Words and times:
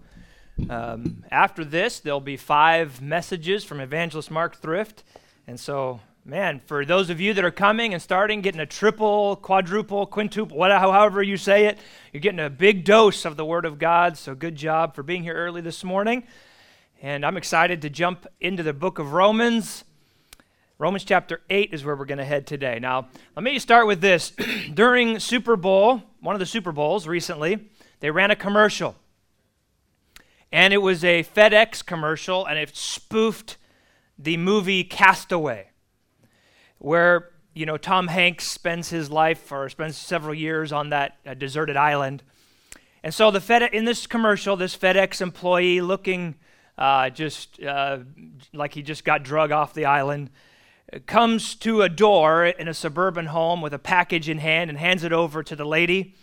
um, 0.70 1.23
after 1.31 1.63
this, 1.63 2.02
there'll 2.02 2.20
be 2.20 2.36
five 2.36 3.02
messages 3.02 3.63
from 3.63 3.80
Evangelist 3.80 4.30
Mark 4.30 4.58
Thrift. 4.58 5.05
And 5.48 5.58
so, 5.58 6.02
man, 6.26 6.59
for 6.66 6.84
those 6.84 7.09
of 7.09 7.22
you 7.22 7.34
that 7.34 7.45
are 7.45 7.50
coming 7.50 7.94
and 7.94 8.03
starting, 8.03 8.41
getting 8.41 8.59
a 8.59 8.66
triple, 8.66 9.38
quadruple, 9.38 10.05
quintuple, 10.05 10.58
whatever, 10.58 10.91
however 10.91 11.23
you 11.23 11.38
say 11.38 11.67
it, 11.67 11.80
you're 12.12 12.20
getting 12.20 12.41
a 12.41 12.50
big 12.50 12.84
dose 12.84 13.23
of 13.23 13.38
the 13.38 13.45
Word 13.45 13.64
of 13.64 13.80
God. 13.80 14.17
So 14.17 14.36
good 14.36 14.58
job 14.58 14.95
for 14.95 15.03
being 15.03 15.23
here 15.23 15.34
early 15.34 15.62
this 15.62 15.81
morning. 15.81 16.28
And 17.02 17.25
I'm 17.25 17.38
excited 17.38 17.81
to 17.84 17.89
jump 17.89 18.28
into 18.41 18.64
the 18.64 18.73
book 18.73 19.00
of 19.00 19.14
Romans. 19.14 19.86
Romans 20.80 21.04
chapter 21.04 21.41
8 21.49 21.73
is 21.73 21.84
where 21.84 21.95
we're 21.95 22.05
going 22.05 22.20
to 22.20 22.26
head 22.26 22.45
today. 22.45 22.77
Now, 22.77 23.08
let 23.36 23.41
me 23.41 23.58
start 23.58 23.88
with 23.88 23.99
this. 23.99 24.31
During 24.73 25.17
Super 25.20 25.55
Bowl, 25.55 26.03
one 26.20 26.36
of 26.36 26.40
the 26.40 26.45
Super 26.45 26.72
Bowls 26.72 27.08
recently, 27.08 27.70
they 28.00 28.12
ran 28.12 28.30
a 28.30 28.36
commercial. 28.36 28.95
And 30.52 30.76
it 30.76 30.77
was 30.77 31.03
a 31.03 31.23
FedEx 31.23 31.84
commercial, 31.84 32.45
and 32.45 32.59
it 32.59 32.76
spoofed 32.76 33.58
the 34.20 34.38
movie 34.38 34.83
Castaway, 34.83 35.70
where, 36.78 37.31
you 37.55 37.66
know, 37.66 37.78
Tom 37.78 38.08
Hanks 38.08 38.45
spends 38.45 38.89
his 38.89 39.09
life 39.09 39.52
or 39.52 39.67
spends 39.70 39.98
several 39.98 40.36
years 40.36 40.72
on 40.72 40.92
that 40.92 41.17
uh, 41.25 41.33
deserted 41.33 41.75
island. 41.75 42.22
And 43.02 43.16
so 43.16 43.31
the 43.31 43.42
Fed 43.42 43.64
in 43.64 43.86
this 43.86 44.05
commercial, 44.05 44.55
this 44.55 44.78
FedEx 44.78 45.22
employee 45.22 45.81
looking 45.81 46.36
uh, 46.78 47.09
just 47.09 47.61
uh, 47.64 47.98
like 48.53 48.75
he 48.75 48.83
just 48.83 49.03
got 49.03 49.23
drug 49.23 49.52
off 49.52 49.73
the 49.73 49.86
island, 49.86 50.30
comes 51.05 51.55
to 51.55 51.81
a 51.81 51.89
door 51.89 52.45
in 52.45 52.67
a 52.67 52.73
suburban 52.73 53.27
home 53.27 53.61
with 53.61 53.73
a 53.73 53.80
package 53.80 54.30
in 54.30 54.38
hand 54.38 54.69
and 54.69 54.80
hands 54.80 55.03
it 55.03 55.11
over 55.11 55.43
to 55.43 55.55
the 55.55 55.66
lady. 55.66 56.16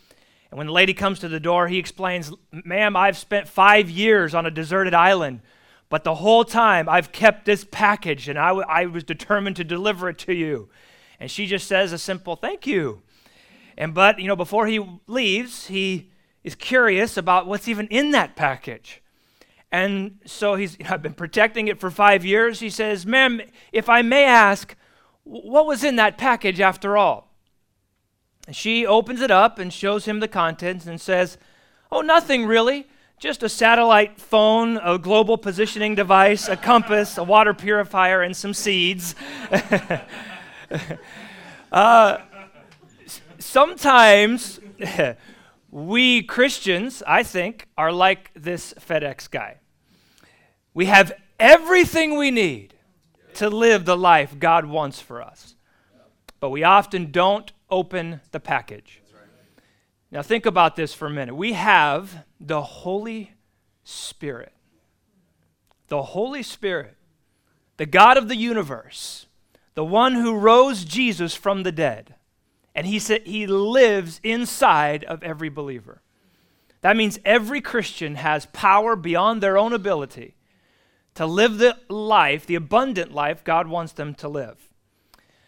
And 0.51 0.59
when 0.59 0.67
the 0.67 0.73
lady 0.73 0.95
comes 0.95 1.19
to 1.21 1.29
the 1.29 1.41
door, 1.41 1.69
he 1.69 1.79
explains, 1.79 2.33
Ma'am, 2.51 2.97
I've 2.97 3.19
spent 3.19 3.49
five 3.49 3.91
years 3.91 4.35
on 4.35 4.47
a 4.47 4.51
deserted 4.51 4.95
island, 4.95 5.41
but 5.89 6.05
the 6.05 6.15
whole 6.15 6.45
time 6.45 6.89
I've 6.89 7.13
kept 7.13 7.45
this 7.45 7.65
package 7.65 8.29
and 8.29 8.39
I, 8.39 8.49
w- 8.49 8.67
I 8.69 8.87
was 8.87 9.05
determined 9.05 9.57
to 9.57 9.65
deliver 9.65 10.09
it 10.09 10.19
to 10.21 10.33
you. 10.33 10.71
And 11.21 11.31
she 11.31 11.47
just 11.47 11.67
says 11.67 11.93
a 11.93 11.99
simple 11.99 12.37
thank 12.37 12.67
you. 12.67 13.03
And 13.77 13.93
but, 13.93 14.19
you 14.19 14.29
know, 14.29 14.37
before 14.37 14.67
he 14.67 14.81
leaves, 15.07 15.67
he 15.67 16.11
is 16.43 16.55
curious 16.55 17.17
about 17.17 17.47
what's 17.47 17.69
even 17.69 17.87
in 17.89 18.13
that 18.13 18.37
package. 18.37 19.03
And 19.75 20.21
so 20.25 20.55
he's, 20.55 20.79
I've 20.89 21.03
been 21.03 21.15
protecting 21.15 21.67
it 21.67 21.81
for 21.81 21.91
five 21.91 22.25
years. 22.25 22.61
He 22.61 22.71
says, 22.71 23.05
Ma'am, 23.05 23.41
if 23.73 23.89
I 23.89 24.03
may 24.03 24.25
ask, 24.25 24.77
what 25.25 25.67
was 25.67 25.83
in 25.83 25.97
that 25.97 26.17
package 26.17 26.61
after 26.61 26.97
all? 26.97 27.35
She 28.53 28.87
opens 28.87 29.21
it 29.21 29.33
up 29.33 29.59
and 29.59 29.73
shows 29.73 30.05
him 30.05 30.21
the 30.21 30.29
contents 30.29 30.87
and 30.87 31.01
says, 31.01 31.39
Oh, 31.91 32.03
nothing 32.03 32.47
really. 32.47 32.87
Just 33.19 33.43
a 33.43 33.49
satellite 33.49 34.21
phone, 34.21 34.77
a 34.77 34.97
global 34.97 35.37
positioning 35.37 35.97
device, 35.97 36.47
a 36.47 36.57
compass, 36.57 37.19
a 37.19 37.25
water 37.25 37.53
purifier, 37.53 38.23
and 38.23 38.37
some 38.37 38.55
seeds. 38.55 39.17
uh, 41.73 42.19
sometimes 43.41 44.61
we 45.73 46.23
Christians, 46.23 47.03
I 47.09 47.25
think, 47.25 47.67
are 47.77 47.91
like 47.91 48.31
this 48.37 48.73
FedEx 48.75 49.29
guy. 49.29 49.59
We 50.75 50.87
have 50.87 51.13
everything 51.39 52.17
we 52.17 52.33
need 52.33 52.75
to 53.35 53.49
live 53.49 53.85
the 53.85 53.97
life 53.97 54.39
God 54.39 54.67
wants 54.67 55.01
for 55.01 55.23
us. 55.23 55.55
But 56.41 56.51
we 56.51 56.65
often 56.65 57.11
don't 57.11 57.53
open 57.71 58.21
the 58.33 58.41
package. 58.41 59.01
Now, 60.11 60.23
think 60.23 60.47
about 60.47 60.77
this 60.77 60.93
for 60.93 61.07
a 61.07 61.11
minute. 61.11 61.35
We 61.35 61.55
have 61.55 62.25
the 62.39 62.63
Holy 62.63 63.33
Spirit. 63.83 64.53
The 65.89 66.03
Holy 66.03 66.43
Spirit, 66.43 66.97
the 67.77 67.87
God 67.87 68.17
of 68.17 68.29
the 68.29 68.37
universe, 68.37 69.27
the 69.75 69.85
one 69.85 70.15
who 70.15 70.37
rose 70.37 70.85
Jesus 70.85 71.35
from 71.35 71.63
the 71.63 71.73
dead. 71.73 72.15
And 72.75 72.87
he 72.87 72.99
said 72.99 73.23
he 73.27 73.47
lives 73.47 74.21
inside 74.23 75.05
of 75.05 75.23
every 75.23 75.49
believer. 75.49 76.01
That 76.81 76.97
means 76.97 77.19
every 77.25 77.61
Christian 77.61 78.17
has 78.17 78.47
power 78.47 78.97
beyond 78.97 79.43
their 79.43 79.59
own 79.59 79.73
ability 79.73 80.35
to 81.15 81.27
live 81.27 81.59
the 81.59 81.77
life, 81.89 82.47
the 82.47 82.55
abundant 82.55 83.13
life 83.13 83.45
God 83.45 83.69
wants 83.69 83.93
them 83.93 84.15
to 84.17 84.29
live. 84.29 84.69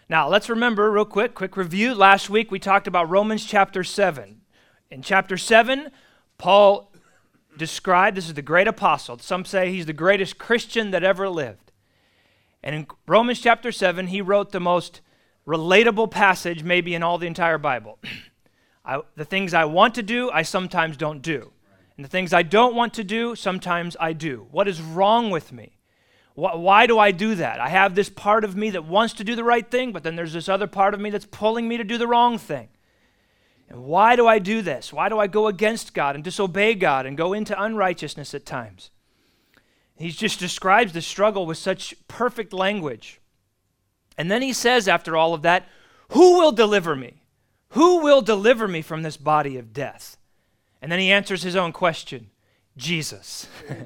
Now, 0.09 0.28
let's 0.28 0.49
remember, 0.49 0.91
real 0.91 1.04
quick, 1.04 1.34
quick 1.34 1.56
review. 1.56 1.94
Last 1.94 2.31
week 2.31 2.50
we 2.50 2.60
talked 2.60 2.87
about 2.87 3.10
Romans 3.10 3.44
chapter 3.44 3.82
7. 3.82 4.41
In 4.91 5.03
chapter 5.03 5.37
7, 5.37 5.91
Paul 6.38 6.93
described 7.56 8.16
this 8.16 8.28
is 8.28 8.34
the 8.34 8.43
great 8.43 8.69
apostle. 8.69 9.19
Some 9.19 9.44
say 9.44 9.72
he's 9.72 9.87
the 9.87 9.93
greatest 9.93 10.38
Christian 10.38 10.93
that 10.93 11.03
ever 11.03 11.28
lived. 11.28 11.72
And 12.62 12.75
in 12.75 12.87
Romans 13.09 13.41
chapter 13.41 13.72
7, 13.72 14.09
he 14.09 14.21
wrote 14.21 14.53
the 14.53 14.60
most 14.60 15.00
relatable 15.47 16.10
passage, 16.10 16.62
maybe 16.62 16.94
in 16.94 17.03
all 17.03 17.19
the 17.19 17.26
entire 17.26 17.59
Bible. 17.59 17.99
I, 18.84 19.00
the 19.16 19.25
things 19.25 19.55
I 19.55 19.65
want 19.65 19.97
to 19.97 20.03
do, 20.03 20.31
I 20.31 20.43
sometimes 20.43 20.97
don't 20.97 21.21
do. 21.21 21.53
And 21.97 22.05
the 22.05 22.11
things 22.11 22.33
I 22.33 22.43
don't 22.43 22.75
want 22.75 22.95
to 22.95 23.05
do, 23.05 23.34
sometimes 23.34 23.97
I 23.99 24.12
do. 24.12 24.47
What 24.51 24.69
is 24.69 24.83
wrong 24.83 25.31
with 25.31 25.53
me? 25.53 25.79
Why 26.34 26.87
do 26.87 26.99
I 26.99 27.12
do 27.12 27.34
that? 27.37 27.61
I 27.61 27.71
have 27.71 27.95
this 27.95 28.11
part 28.11 28.45
of 28.45 28.55
me 28.55 28.69
that 28.71 28.84
wants 28.84 29.15
to 29.15 29.25
do 29.25 29.34
the 29.34 29.45
right 29.45 29.69
thing, 29.71 29.93
but 29.93 30.03
then 30.03 30.17
there's 30.17 30.35
this 30.35 30.51
other 30.51 30.67
part 30.67 30.93
of 30.93 31.01
me 31.01 31.09
that's 31.09 31.25
pulling 31.25 31.67
me 31.67 31.79
to 31.79 31.85
do 31.85 31.97
the 31.97 32.06
wrong 32.06 32.37
thing. 32.37 32.69
And 33.71 33.85
why 33.85 34.17
do 34.17 34.27
I 34.27 34.39
do 34.39 34.61
this? 34.61 34.93
Why 34.93 35.09
do 35.09 35.19
I 35.19 35.29
go 35.29 35.47
against 35.47 35.95
God 35.95 36.15
and 36.15 36.23
disobey 36.23 36.75
God 36.75 37.06
and 37.06 37.17
go 37.17 37.33
into 37.33 37.61
unrighteousness 37.61 38.35
at 38.35 38.45
times? 38.45 38.91
He 39.97 40.11
just 40.11 40.39
describes 40.39 40.93
the 40.93 41.01
struggle 41.01 41.47
with 41.47 41.56
such 41.56 41.95
perfect 42.06 42.53
language. 42.53 43.19
And 44.19 44.31
then 44.31 44.43
he 44.43 44.53
says, 44.53 44.89
after 44.89 45.17
all 45.17 45.33
of 45.33 45.41
that, 45.43 45.67
Who 46.11 46.39
will 46.39 46.53
deliver 46.53 46.95
me? 46.95 47.23
Who 47.71 48.03
will 48.03 48.21
deliver 48.21 48.69
me 48.69 48.83
from 48.83 49.03
this 49.03 49.17
body 49.17 49.56
of 49.56 49.73
death? 49.73 50.19
And 50.81 50.91
then 50.92 50.98
he 50.98 51.10
answers 51.10 51.42
his 51.42 51.56
own 51.56 51.72
question 51.72 52.31
Jesus. 52.76 53.48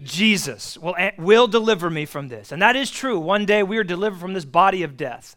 Jesus 0.00 0.76
will, 0.78 0.96
will 1.18 1.46
deliver 1.46 1.88
me 1.88 2.04
from 2.04 2.28
this. 2.28 2.50
And 2.50 2.60
that 2.60 2.76
is 2.76 2.90
true. 2.90 3.18
One 3.20 3.44
day 3.44 3.62
we 3.62 3.78
are 3.78 3.84
delivered 3.84 4.18
from 4.18 4.34
this 4.34 4.44
body 4.44 4.82
of 4.82 4.96
death. 4.96 5.36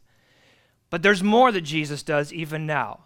But 0.89 1.03
there's 1.03 1.21
more 1.21 1.51
that 1.51 1.61
Jesus 1.61 2.03
does 2.03 2.33
even 2.33 2.65
now. 2.65 3.01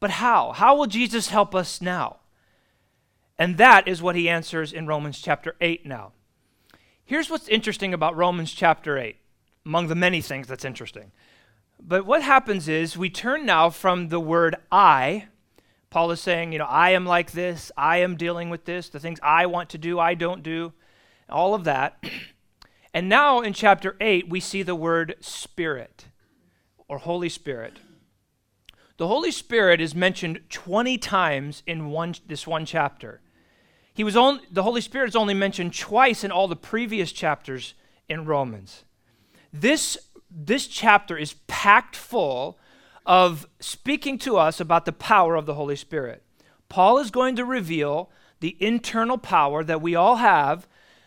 But 0.00 0.12
how? 0.12 0.52
How 0.52 0.76
will 0.76 0.86
Jesus 0.86 1.28
help 1.28 1.54
us 1.54 1.80
now? 1.80 2.18
And 3.38 3.56
that 3.56 3.88
is 3.88 4.02
what 4.02 4.16
he 4.16 4.28
answers 4.28 4.72
in 4.72 4.86
Romans 4.86 5.20
chapter 5.20 5.56
8 5.60 5.84
now. 5.84 6.12
Here's 7.04 7.28
what's 7.28 7.48
interesting 7.48 7.92
about 7.92 8.16
Romans 8.16 8.52
chapter 8.52 8.96
8, 8.96 9.16
among 9.66 9.88
the 9.88 9.94
many 9.94 10.20
things 10.20 10.46
that's 10.46 10.64
interesting. 10.64 11.12
But 11.80 12.06
what 12.06 12.22
happens 12.22 12.68
is 12.68 12.96
we 12.96 13.10
turn 13.10 13.44
now 13.44 13.68
from 13.68 14.08
the 14.08 14.20
word 14.20 14.56
I 14.70 15.26
Paul 15.94 16.10
is 16.10 16.20
saying, 16.20 16.52
you 16.52 16.58
know, 16.58 16.64
I 16.64 16.90
am 16.90 17.06
like 17.06 17.30
this, 17.30 17.70
I 17.76 17.98
am 17.98 18.16
dealing 18.16 18.50
with 18.50 18.64
this, 18.64 18.88
the 18.88 18.98
things 18.98 19.20
I 19.22 19.46
want 19.46 19.68
to 19.70 19.78
do, 19.78 20.00
I 20.00 20.14
don't 20.14 20.42
do, 20.42 20.72
all 21.30 21.54
of 21.54 21.62
that. 21.64 22.02
And 22.92 23.08
now 23.08 23.40
in 23.40 23.52
chapter 23.52 23.96
8, 24.00 24.28
we 24.28 24.38
see 24.38 24.62
the 24.62 24.74
word 24.74 25.16
Spirit 25.20 26.06
or 26.86 26.98
Holy 26.98 27.28
Spirit. 27.28 27.78
The 28.98 29.08
Holy 29.08 29.30
Spirit 29.32 29.80
is 29.80 29.96
mentioned 29.96 30.40
20 30.48 30.98
times 30.98 31.64
in 31.64 31.90
one, 31.90 32.14
this 32.26 32.46
one 32.46 32.64
chapter. 32.64 33.20
He 33.92 34.04
was 34.04 34.16
only, 34.16 34.44
the 34.50 34.62
Holy 34.64 34.80
Spirit 34.80 35.08
is 35.08 35.16
only 35.16 35.34
mentioned 35.34 35.76
twice 35.76 36.22
in 36.22 36.30
all 36.32 36.46
the 36.46 36.56
previous 36.56 37.10
chapters 37.10 37.74
in 38.08 38.24
Romans. 38.24 38.84
This, 39.52 39.96
this 40.30 40.66
chapter 40.68 41.16
is 41.16 41.34
packed 41.46 41.94
full 41.96 42.58
of 43.06 43.46
speaking 43.60 44.18
to 44.18 44.36
us 44.36 44.60
about 44.60 44.84
the 44.84 44.92
power 44.92 45.34
of 45.34 45.46
the 45.46 45.54
Holy 45.54 45.76
Spirit. 45.76 46.22
Paul 46.68 46.98
is 46.98 47.10
going 47.10 47.36
to 47.36 47.44
reveal 47.44 48.10
the 48.40 48.56
internal 48.60 49.18
power 49.18 49.62
that 49.62 49.82
we 49.82 49.94
all 49.94 50.16
have, 50.16 50.66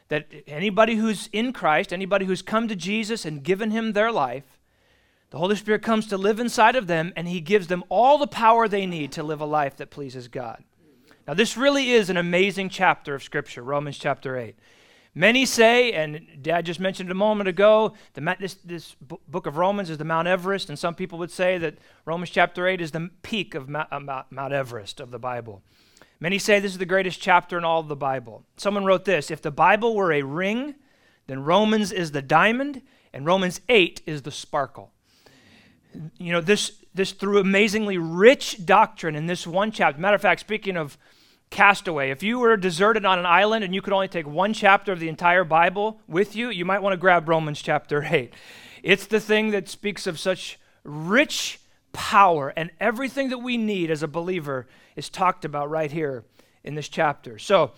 that 0.09 0.27
anybody 0.47 0.95
who's 0.95 1.27
in 1.33 1.53
Christ, 1.53 1.91
anybody 1.91 2.25
who's 2.25 2.41
come 2.41 2.67
to 2.67 2.75
Jesus 2.75 3.25
and 3.25 3.43
given 3.43 3.71
him 3.71 3.93
their 3.93 4.11
life, 4.11 4.57
the 5.29 5.37
Holy 5.37 5.55
Spirit 5.55 5.81
comes 5.81 6.07
to 6.07 6.17
live 6.17 6.39
inside 6.39 6.75
of 6.75 6.87
them 6.87 7.11
and 7.15 7.27
he 7.27 7.41
gives 7.41 7.67
them 7.67 7.83
all 7.89 8.17
the 8.17 8.27
power 8.27 8.67
they 8.67 8.85
need 8.85 9.11
to 9.13 9.23
live 9.23 9.41
a 9.41 9.45
life 9.45 9.75
that 9.77 9.89
pleases 9.89 10.27
God. 10.27 10.63
Now, 11.27 11.33
this 11.33 11.57
really 11.57 11.91
is 11.91 12.09
an 12.09 12.15
amazing 12.15 12.69
chapter 12.69 13.13
of 13.13 13.21
Scripture, 13.21 13.61
Romans 13.61 13.97
chapter 13.97 14.37
8. 14.37 14.55
Many 15.17 15.47
say, 15.47 15.93
and 15.93 16.27
Dad 16.43 16.67
just 16.67 16.79
mentioned 16.79 17.09
a 17.09 17.15
moment 17.15 17.47
ago, 17.47 17.93
the, 18.13 18.35
this, 18.39 18.53
this 18.63 18.95
book 19.01 19.47
of 19.47 19.57
Romans 19.57 19.89
is 19.89 19.97
the 19.97 20.05
Mount 20.05 20.27
Everest, 20.27 20.69
and 20.69 20.77
some 20.77 20.93
people 20.93 21.17
would 21.17 21.31
say 21.31 21.57
that 21.57 21.79
Romans 22.05 22.29
chapter 22.29 22.67
8 22.67 22.79
is 22.79 22.91
the 22.91 23.09
peak 23.23 23.55
of 23.55 23.67
Mount, 23.67 23.91
uh, 23.91 23.99
Mount 24.29 24.53
Everest 24.53 24.99
of 24.99 25.09
the 25.09 25.17
Bible. 25.17 25.63
Many 26.19 26.37
say 26.37 26.59
this 26.59 26.73
is 26.73 26.77
the 26.77 26.85
greatest 26.85 27.19
chapter 27.19 27.57
in 27.57 27.63
all 27.63 27.79
of 27.79 27.87
the 27.87 27.95
Bible. 27.95 28.43
Someone 28.57 28.85
wrote 28.85 29.05
this 29.05 29.31
If 29.31 29.41
the 29.41 29.49
Bible 29.49 29.95
were 29.95 30.13
a 30.13 30.21
ring, 30.21 30.75
then 31.25 31.43
Romans 31.43 31.91
is 31.91 32.11
the 32.11 32.21
diamond, 32.21 32.83
and 33.11 33.25
Romans 33.25 33.59
8 33.69 34.03
is 34.05 34.21
the 34.21 34.29
sparkle. 34.29 34.91
You 36.19 36.31
know, 36.31 36.41
this, 36.41 36.83
this 36.93 37.11
through 37.11 37.39
amazingly 37.39 37.97
rich 37.97 38.67
doctrine 38.67 39.15
in 39.15 39.25
this 39.25 39.47
one 39.47 39.71
chapter. 39.71 39.99
Matter 39.99 40.13
of 40.13 40.21
fact, 40.21 40.41
speaking 40.41 40.77
of 40.77 40.95
castaway, 41.49 42.11
if 42.11 42.23
you 42.23 42.39
were 42.39 42.57
deserted 42.57 43.05
on 43.05 43.19
an 43.19 43.25
island 43.25 43.63
and 43.63 43.73
you 43.73 43.81
could 43.81 43.93
only 43.93 44.07
take 44.07 44.27
one 44.27 44.53
chapter 44.53 44.91
of 44.91 44.99
the 44.99 45.09
entire 45.09 45.43
Bible 45.43 45.99
with 46.07 46.35
you, 46.35 46.49
you 46.49 46.65
might 46.65 46.81
want 46.81 46.93
to 46.93 46.97
grab 46.97 47.29
Romans 47.29 47.61
chapter 47.61 48.03
8. 48.09 48.33
It's 48.83 49.07
the 49.07 49.19
thing 49.19 49.51
that 49.51 49.69
speaks 49.69 50.07
of 50.07 50.19
such 50.19 50.59
rich 50.83 51.59
power, 51.93 52.53
and 52.55 52.71
everything 52.79 53.29
that 53.29 53.39
we 53.39 53.57
need 53.57 53.89
as 53.89 54.03
a 54.03 54.07
believer 54.07 54.67
is 54.95 55.09
talked 55.09 55.43
about 55.45 55.69
right 55.69 55.91
here 55.91 56.23
in 56.63 56.75
this 56.75 56.89
chapter. 56.89 57.39
So, 57.39 57.71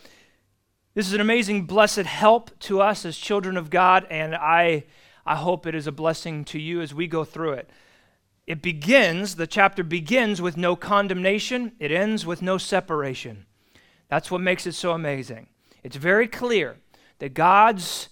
this 0.94 1.07
is 1.07 1.13
an 1.13 1.21
amazing, 1.21 1.66
blessed 1.66 2.00
help 2.00 2.57
to 2.60 2.81
us 2.81 3.06
as 3.06 3.18
children 3.18 3.56
of 3.56 3.69
God, 3.69 4.06
and 4.10 4.36
I, 4.36 4.86
I 5.25 5.36
hope 5.36 5.66
it 5.66 5.75
is 5.75 5.88
a 5.88 5.92
blessing 5.92 6.44
to 6.45 6.60
you 6.60 6.81
as 6.81 6.94
we 6.94 7.07
go 7.07 7.24
through 7.24 7.54
it. 7.54 7.69
It 8.45 8.62
begins, 8.62 9.36
the 9.36 9.48
chapter 9.48 9.83
begins 9.83 10.42
with 10.42 10.57
no 10.57 10.75
condemnation, 10.75 11.74
it 11.80 11.92
ends 11.92 12.25
with 12.25 12.42
no 12.42 12.57
separation. 12.57 13.45
That's 14.09 14.29
what 14.29 14.41
makes 14.41 14.67
it 14.67 14.73
so 14.73 14.91
amazing. 14.91 15.47
It's 15.83 15.95
very 15.95 16.27
clear 16.27 16.77
that 17.19 17.33
God's 17.33 18.09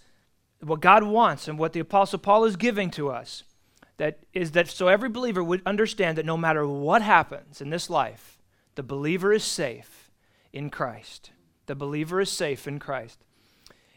what 0.60 0.82
God 0.82 1.04
wants 1.04 1.48
and 1.48 1.60
what 1.60 1.74
the 1.74 1.80
apostle 1.80 2.18
Paul 2.18 2.46
is 2.46 2.56
giving 2.56 2.90
to 2.92 3.10
us 3.10 3.44
that 3.98 4.20
is 4.34 4.52
that 4.52 4.70
so 4.70 4.88
every 4.88 5.10
believer 5.10 5.44
would 5.44 5.62
understand 5.66 6.18
that 6.18 6.26
no 6.26 6.38
matter 6.38 6.68
what 6.68 7.02
happens 7.02 7.62
in 7.62 7.70
this 7.70 7.90
life, 7.90 8.40
the 8.76 8.84
believer 8.84 9.34
is 9.34 9.44
safe 9.44 10.12
in 10.54 10.70
Christ. 10.70 11.32
The 11.66 11.76
believer 11.76 12.22
is 12.22 12.32
safe 12.32 12.68
in 12.68 12.80
Christ. 12.80 13.24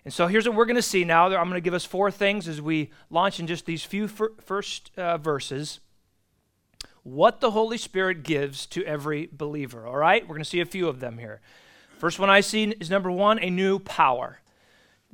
And 0.05 0.13
so 0.13 0.27
here's 0.27 0.49
what 0.49 0.57
we're 0.57 0.65
going 0.65 0.77
to 0.77 0.83
see 0.83 1.05
now. 1.05 1.27
I'm 1.27 1.49
going 1.49 1.53
to 1.53 1.61
give 1.61 1.75
us 1.75 1.85
four 1.85 2.11
things 2.11 2.49
as 2.49 2.63
we 2.63 2.91
launch 3.11 3.39
in 3.39 3.47
just 3.47 3.67
these 3.67 3.85
few 3.85 4.09
fir- 4.09 4.33
first 4.41 4.91
uh, 4.97 5.19
verses. 5.19 5.81
What 7.03 7.41
the 7.41 7.51
Holy 7.51 7.77
Spirit 7.77 8.23
gives 8.23 8.67
to 8.67 8.85
every 8.85 9.29
believer. 9.31 9.87
All 9.87 9.97
right? 9.97 10.23
We're 10.23 10.35
going 10.35 10.45
to 10.45 10.49
see 10.49 10.61
a 10.61 10.67
few 10.67 10.89
of 10.89 11.01
them 11.01 11.19
here. 11.19 11.43
First 12.01 12.19
one 12.19 12.31
I 12.31 12.41
see 12.41 12.65
is 12.81 12.89
number 12.89 13.11
one, 13.11 13.39
a 13.41 13.51
new 13.51 13.79
power. 13.79 14.41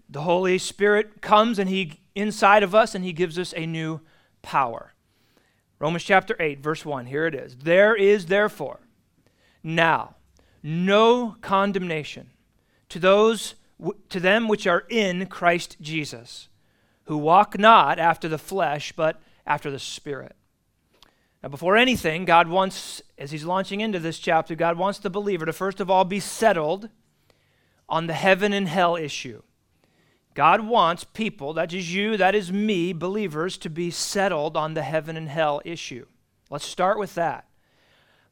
The 0.08 0.20
Holy 0.20 0.56
Spirit 0.56 1.20
comes 1.20 1.58
and 1.58 1.68
He 1.68 1.98
inside 2.14 2.62
of 2.62 2.76
us 2.76 2.94
and 2.94 3.04
He 3.04 3.12
gives 3.12 3.40
us 3.40 3.52
a 3.56 3.66
new 3.66 4.00
power. 4.40 4.94
Romans 5.80 6.04
chapter 6.04 6.36
8, 6.38 6.60
verse 6.60 6.84
1, 6.84 7.06
here 7.06 7.26
it 7.26 7.34
is. 7.34 7.56
There 7.56 7.96
is 7.96 8.26
therefore 8.26 8.78
now 9.64 10.14
no 10.62 11.34
condemnation 11.40 12.30
to 12.88 13.00
those 13.00 13.56
to 14.08 14.20
them 14.20 14.46
which 14.46 14.64
are 14.68 14.84
in 14.88 15.26
Christ 15.26 15.78
Jesus, 15.80 16.46
who 17.06 17.18
walk 17.18 17.58
not 17.58 17.98
after 17.98 18.28
the 18.28 18.38
flesh, 18.38 18.92
but 18.92 19.20
after 19.44 19.72
the 19.72 19.80
Spirit. 19.80 20.36
Now, 21.46 21.50
before 21.50 21.76
anything, 21.76 22.24
God 22.24 22.48
wants, 22.48 23.00
as 23.16 23.30
He's 23.30 23.44
launching 23.44 23.80
into 23.80 24.00
this 24.00 24.18
chapter, 24.18 24.56
God 24.56 24.76
wants 24.76 24.98
the 24.98 25.08
believer 25.08 25.46
to 25.46 25.52
first 25.52 25.78
of 25.78 25.88
all 25.88 26.04
be 26.04 26.18
settled 26.18 26.88
on 27.88 28.08
the 28.08 28.14
heaven 28.14 28.52
and 28.52 28.66
hell 28.66 28.96
issue. 28.96 29.42
God 30.34 30.66
wants 30.66 31.04
people, 31.04 31.52
that 31.52 31.72
is 31.72 31.94
you, 31.94 32.16
that 32.16 32.34
is 32.34 32.50
me, 32.50 32.92
believers, 32.92 33.58
to 33.58 33.70
be 33.70 33.92
settled 33.92 34.56
on 34.56 34.74
the 34.74 34.82
heaven 34.82 35.16
and 35.16 35.28
hell 35.28 35.62
issue. 35.64 36.06
Let's 36.50 36.66
start 36.66 36.98
with 36.98 37.14
that. 37.14 37.46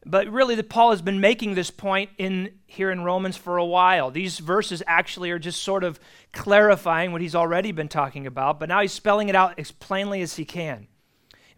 But 0.04 0.26
really, 0.26 0.60
Paul 0.64 0.90
has 0.90 1.00
been 1.00 1.20
making 1.20 1.54
this 1.54 1.70
point 1.70 2.10
in 2.18 2.54
here 2.66 2.90
in 2.90 3.04
Romans 3.04 3.36
for 3.36 3.58
a 3.58 3.64
while. 3.64 4.10
These 4.10 4.40
verses 4.40 4.82
actually 4.88 5.30
are 5.30 5.38
just 5.38 5.62
sort 5.62 5.84
of 5.84 6.00
clarifying 6.32 7.12
what 7.12 7.20
he's 7.20 7.36
already 7.36 7.70
been 7.70 7.86
talking 7.86 8.26
about, 8.26 8.58
but 8.58 8.68
now 8.68 8.80
he's 8.80 8.90
spelling 8.90 9.28
it 9.28 9.36
out 9.36 9.56
as 9.56 9.70
plainly 9.70 10.20
as 10.20 10.34
he 10.34 10.44
can. 10.44 10.88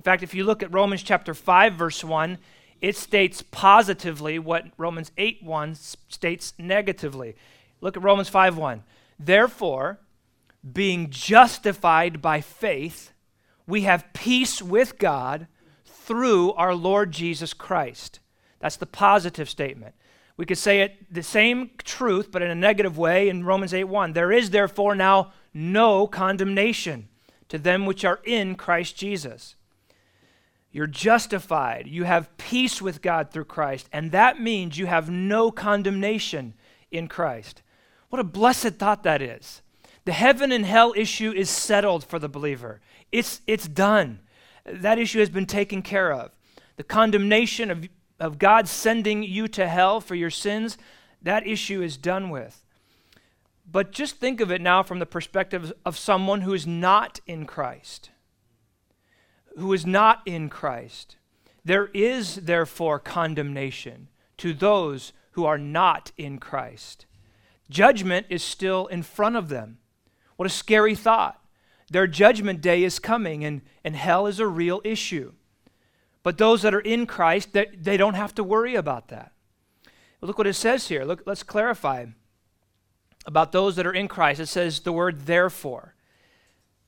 Fact, 0.07 0.23
if 0.23 0.35
you 0.35 0.45
look 0.45 0.63
at 0.63 0.73
Romans 0.73 1.03
chapter 1.03 1.35
5, 1.35 1.75
verse 1.75 2.05
1, 2.05 2.39
it 2.81 2.95
states 2.95 3.43
positively 3.43 4.39
what 4.39 4.67
Romans 4.79 5.11
8 5.19 5.43
1 5.43 5.75
states 5.75 6.55
negatively. 6.61 7.35
Look 7.81 7.97
at 7.97 8.05
Romans 8.05 8.29
5 8.29 8.57
1. 8.57 8.85
Therefore, 9.19 9.99
being 10.73 11.11
justified 11.11 12.23
by 12.23 12.41
faith, 12.41 13.11
we 13.67 13.81
have 13.81 14.13
peace 14.13 14.63
with 14.63 14.97
God 14.97 15.49
through 15.85 16.53
our 16.53 16.77
Lord 16.77 17.11
Jesus 17.11 17.53
Christ. 17.53 18.21
That's 18.61 18.77
the 18.77 18.87
positive 18.87 19.51
statement. 19.51 19.97
We 20.37 20.47
could 20.47 20.57
say 20.57 20.83
it 20.83 21.13
the 21.13 21.25
same 21.25 21.71
truth, 21.83 22.31
but 22.31 22.43
in 22.43 22.51
a 22.53 22.55
negative 22.55 22.97
way 22.97 23.29
in 23.29 23.45
Romans 23.45 23.75
8 23.75 23.83
1. 23.83 24.13
There 24.13 24.31
is 24.31 24.51
therefore 24.51 24.95
now 24.95 25.33
no 25.53 26.07
condemnation 26.07 27.09
to 27.49 27.59
them 27.59 27.87
which 27.87 28.05
are 28.05 28.21
in 28.25 28.55
Christ 28.55 28.97
Jesus. 28.97 29.57
You're 30.77 30.87
justified. 30.87 31.87
You 31.87 32.05
have 32.05 32.37
peace 32.37 32.83
with 32.83 33.01
God 33.01 33.31
through 33.31 33.47
Christ, 33.47 33.89
and 33.95 34.13
that 34.13 34.43
means 34.43 34.77
you 34.77 34.85
have 34.85 35.09
no 35.09 35.51
condemnation 35.51 36.53
in 36.91 37.09
Christ. 37.09 37.63
What 38.11 38.21
a 38.21 38.25
blessed 38.25 38.75
thought 38.75 39.03
that 39.05 39.23
is. 39.23 39.63
The 40.05 40.13
heaven 40.13 40.53
and 40.53 40.67
hell 40.67 40.93
issue 40.95 41.33
is 41.33 41.49
settled 41.49 42.05
for 42.05 42.19
the 42.19 42.29
believer. 42.29 42.83
It's, 43.11 43.41
it's 43.47 43.67
done. 43.67 44.21
That 44.67 44.99
issue 44.99 45.21
has 45.21 45.31
been 45.31 45.47
taken 45.47 45.81
care 45.81 46.13
of. 46.13 46.33
The 46.77 46.85
condemnation 46.85 47.71
of, 47.71 47.89
of 48.21 48.39
God 48.39 48.69
sending 48.69 49.23
you 49.23 49.49
to 49.49 49.69
hell 49.69 50.03
for 50.03 50.15
your 50.15 50.29
sins, 50.29 50.77
that 51.23 51.47
issue 51.47 51.81
is 51.81 51.97
done 51.97 52.29
with. 52.29 52.67
But 53.67 53.93
just 53.93 54.17
think 54.17 54.43
of 54.43 54.51
it 54.51 54.61
now 54.61 54.83
from 54.83 54.99
the 54.99 55.07
perspective 55.07 55.73
of 55.87 55.97
someone 55.97 56.43
who 56.43 56.53
is 56.53 56.67
not 56.67 57.21
in 57.27 57.47
Christ. 57.47 58.11
Who 59.57 59.73
is 59.73 59.87
not 59.87 60.23
in 60.27 60.49
Christ. 60.49 61.17
There 61.65 61.87
is, 61.93 62.37
therefore, 62.37 62.99
condemnation 62.99 64.09
to 64.37 64.53
those 64.53 65.13
who 65.33 65.45
are 65.45 65.59
not 65.59 66.13
in 66.17 66.39
Christ. 66.39 67.07
Judgment 67.69 68.27
is 68.29 68.43
still 68.43 68.87
in 68.87 69.03
front 69.03 69.37
of 69.37 69.49
them. 69.49 69.79
What 70.37 70.47
a 70.47 70.51
scary 70.51 70.95
thought. 70.95 71.43
Their 71.91 72.07
judgment 72.07 72.61
day 72.61 72.85
is 72.85 72.99
coming, 72.99 73.45
and, 73.45 73.63
and 73.85 73.97
hell 73.97 74.27
is 74.27 74.39
a 74.39 74.47
real 74.47 74.81
issue. 74.85 75.33
But 76.23 76.39
those 76.39 76.63
that 76.63 76.75
are 76.75 76.81
in 76.81 77.07
Christ, 77.07 77.53
they, 77.53 77.67
they 77.77 77.97
don't 77.97 78.15
have 78.15 78.35
to 78.37 78.45
worry 78.45 78.75
about 78.75 79.09
that. 79.09 79.33
Well, 80.21 80.29
look 80.29 80.39
what 80.39 80.47
it 80.47 80.55
says 80.55 80.89
here. 80.89 81.05
Look, 81.05 81.23
let's 81.27 81.43
clarify 81.43 82.07
about 83.27 83.53
those 83.53 83.77
that 83.77 83.87
are 83.87 83.93
in 83.93 84.09
Christ. 84.09 84.41
It 84.41 84.47
says 84.47 84.81
the 84.81 84.93
word 84.93 85.27
therefore. 85.27 85.96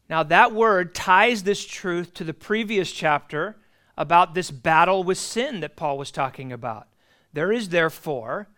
Now, 0.09 0.23
that 0.23 0.53
word 0.55 0.95
ties 0.95 1.43
this 1.43 1.67
truth 1.67 2.15
to 2.15 2.25
the 2.25 2.35
previous 2.35 2.93
chapter 2.93 3.57
about 3.97 4.35
this 4.35 4.51
battle 4.51 5.05
with 5.05 5.19
sin 5.19 5.61
that 5.61 5.77
Paul 5.77 5.99
was 5.99 6.11
talking 6.11 6.53
about. 6.53 6.89
There 7.33 7.53
is 7.53 7.69
therefore 7.69 8.49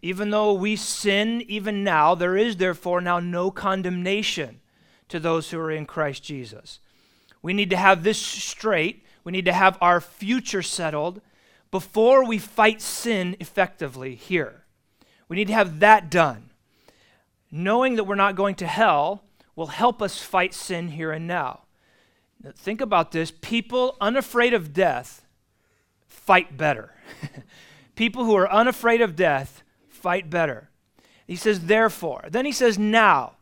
even 0.00 0.30
though 0.30 0.52
we 0.52 0.76
sin 0.76 1.42
even 1.48 1.84
now, 1.84 2.14
there 2.14 2.36
is 2.36 2.56
therefore 2.56 3.00
now 3.00 3.20
no 3.20 3.50
condemnation 3.50 4.60
to 5.08 5.20
those 5.20 5.50
who 5.50 5.58
are 5.58 5.70
in 5.70 5.86
Christ 5.86 6.22
Jesus. 6.22 6.80
We 7.42 7.52
need 7.52 7.70
to 7.70 7.76
have 7.76 8.02
this 8.02 8.18
straight. 8.18 9.04
We 9.24 9.32
need 9.32 9.44
to 9.44 9.52
have 9.52 9.78
our 9.80 10.00
future 10.00 10.62
settled 10.62 11.20
before 11.70 12.24
we 12.24 12.38
fight 12.38 12.80
sin 12.80 13.36
effectively 13.40 14.14
here. 14.14 14.64
We 15.28 15.36
need 15.36 15.48
to 15.48 15.54
have 15.54 15.80
that 15.80 16.10
done. 16.10 16.50
Knowing 17.50 17.96
that 17.96 18.04
we're 18.04 18.14
not 18.14 18.36
going 18.36 18.54
to 18.56 18.66
hell 18.66 19.24
will 19.54 19.68
help 19.68 20.00
us 20.00 20.18
fight 20.18 20.54
sin 20.54 20.88
here 20.88 21.12
and 21.12 21.26
now. 21.26 21.62
now 22.42 22.52
think 22.56 22.80
about 22.80 23.12
this 23.12 23.30
people 23.30 23.96
unafraid 24.00 24.54
of 24.54 24.72
death 24.72 25.24
fight 26.06 26.56
better. 26.56 26.94
people 27.94 28.24
who 28.24 28.36
are 28.36 28.50
unafraid 28.50 29.00
of 29.00 29.16
death 29.16 29.62
fight 29.88 30.30
better. 30.30 30.70
He 31.26 31.36
says, 31.36 31.60
therefore. 31.60 32.26
Then 32.30 32.44
he 32.44 32.52
says, 32.52 32.78
now. 32.78 33.36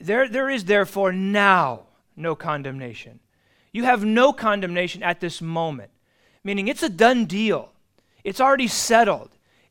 There, 0.00 0.28
there 0.28 0.48
is 0.48 0.66
therefore 0.66 1.12
now 1.12 1.86
no 2.16 2.34
condemnation. 2.34 3.20
You 3.72 3.84
have 3.84 4.04
no 4.04 4.32
condemnation 4.32 5.02
at 5.02 5.20
this 5.20 5.40
moment, 5.40 5.90
meaning 6.44 6.68
it's 6.68 6.82
a 6.82 6.88
done 6.88 7.26
deal. 7.26 7.72
It's 8.24 8.40
already 8.40 8.68
settled. 8.68 9.30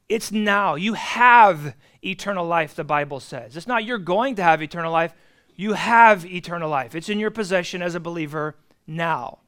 It's 0.09 0.31
now. 0.31 0.75
You 0.75 0.93
have 0.93 1.75
eternal 2.03 2.45
life, 2.45 2.75
the 2.75 2.83
Bible 2.83 3.19
says. 3.19 3.57
It's 3.57 3.67
not 3.67 3.83
you're 3.83 3.97
going 3.97 4.35
to 4.35 4.43
have 4.43 4.61
eternal 4.61 4.91
life, 4.91 5.13
you 5.57 5.73
have 5.73 6.25
eternal 6.25 6.69
life. 6.69 6.95
It's 6.95 7.09
in 7.09 7.19
your 7.19 7.31
possession 7.31 7.81
as 7.81 7.95
a 7.95 7.99
believer 7.99 8.55
now. 8.85 9.39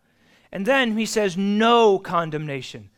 And 0.52 0.66
then 0.66 0.98
he 0.98 1.06
says, 1.06 1.38
no 1.38 2.00
condemnation, 2.00 2.90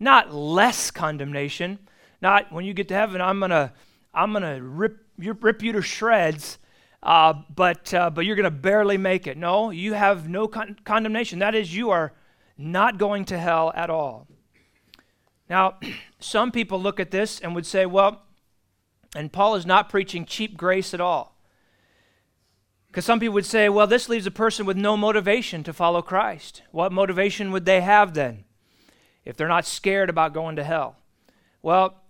not 0.00 0.34
less 0.34 0.90
condemnation, 0.90 1.78
Not 2.20 2.50
when 2.50 2.64
you 2.64 2.74
get 2.74 2.88
to 2.88 2.94
heaven, 2.94 3.20
I'm 3.20 3.38
going 3.38 3.50
to 3.50 3.70
I'm 4.14 4.32
to 4.32 4.60
rip, 4.62 5.04
rip 5.18 5.62
you 5.62 5.72
to 5.72 5.82
shreds, 5.82 6.58
uh, 7.02 7.34
but, 7.54 7.92
uh, 7.92 8.10
but 8.10 8.24
you're 8.24 8.36
going 8.36 8.44
to 8.44 8.50
barely 8.50 8.96
make 8.96 9.26
it. 9.26 9.36
No, 9.36 9.70
you 9.70 9.94
have 9.94 10.28
no 10.28 10.46
con- 10.46 10.78
condemnation. 10.84 11.40
That 11.40 11.54
is, 11.54 11.74
you 11.74 11.90
are 11.90 12.12
not 12.56 12.96
going 12.96 13.24
to 13.26 13.38
hell 13.38 13.72
at 13.74 13.90
all. 13.90 14.28
Now, 15.50 15.78
some 16.20 16.52
people 16.52 16.80
look 16.80 17.00
at 17.00 17.10
this 17.10 17.40
and 17.40 17.54
would 17.54 17.66
say, 17.66 17.86
well, 17.86 18.22
and 19.16 19.32
Paul 19.32 19.56
is 19.56 19.66
not 19.66 19.88
preaching 19.88 20.24
cheap 20.24 20.56
grace 20.56 20.94
at 20.94 21.00
all. 21.00 21.33
Because 22.94 23.06
some 23.06 23.18
people 23.18 23.34
would 23.34 23.44
say, 23.44 23.68
well, 23.68 23.88
this 23.88 24.08
leaves 24.08 24.24
a 24.24 24.30
person 24.30 24.66
with 24.66 24.76
no 24.76 24.96
motivation 24.96 25.64
to 25.64 25.72
follow 25.72 26.00
Christ. 26.00 26.62
What 26.70 26.92
motivation 26.92 27.50
would 27.50 27.64
they 27.64 27.80
have 27.80 28.14
then 28.14 28.44
if 29.24 29.36
they're 29.36 29.48
not 29.48 29.66
scared 29.66 30.08
about 30.08 30.32
going 30.32 30.54
to 30.54 30.62
hell? 30.62 30.94
Well, 31.60 32.04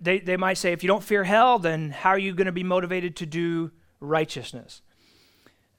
they, 0.00 0.20
they 0.20 0.36
might 0.36 0.56
say, 0.56 0.70
if 0.70 0.84
you 0.84 0.86
don't 0.86 1.02
fear 1.02 1.24
hell, 1.24 1.58
then 1.58 1.90
how 1.90 2.10
are 2.10 2.18
you 2.18 2.32
going 2.32 2.46
to 2.46 2.52
be 2.52 2.62
motivated 2.62 3.16
to 3.16 3.26
do 3.26 3.72
righteousness? 3.98 4.82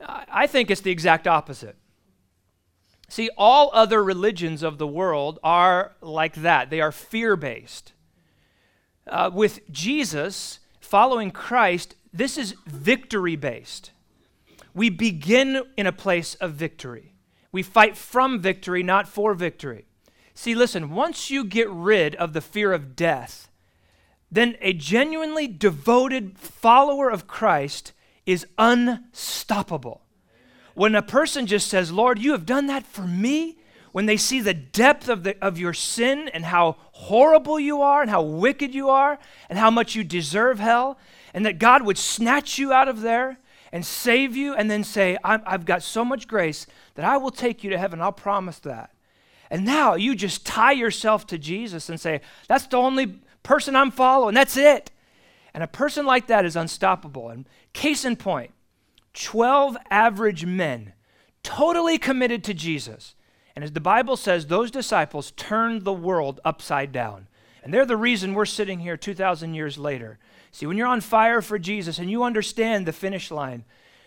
I 0.06 0.48
think 0.48 0.70
it's 0.70 0.82
the 0.82 0.92
exact 0.92 1.30
opposite. 1.30 1.78
See, 3.08 3.30
all 3.38 3.70
other 3.72 4.04
religions 4.04 4.64
of 4.64 4.80
the 4.80 4.88
world 4.88 5.40
are 5.46 5.96
like 6.02 6.36
that, 6.36 6.70
they 6.70 6.82
are 6.82 6.92
fear 6.92 7.38
based. 7.38 7.94
Uh, 9.08 9.32
with 9.34 9.62
Jesus, 9.72 10.60
following 10.82 11.32
Christ, 11.32 11.96
this 12.12 12.38
is 12.38 12.54
victory 12.66 13.38
based. 13.38 13.92
We 14.74 14.90
begin 14.90 15.64
in 15.78 15.88
a 15.88 15.92
place 15.92 16.36
of 16.36 16.54
victory. 16.54 17.14
We 17.52 17.64
fight 17.64 17.98
from 17.98 18.40
victory, 18.40 18.84
not 18.84 19.08
for 19.08 19.34
victory. 19.34 19.86
See, 20.34 20.56
listen, 20.56 20.92
once 20.92 21.30
you 21.30 21.44
get 21.44 21.70
rid 21.70 22.16
of 22.16 22.34
the 22.34 22.42
fear 22.42 22.72
of 22.72 22.96
death, 22.96 23.50
then 24.32 24.56
a 24.62 24.72
genuinely 24.74 25.48
devoted 25.48 26.38
follower 26.38 27.10
of 27.10 27.28
Christ 27.28 27.92
is 28.26 28.48
unstoppable. 28.58 30.02
When 30.74 30.96
a 30.96 31.02
person 31.02 31.48
just 31.48 31.68
says, 31.68 31.92
Lord, 31.92 32.18
you 32.18 32.32
have 32.32 32.46
done 32.46 32.68
that 32.68 32.86
for 32.86 33.02
me, 33.02 33.58
when 33.92 34.06
they 34.06 34.16
see 34.16 34.40
the 34.40 34.54
depth 34.54 35.10
of, 35.10 35.24
the, 35.24 35.38
of 35.44 35.58
your 35.58 35.74
sin 35.74 36.30
and 36.30 36.46
how 36.46 36.78
horrible 36.94 37.60
you 37.60 37.82
are 37.82 38.02
and 38.02 38.10
how 38.10 38.22
wicked 38.22 38.74
you 38.74 38.90
are 38.90 39.20
and 39.50 39.60
how 39.60 39.70
much 39.70 39.96
you 39.96 40.04
deserve 40.06 40.60
hell, 40.60 40.98
and 41.34 41.46
that 41.46 41.60
God 41.60 41.86
would 41.86 41.98
snatch 41.98 42.58
you 42.58 42.72
out 42.72 42.88
of 42.88 43.02
there 43.02 43.38
and 43.72 43.86
save 43.86 44.36
you 44.36 44.54
and 44.54 44.70
then 44.70 44.84
say, 44.84 45.18
I've 45.24 45.66
got 45.66 45.84
so 45.84 46.04
much 46.04 46.28
grace 46.28 46.68
that 46.96 47.06
I 47.06 47.18
will 47.18 47.32
take 47.32 47.64
you 47.64 47.70
to 47.70 47.78
heaven. 47.78 48.02
I'll 48.02 48.12
promise 48.12 48.60
that. 48.60 48.92
And 49.50 49.66
now 49.66 49.96
you 49.96 50.16
just 50.16 50.46
tie 50.46 50.72
yourself 50.72 51.28
to 51.28 51.38
Jesus 51.38 51.90
and 51.90 52.00
say, 52.00 52.22
That's 52.48 52.68
the 52.68 52.78
only 52.78 53.20
person 53.44 53.76
I'm 53.76 53.92
following. 53.92 54.34
That's 54.34 54.58
it. 54.58 54.92
And 55.54 55.64
a 55.64 55.68
person 55.68 56.06
like 56.06 56.28
that 56.28 56.46
is 56.46 56.56
unstoppable. 56.56 57.30
And 57.30 57.48
case 57.74 58.06
in 58.06 58.16
point, 58.16 58.52
12 59.14 59.76
average 59.90 60.46
men 60.46 60.94
totally 61.44 61.98
committed 61.98 62.44
to 62.46 62.54
Jesus. 62.54 63.16
And 63.56 63.64
as 63.64 63.74
the 63.74 63.82
Bible 63.82 64.16
says, 64.16 64.48
those 64.48 64.72
disciples 64.72 65.32
turned 65.32 65.84
the 65.84 65.94
world 65.94 66.40
upside 66.46 66.92
down. 66.92 67.28
And 67.64 67.74
they're 67.74 67.86
the 67.86 67.98
reason 67.98 68.34
we're 68.34 68.46
sitting 68.46 68.80
here 68.80 68.98
2,000 68.98 69.54
years 69.54 69.78
later. 69.78 70.18
See, 70.52 70.66
when 70.66 70.78
you're 70.78 70.88
on 70.88 71.02
fire 71.02 71.42
for 71.42 71.58
Jesus 71.58 71.98
and 71.98 72.12
you 72.12 72.24
understand 72.24 72.86
the 72.86 72.94
finish 72.94 73.32
line, 73.32 73.64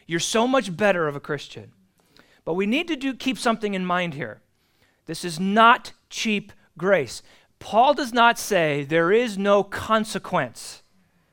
you're 0.06 0.20
so 0.20 0.46
much 0.46 0.76
better 0.76 1.08
of 1.08 1.16
a 1.16 1.20
Christian. 1.20 1.72
But 2.44 2.54
we 2.54 2.66
need 2.66 2.88
to 2.88 2.96
do, 2.96 3.14
keep 3.14 3.38
something 3.38 3.74
in 3.74 3.86
mind 3.86 4.14
here. 4.14 4.42
This 5.06 5.24
is 5.24 5.40
not 5.40 5.92
cheap 6.10 6.52
grace. 6.76 7.22
Paul 7.58 7.94
does 7.94 8.12
not 8.12 8.38
say 8.38 8.84
there 8.84 9.12
is 9.12 9.38
no 9.38 9.62
consequence 9.62 10.82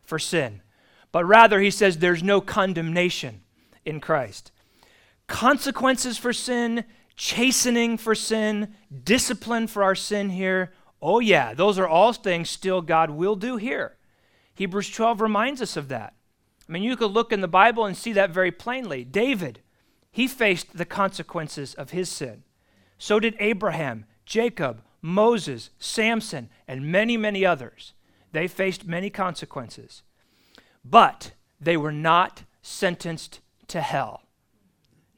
for 0.03 0.17
sin, 0.17 0.61
but 1.11 1.25
rather 1.25 1.59
he 1.59 1.71
says 1.71 1.97
there's 1.97 2.23
no 2.23 2.39
condemnation 2.39 3.41
in 3.85 3.99
Christ. 3.99 4.51
Consequences 5.27 6.17
for 6.17 6.31
sin, 6.31 6.85
chastening 7.15 7.97
for 7.97 8.15
sin, 8.15 8.73
discipline 9.03 9.67
for 9.67 9.83
our 9.83 9.95
sin 9.95 10.29
here. 10.29 10.71
Oh, 11.01 11.19
yeah, 11.19 11.53
those 11.53 11.77
are 11.77 11.87
all 11.87 12.13
things 12.13 12.49
still 12.49 12.81
God 12.81 13.09
will 13.09 13.35
do 13.35 13.57
here. 13.57 13.97
Hebrews 14.61 14.91
12 14.91 15.21
reminds 15.21 15.59
us 15.59 15.75
of 15.75 15.87
that. 15.87 16.13
I 16.69 16.71
mean, 16.71 16.83
you 16.83 16.95
could 16.95 17.09
look 17.09 17.31
in 17.31 17.41
the 17.41 17.47
Bible 17.47 17.83
and 17.83 17.97
see 17.97 18.13
that 18.13 18.29
very 18.29 18.51
plainly. 18.51 19.03
David, 19.03 19.61
he 20.11 20.27
faced 20.27 20.77
the 20.77 20.85
consequences 20.85 21.73
of 21.73 21.89
his 21.89 22.09
sin. 22.09 22.43
So 22.99 23.19
did 23.19 23.35
Abraham, 23.39 24.05
Jacob, 24.23 24.83
Moses, 25.01 25.71
Samson, 25.79 26.47
and 26.67 26.91
many, 26.91 27.17
many 27.17 27.43
others. 27.43 27.93
They 28.33 28.47
faced 28.47 28.85
many 28.85 29.09
consequences. 29.09 30.03
But 30.85 31.31
they 31.59 31.75
were 31.75 31.91
not 31.91 32.43
sentenced 32.61 33.39
to 33.69 33.81
hell. 33.81 34.21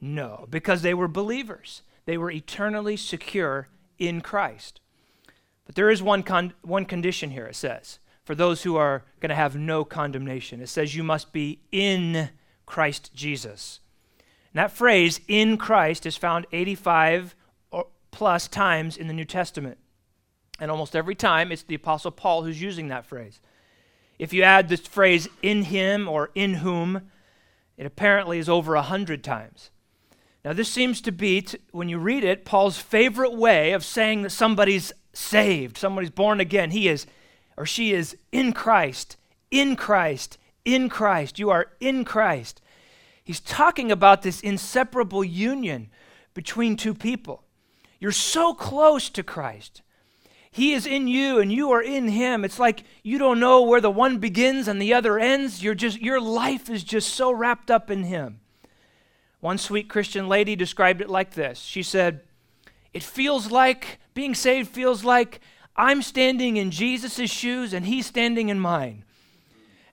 No, 0.00 0.46
because 0.48 0.80
they 0.80 0.94
were 0.94 1.06
believers. 1.06 1.82
They 2.06 2.16
were 2.16 2.30
eternally 2.30 2.96
secure 2.96 3.68
in 3.98 4.22
Christ. 4.22 4.80
But 5.66 5.74
there 5.74 5.90
is 5.90 6.02
one, 6.02 6.22
con- 6.22 6.54
one 6.62 6.86
condition 6.86 7.32
here, 7.32 7.44
it 7.44 7.56
says, 7.56 7.98
for 8.24 8.34
those 8.34 8.62
who 8.62 8.76
are 8.76 9.04
going 9.20 9.30
to 9.30 9.34
have 9.36 9.56
no 9.56 9.84
condemnation. 9.84 10.60
It 10.60 10.68
says 10.68 10.94
you 10.94 11.02
must 11.02 11.32
be 11.32 11.60
in 11.70 12.30
Christ 12.66 13.10
Jesus. 13.14 13.80
And 14.52 14.58
that 14.58 14.72
phrase, 14.72 15.20
in 15.28 15.56
Christ, 15.56 16.06
is 16.06 16.16
found 16.16 16.46
85 16.52 17.34
plus 18.10 18.46
times 18.46 18.96
in 18.96 19.08
the 19.08 19.12
New 19.12 19.24
Testament. 19.24 19.76
And 20.60 20.70
almost 20.70 20.94
every 20.94 21.16
time, 21.16 21.50
it's 21.50 21.64
the 21.64 21.74
Apostle 21.74 22.12
Paul 22.12 22.44
who's 22.44 22.62
using 22.62 22.88
that 22.88 23.04
phrase. 23.04 23.40
If 24.18 24.32
you 24.32 24.44
add 24.44 24.68
this 24.68 24.80
phrase 24.80 25.28
in 25.42 25.64
him 25.64 26.08
or 26.08 26.30
in 26.34 26.54
whom, 26.54 27.10
it 27.76 27.86
apparently 27.86 28.38
is 28.38 28.48
over 28.48 28.76
a 28.76 28.82
hundred 28.82 29.24
times. 29.24 29.70
Now, 30.44 30.52
this 30.52 30.68
seems 30.68 31.00
to 31.00 31.12
be, 31.12 31.40
t- 31.40 31.58
when 31.72 31.88
you 31.88 31.98
read 31.98 32.22
it, 32.22 32.44
Paul's 32.44 32.78
favorite 32.78 33.34
way 33.34 33.72
of 33.72 33.84
saying 33.84 34.22
that 34.22 34.30
somebody's 34.30 34.92
saved, 35.12 35.76
somebody's 35.76 36.10
born 36.10 36.38
again. 36.38 36.70
He 36.70 36.86
is, 36.86 37.06
or 37.56 37.66
she 37.66 37.92
is 37.92 38.16
in 38.32 38.52
Christ, 38.52 39.16
in 39.50 39.76
Christ, 39.76 40.38
in 40.64 40.88
Christ. 40.88 41.38
You 41.38 41.50
are 41.50 41.68
in 41.80 42.04
Christ. 42.04 42.60
He's 43.22 43.40
talking 43.40 43.90
about 43.90 44.22
this 44.22 44.40
inseparable 44.40 45.24
union 45.24 45.88
between 46.34 46.76
two 46.76 46.94
people. 46.94 47.42
You're 47.98 48.12
so 48.12 48.52
close 48.52 49.08
to 49.10 49.22
Christ. 49.22 49.82
He 50.50 50.72
is 50.72 50.86
in 50.86 51.08
you 51.08 51.40
and 51.40 51.50
you 51.50 51.72
are 51.72 51.82
in 51.82 52.08
him. 52.08 52.44
It's 52.44 52.58
like 52.58 52.84
you 53.02 53.18
don't 53.18 53.40
know 53.40 53.62
where 53.62 53.80
the 53.80 53.90
one 53.90 54.18
begins 54.18 54.68
and 54.68 54.80
the 54.80 54.94
other 54.94 55.18
ends. 55.18 55.62
You're 55.62 55.74
just 55.74 56.00
your 56.00 56.20
life 56.20 56.70
is 56.70 56.84
just 56.84 57.14
so 57.14 57.32
wrapped 57.32 57.70
up 57.70 57.90
in 57.90 58.04
him. 58.04 58.40
One 59.40 59.58
sweet 59.58 59.88
Christian 59.88 60.28
lady 60.28 60.54
described 60.54 61.00
it 61.00 61.10
like 61.10 61.32
this. 61.32 61.58
She 61.58 61.82
said, 61.82 62.20
"It 62.92 63.02
feels 63.02 63.50
like 63.50 63.98
being 64.14 64.34
saved 64.34 64.68
feels 64.68 65.02
like 65.02 65.40
I'm 65.76 66.02
standing 66.02 66.56
in 66.56 66.70
Jesus' 66.70 67.30
shoes 67.30 67.72
and 67.72 67.86
he's 67.86 68.06
standing 68.06 68.48
in 68.48 68.60
mine." 68.60 69.04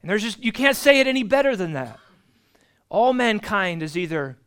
And 0.02 0.10
there's 0.10 0.24
just 0.24 0.44
you 0.44 0.52
can't 0.52 0.78
say 0.78 1.00
it 1.00 1.08
any 1.08 1.24
better 1.24 1.56
than 1.56 1.74
that. 1.74 2.00
All 2.90 3.14
mankind 3.14 3.82
is 3.82 3.98
either 3.98 4.38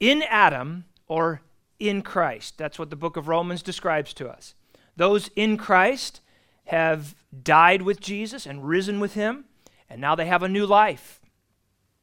in 0.00 0.22
Adam 0.22 0.84
or 1.06 1.42
in 1.78 2.02
Christ. 2.02 2.56
That's 2.56 2.78
what 2.78 2.90
the 2.90 2.96
book 2.96 3.16
of 3.16 3.28
Romans 3.28 3.62
describes 3.62 4.14
to 4.14 4.28
us. 4.28 4.54
Those 4.96 5.28
in 5.36 5.56
Christ 5.56 6.20
have 6.66 7.14
died 7.42 7.82
with 7.82 8.00
Jesus 8.00 8.46
and 8.46 8.66
risen 8.66 9.00
with 9.00 9.14
him, 9.14 9.44
and 9.90 10.00
now 10.00 10.14
they 10.14 10.26
have 10.26 10.42
a 10.42 10.48
new 10.48 10.66
life. 10.66 11.20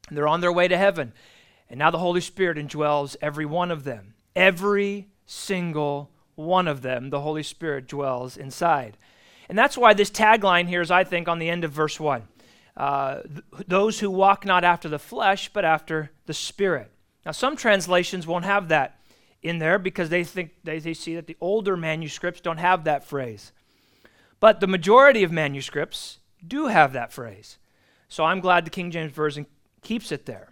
And 0.08 0.18
they're 0.18 0.28
on 0.28 0.42
their 0.42 0.52
way 0.52 0.68
to 0.68 0.78
heaven. 0.78 1.14
And 1.70 1.80
now 1.80 1.90
the 1.90 2.00
Holy 2.00 2.22
Spirit 2.22 2.58
indwells 2.58 3.16
every 3.22 3.46
one 3.46 3.72
of 3.72 3.86
them. 3.86 4.14
Every 4.36 5.08
single 5.26 6.12
one 6.36 6.68
of 6.68 6.82
them, 6.82 7.10
the 7.10 7.22
Holy 7.22 7.44
Spirit 7.44 7.88
dwells 7.88 8.38
inside. 8.38 8.98
And 9.50 9.58
that's 9.58 9.78
why 9.78 9.94
this 9.94 10.10
tagline 10.10 10.68
here 10.68 10.82
is, 10.82 10.92
I 10.92 11.04
think, 11.04 11.28
on 11.28 11.40
the 11.40 11.50
end 11.50 11.64
of 11.64 11.72
verse 11.72 12.00
1. 12.00 12.24
Uh, 12.78 13.22
th- 13.22 13.68
those 13.68 14.00
who 14.00 14.10
walk 14.10 14.46
not 14.46 14.64
after 14.64 14.88
the 14.88 15.00
flesh, 15.00 15.50
but 15.52 15.66
after 15.66 16.12
the 16.26 16.34
Spirit. 16.34 16.92
Now, 17.26 17.32
some 17.32 17.56
translations 17.56 18.26
won't 18.26 18.46
have 18.46 18.70
that 18.70 19.00
in 19.44 19.60
there 19.60 19.78
because 19.78 20.10
they 20.10 20.24
think 20.24 20.52
they, 20.64 20.80
they 20.80 20.94
see 20.94 21.16
that 21.16 21.28
the 21.28 21.38
older 21.42 21.76
manuscripts 21.76 22.42
don't 22.42 22.58
have 22.58 22.84
that 22.86 23.04
phrase. 23.04 23.52
But 24.40 24.60
the 24.60 24.68
majority 24.68 25.24
of 25.24 25.32
manuscripts 25.32 26.20
do 26.46 26.68
have 26.68 26.94
that 26.94 27.12
phrase. 27.12 27.58
So 28.08 28.24
I'm 28.24 28.40
glad 28.40 28.66
the 28.66 28.72
King 28.72 28.92
James 28.92 29.12
Version 29.12 29.46
keeps 29.82 30.12
it 30.12 30.26
there. 30.26 30.51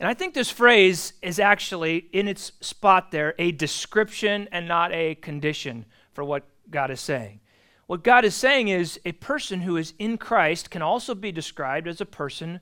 And 0.00 0.08
I 0.08 0.14
think 0.14 0.34
this 0.34 0.50
phrase 0.50 1.12
is 1.22 1.40
actually, 1.40 2.08
in 2.12 2.28
its 2.28 2.52
spot 2.60 3.10
there, 3.10 3.34
a 3.38 3.50
description 3.50 4.48
and 4.52 4.68
not 4.68 4.92
a 4.92 5.16
condition 5.16 5.86
for 6.12 6.22
what 6.22 6.44
God 6.70 6.90
is 6.90 7.00
saying. 7.00 7.40
What 7.86 8.04
God 8.04 8.24
is 8.24 8.34
saying 8.34 8.68
is 8.68 9.00
a 9.04 9.12
person 9.12 9.62
who 9.62 9.76
is 9.76 9.94
in 9.98 10.18
Christ 10.18 10.70
can 10.70 10.82
also 10.82 11.14
be 11.14 11.32
described 11.32 11.88
as 11.88 12.00
a 12.00 12.06
person 12.06 12.60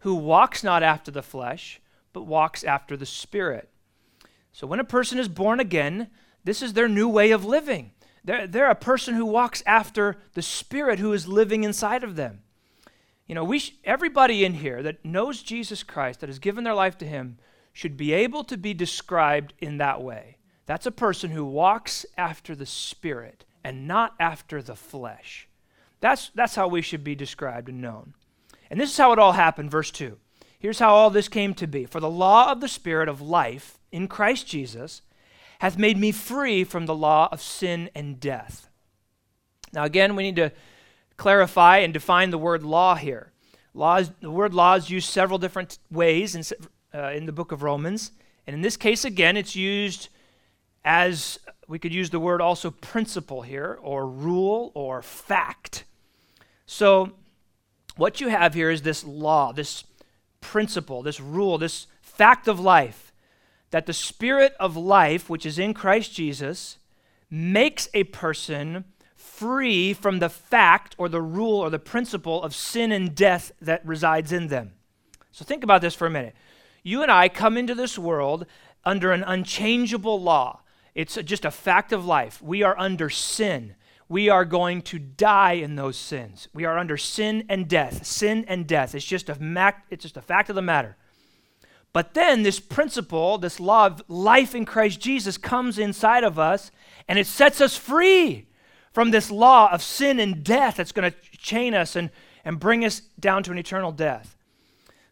who 0.00 0.14
walks 0.14 0.62
not 0.62 0.82
after 0.82 1.10
the 1.10 1.22
flesh, 1.22 1.80
but 2.12 2.26
walks 2.26 2.62
after 2.62 2.96
the 2.96 3.06
Spirit. 3.06 3.70
So 4.52 4.66
when 4.66 4.80
a 4.80 4.84
person 4.84 5.18
is 5.18 5.28
born 5.28 5.60
again, 5.60 6.08
this 6.44 6.62
is 6.62 6.74
their 6.74 6.88
new 6.88 7.08
way 7.08 7.30
of 7.30 7.44
living. 7.44 7.92
They're, 8.22 8.46
they're 8.46 8.70
a 8.70 8.76
person 8.76 9.14
who 9.14 9.24
walks 9.24 9.62
after 9.66 10.18
the 10.34 10.42
Spirit 10.42 10.98
who 10.98 11.12
is 11.12 11.26
living 11.26 11.64
inside 11.64 12.04
of 12.04 12.16
them. 12.16 12.42
You 13.26 13.34
know, 13.34 13.44
we 13.44 13.58
sh- 13.58 13.74
everybody 13.84 14.44
in 14.44 14.54
here 14.54 14.82
that 14.82 15.04
knows 15.04 15.42
Jesus 15.42 15.82
Christ, 15.82 16.20
that 16.20 16.28
has 16.28 16.38
given 16.38 16.64
their 16.64 16.74
life 16.74 16.96
to 16.98 17.06
Him, 17.06 17.38
should 17.72 17.96
be 17.96 18.12
able 18.12 18.44
to 18.44 18.56
be 18.56 18.72
described 18.72 19.52
in 19.60 19.78
that 19.78 20.02
way. 20.02 20.38
That's 20.66 20.86
a 20.86 20.92
person 20.92 21.30
who 21.30 21.44
walks 21.44 22.06
after 22.16 22.54
the 22.54 22.66
Spirit 22.66 23.44
and 23.62 23.86
not 23.86 24.14
after 24.18 24.62
the 24.62 24.76
flesh. 24.76 25.48
That's, 26.00 26.30
that's 26.34 26.54
how 26.54 26.68
we 26.68 26.82
should 26.82 27.04
be 27.04 27.14
described 27.14 27.68
and 27.68 27.80
known. 27.80 28.14
And 28.70 28.80
this 28.80 28.90
is 28.90 28.96
how 28.96 29.12
it 29.12 29.18
all 29.18 29.32
happened, 29.32 29.70
verse 29.70 29.90
2. 29.90 30.16
Here's 30.58 30.78
how 30.78 30.94
all 30.94 31.10
this 31.10 31.28
came 31.28 31.54
to 31.54 31.66
be. 31.66 31.84
For 31.84 32.00
the 32.00 32.10
law 32.10 32.50
of 32.50 32.60
the 32.60 32.68
Spirit 32.68 33.08
of 33.08 33.20
life 33.20 33.78
in 33.92 34.08
Christ 34.08 34.46
Jesus 34.46 35.02
hath 35.60 35.78
made 35.78 35.98
me 35.98 36.12
free 36.12 36.64
from 36.64 36.86
the 36.86 36.94
law 36.94 37.28
of 37.30 37.42
sin 37.42 37.90
and 37.94 38.20
death. 38.20 38.68
Now, 39.72 39.84
again, 39.84 40.16
we 40.16 40.22
need 40.22 40.36
to 40.36 40.52
clarify 41.16 41.78
and 41.78 41.92
define 41.92 42.30
the 42.30 42.38
word 42.38 42.62
law 42.62 42.94
here. 42.94 43.32
Laws, 43.74 44.10
the 44.20 44.30
word 44.30 44.54
law 44.54 44.74
is 44.74 44.90
used 44.90 45.10
several 45.10 45.38
different 45.38 45.78
ways 45.90 46.34
in, 46.34 46.42
uh, 46.94 47.10
in 47.10 47.26
the 47.26 47.32
book 47.32 47.52
of 47.52 47.62
Romans. 47.62 48.12
And 48.46 48.54
in 48.54 48.62
this 48.62 48.76
case, 48.76 49.04
again, 49.04 49.36
it's 49.36 49.56
used 49.56 50.08
as 50.84 51.38
we 51.68 51.78
could 51.78 51.92
use 51.92 52.10
the 52.10 52.20
word 52.20 52.40
also 52.40 52.70
principle 52.70 53.42
here, 53.42 53.78
or 53.82 54.06
rule, 54.06 54.70
or 54.74 55.02
fact. 55.02 55.84
So, 56.64 57.12
what 57.96 58.20
you 58.20 58.28
have 58.28 58.54
here 58.54 58.70
is 58.70 58.82
this 58.82 59.04
law, 59.04 59.52
this 59.52 59.84
principle, 60.40 61.02
this 61.02 61.20
rule, 61.20 61.58
this 61.58 61.86
fact 62.02 62.46
of 62.46 62.60
life 62.60 63.12
that 63.70 63.86
the 63.86 63.92
Spirit 63.92 64.54
of 64.60 64.76
life, 64.76 65.28
which 65.28 65.44
is 65.44 65.58
in 65.58 65.74
Christ 65.74 66.14
Jesus, 66.14 66.78
makes 67.30 67.88
a 67.94 68.04
person 68.04 68.84
free 69.36 69.92
from 69.92 70.18
the 70.18 70.30
fact 70.30 70.94
or 70.96 71.08
the 71.08 71.20
rule 71.20 71.60
or 71.60 71.68
the 71.68 71.78
principle 71.78 72.42
of 72.42 72.54
sin 72.54 72.90
and 72.90 73.14
death 73.14 73.52
that 73.60 73.84
resides 73.86 74.32
in 74.32 74.48
them. 74.48 74.72
So 75.30 75.44
think 75.44 75.62
about 75.62 75.82
this 75.82 75.94
for 75.94 76.06
a 76.06 76.10
minute. 76.10 76.34
You 76.82 77.02
and 77.02 77.10
I 77.10 77.28
come 77.28 77.58
into 77.58 77.74
this 77.74 77.98
world 77.98 78.46
under 78.84 79.12
an 79.12 79.22
unchangeable 79.22 80.22
law. 80.22 80.60
It's 80.94 81.16
just 81.16 81.44
a 81.44 81.50
fact 81.50 81.92
of 81.92 82.06
life. 82.06 82.40
We 82.40 82.62
are 82.62 82.78
under 82.78 83.10
sin. 83.10 83.74
We 84.08 84.30
are 84.30 84.46
going 84.46 84.80
to 84.82 84.98
die 84.98 85.54
in 85.54 85.76
those 85.76 85.98
sins. 85.98 86.48
We 86.54 86.64
are 86.64 86.78
under 86.78 86.96
sin 86.96 87.44
and 87.48 87.68
death. 87.68 88.06
Sin 88.06 88.46
and 88.48 88.66
death. 88.66 88.94
It's 88.94 89.04
just 89.04 89.28
a, 89.28 89.38
mac- 89.38 89.84
it's 89.90 90.04
just 90.04 90.16
a 90.16 90.22
fact 90.22 90.48
of 90.48 90.56
the 90.56 90.62
matter. 90.62 90.96
But 91.92 92.14
then 92.14 92.42
this 92.42 92.60
principle, 92.60 93.36
this 93.36 93.60
law 93.60 93.86
of 93.86 94.02
life 94.08 94.54
in 94.54 94.64
Christ 94.64 95.00
Jesus, 95.00 95.36
comes 95.36 95.78
inside 95.78 96.24
of 96.24 96.38
us 96.38 96.70
and 97.06 97.18
it 97.18 97.26
sets 97.26 97.60
us 97.60 97.76
free 97.76 98.46
from 98.96 99.10
this 99.10 99.30
law 99.30 99.70
of 99.72 99.82
sin 99.82 100.18
and 100.18 100.42
death 100.42 100.76
that's 100.76 100.90
going 100.90 101.12
to 101.12 101.16
chain 101.36 101.74
us 101.74 101.96
and, 101.96 102.08
and 102.46 102.58
bring 102.58 102.82
us 102.82 103.00
down 103.20 103.42
to 103.42 103.52
an 103.52 103.58
eternal 103.58 103.92
death. 103.92 104.38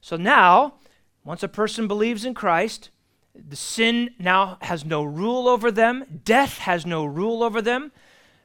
So 0.01 0.17
now, 0.17 0.77
once 1.23 1.43
a 1.43 1.49
person 1.49 1.87
believes 1.87 2.25
in 2.25 2.33
Christ, 2.33 2.89
the 3.35 3.57
sin 3.57 4.15
now 4.19 4.57
has 4.63 4.87
no 4.87 5.05
rule 5.05 5.47
over 5.47 5.71
them, 5.71 6.23
death 6.25 6.57
has 6.61 6.87
no 6.87 7.05
rule 7.05 7.43
over 7.43 7.61
them. 7.61 7.93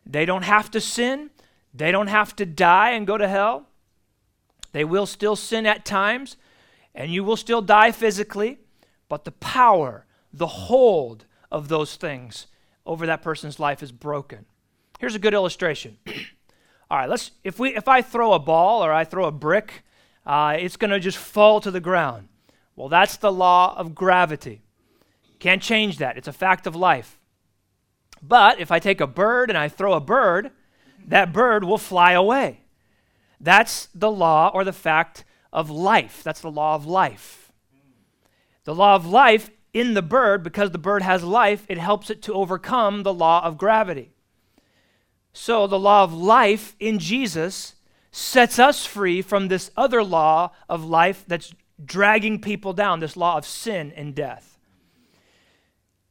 They 0.05 0.25
don't 0.25 0.43
have 0.43 0.69
to 0.71 0.81
sin, 0.81 1.29
they 1.73 1.89
don't 1.89 2.07
have 2.07 2.35
to 2.35 2.45
die 2.45 2.89
and 2.89 3.07
go 3.07 3.17
to 3.17 3.29
hell. 3.29 3.67
They 4.73 4.83
will 4.83 5.05
still 5.05 5.37
sin 5.37 5.65
at 5.65 5.85
times, 5.85 6.35
and 6.93 7.13
you 7.13 7.23
will 7.23 7.37
still 7.37 7.61
die 7.61 7.93
physically, 7.93 8.59
but 9.07 9.23
the 9.23 9.31
power, 9.31 10.05
the 10.33 10.47
hold 10.47 11.23
of 11.49 11.69
those 11.69 11.95
things 11.95 12.47
over 12.85 13.05
that 13.05 13.21
person's 13.21 13.57
life 13.57 13.81
is 13.81 13.93
broken. 13.93 14.45
Here's 14.99 15.15
a 15.15 15.19
good 15.19 15.33
illustration. 15.33 15.97
All 16.91 16.97
right, 16.97 17.09
let's 17.09 17.31
if 17.43 17.57
we 17.57 17.75
if 17.75 17.87
I 17.87 18.01
throw 18.01 18.33
a 18.33 18.39
ball 18.39 18.83
or 18.83 18.91
I 18.91 19.05
throw 19.05 19.25
a 19.25 19.31
brick, 19.31 19.83
uh, 20.25 20.57
it's 20.59 20.75
going 20.75 20.91
to 20.91 20.99
just 20.99 21.17
fall 21.17 21.61
to 21.61 21.71
the 21.71 21.79
ground. 21.79 22.27
Well, 22.75 22.89
that's 22.89 23.17
the 23.17 23.31
law 23.31 23.75
of 23.77 23.95
gravity. 23.95 24.61
Can't 25.39 25.61
change 25.61 25.97
that. 25.97 26.17
It's 26.17 26.27
a 26.27 26.33
fact 26.33 26.67
of 26.67 26.75
life. 26.75 27.17
But 28.21 28.59
if 28.59 28.71
I 28.71 28.79
take 28.79 28.99
a 28.99 29.07
bird 29.07 29.49
and 29.49 29.57
I 29.57 29.69
throw 29.69 29.93
a 29.93 30.01
bird, 30.01 30.51
that 31.07 31.31
bird 31.31 31.63
will 31.63 31.77
fly 31.77 32.11
away. 32.11 32.61
That's 33.39 33.87
the 33.95 34.11
law 34.11 34.51
or 34.53 34.65
the 34.65 34.73
fact 34.73 35.23
of 35.53 35.69
life. 35.69 36.23
That's 36.23 36.41
the 36.41 36.51
law 36.51 36.75
of 36.75 36.85
life. 36.85 37.53
The 38.65 38.75
law 38.75 38.95
of 38.95 39.05
life 39.05 39.49
in 39.73 39.93
the 39.93 40.01
bird, 40.01 40.43
because 40.43 40.71
the 40.71 40.77
bird 40.77 41.03
has 41.03 41.23
life, 41.23 41.65
it 41.69 41.77
helps 41.77 42.09
it 42.09 42.21
to 42.23 42.33
overcome 42.33 43.03
the 43.03 43.13
law 43.13 43.43
of 43.45 43.57
gravity. 43.57 44.11
So 45.41 45.67
the 45.67 45.79
law 45.79 46.03
of 46.03 46.13
life 46.13 46.75
in 46.81 46.99
Jesus 46.99 47.75
sets 48.11 48.59
us 48.59 48.85
free 48.85 49.21
from 49.21 49.47
this 49.47 49.71
other 49.77 50.03
law 50.03 50.51
of 50.67 50.83
life 50.83 51.23
that's 51.29 51.53
dragging 51.83 52.41
people 52.41 52.73
down, 52.73 52.99
this 52.99 53.15
law 53.15 53.37
of 53.37 53.45
sin 53.45 53.93
and 53.95 54.13
death. 54.13 54.59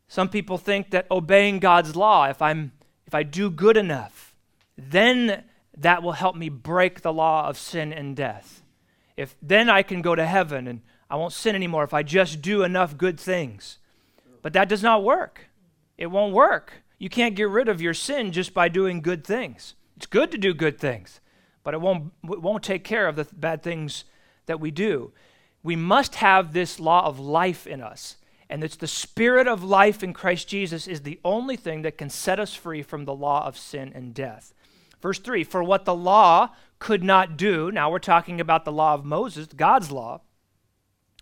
Some 0.08 0.30
people 0.30 0.56
think 0.56 0.92
that 0.92 1.06
obeying 1.10 1.58
God's 1.58 1.94
law, 1.94 2.24
if 2.24 2.40
I'm 2.40 2.72
if 3.06 3.14
I 3.14 3.22
do 3.22 3.50
good 3.50 3.76
enough, 3.76 4.34
then 4.78 5.44
that 5.76 6.02
will 6.02 6.12
help 6.12 6.34
me 6.34 6.48
break 6.48 7.02
the 7.02 7.12
law 7.12 7.46
of 7.50 7.58
sin 7.58 7.92
and 7.92 8.16
death. 8.16 8.62
If 9.14 9.36
then 9.42 9.68
I 9.68 9.82
can 9.82 10.00
go 10.00 10.14
to 10.14 10.24
heaven 10.24 10.66
and 10.66 10.80
I 11.10 11.16
won't 11.16 11.34
sin 11.34 11.54
anymore 11.54 11.84
if 11.84 11.92
I 11.92 12.02
just 12.02 12.40
do 12.40 12.62
enough 12.62 12.96
good 12.96 13.20
things. 13.20 13.76
But 14.40 14.54
that 14.54 14.70
does 14.70 14.82
not 14.82 15.04
work. 15.04 15.50
It 15.98 16.06
won't 16.06 16.32
work. 16.32 16.82
You 16.98 17.08
can't 17.08 17.36
get 17.36 17.48
rid 17.48 17.68
of 17.68 17.80
your 17.80 17.94
sin 17.94 18.32
just 18.32 18.52
by 18.52 18.68
doing 18.68 19.00
good 19.00 19.24
things. 19.24 19.74
It's 19.96 20.06
good 20.06 20.30
to 20.32 20.38
do 20.38 20.54
good 20.54 20.78
things, 20.78 21.20
but 21.62 21.74
it 21.74 21.80
won't, 21.80 22.12
it 22.24 22.42
won't 22.42 22.62
take 22.62 22.84
care 22.84 23.08
of 23.08 23.16
the 23.16 23.26
bad 23.32 23.62
things 23.62 24.04
that 24.46 24.60
we 24.60 24.70
do. 24.70 25.12
We 25.62 25.76
must 25.76 26.16
have 26.16 26.52
this 26.52 26.80
law 26.80 27.04
of 27.06 27.18
life 27.18 27.66
in 27.66 27.80
us. 27.80 28.16
And 28.50 28.64
it's 28.64 28.76
the 28.76 28.86
spirit 28.86 29.46
of 29.46 29.62
life 29.62 30.02
in 30.02 30.14
Christ 30.14 30.48
Jesus 30.48 30.86
is 30.86 31.02
the 31.02 31.20
only 31.24 31.56
thing 31.56 31.82
that 31.82 31.98
can 31.98 32.08
set 32.08 32.40
us 32.40 32.54
free 32.54 32.82
from 32.82 33.04
the 33.04 33.14
law 33.14 33.46
of 33.46 33.58
sin 33.58 33.92
and 33.94 34.14
death. 34.14 34.54
Verse 35.02 35.18
3 35.18 35.44
For 35.44 35.62
what 35.62 35.84
the 35.84 35.94
law 35.94 36.50
could 36.78 37.04
not 37.04 37.36
do, 37.36 37.70
now 37.70 37.90
we're 37.90 37.98
talking 37.98 38.40
about 38.40 38.64
the 38.64 38.72
law 38.72 38.94
of 38.94 39.04
Moses, 39.04 39.48
God's 39.48 39.90
law. 39.90 40.22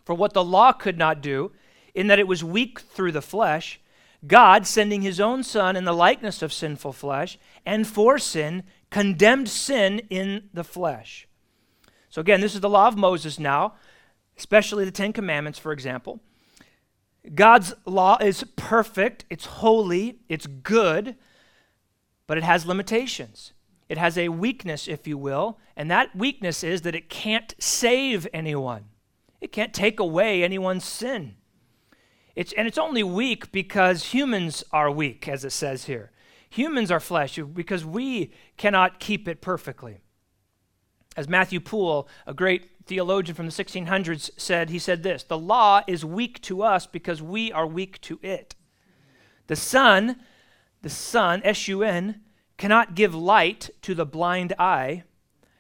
For 0.05 0.15
what 0.15 0.35
the 0.35 0.45
law 0.45 0.73
could 0.73 0.99
not 0.99 1.21
do, 1.21 1.51
in 1.95 2.07
that 2.07 2.21
it 2.21 2.29
was 2.29 2.45
weak 2.45 2.81
through 2.81 3.13
the 3.13 3.23
flesh, 3.23 3.81
God, 4.27 4.67
sending 4.67 5.03
his 5.03 5.21
own 5.21 5.43
Son 5.43 5.77
in 5.77 5.85
the 5.85 5.93
likeness 5.93 6.43
of 6.43 6.53
sinful 6.53 6.93
flesh, 6.93 7.39
and 7.65 7.87
for 7.87 8.19
sin, 8.19 8.63
condemned 8.91 9.49
sin 9.49 10.01
in 10.11 10.49
the 10.55 10.65
flesh. 10.65 11.27
So, 12.09 12.21
again, 12.21 12.41
this 12.41 12.55
is 12.55 12.61
the 12.61 12.71
law 12.71 12.89
of 12.89 12.97
Moses 12.97 13.39
now, 13.39 13.75
especially 14.39 14.85
the 14.85 14.91
Ten 14.91 15.13
Commandments, 15.13 15.59
for 15.59 15.73
example. 15.73 16.21
God's 17.35 17.75
law 17.85 18.19
is 18.21 18.45
perfect, 18.57 19.25
it's 19.29 19.47
holy, 19.47 20.21
it's 20.29 20.47
good, 20.47 21.17
but 22.27 22.39
it 22.39 22.45
has 22.45 22.67
limitations. 22.67 23.53
It 23.89 23.99
has 23.99 24.19
a 24.19 24.31
weakness, 24.31 24.89
if 24.89 25.07
you 25.07 25.17
will, 25.17 25.59
and 25.77 25.91
that 25.91 26.15
weakness 26.15 26.65
is 26.65 26.83
that 26.83 26.95
it 26.95 27.09
can't 27.09 27.55
save 27.59 28.27
anyone. 28.33 28.87
It 29.41 29.53
can't 29.53 29.73
take 29.73 30.01
away 30.01 30.43
anyone's 30.43 30.85
sin. 30.85 31.37
It's, 32.37 32.53
and 32.53 32.69
it's 32.69 32.79
only 32.79 33.03
weak 33.03 33.51
because 33.51 34.13
humans 34.13 34.63
are 34.71 34.91
weak, 34.91 35.27
as 35.27 35.45
it 35.45 35.51
says 35.51 35.87
here. 35.87 36.13
Humans 36.51 36.91
are 36.91 37.01
flesh 37.01 37.39
because 37.55 37.85
we 37.85 38.31
cannot 38.59 39.01
keep 39.01 39.27
it 39.27 39.41
perfectly. 39.41 39.99
As 41.17 41.29
Matthew 41.29 41.61
Poole, 41.61 42.09
a 42.27 42.35
great 42.35 42.71
theologian 42.85 43.35
from 43.35 43.47
the 43.47 43.53
1600s, 43.53 44.31
said, 44.37 44.69
he 44.69 44.79
said 44.79 45.03
this 45.03 45.25
The 45.25 45.39
law 45.39 45.81
is 45.87 46.05
weak 46.05 46.43
to 46.43 46.63
us 46.63 46.87
because 46.87 47.23
we 47.23 47.51
are 47.53 47.67
weak 47.67 48.01
to 48.03 48.21
it. 48.23 48.55
The 49.47 49.57
sun, 49.57 50.17
the 50.83 50.91
sun, 50.91 51.41
S 51.43 51.69
U 51.69 51.83
N, 51.83 52.21
cannot 52.59 52.95
give 52.95 53.15
light 53.15 53.71
to 53.83 53.95
the 53.95 54.07
blind 54.07 54.53
eye, 54.59 55.05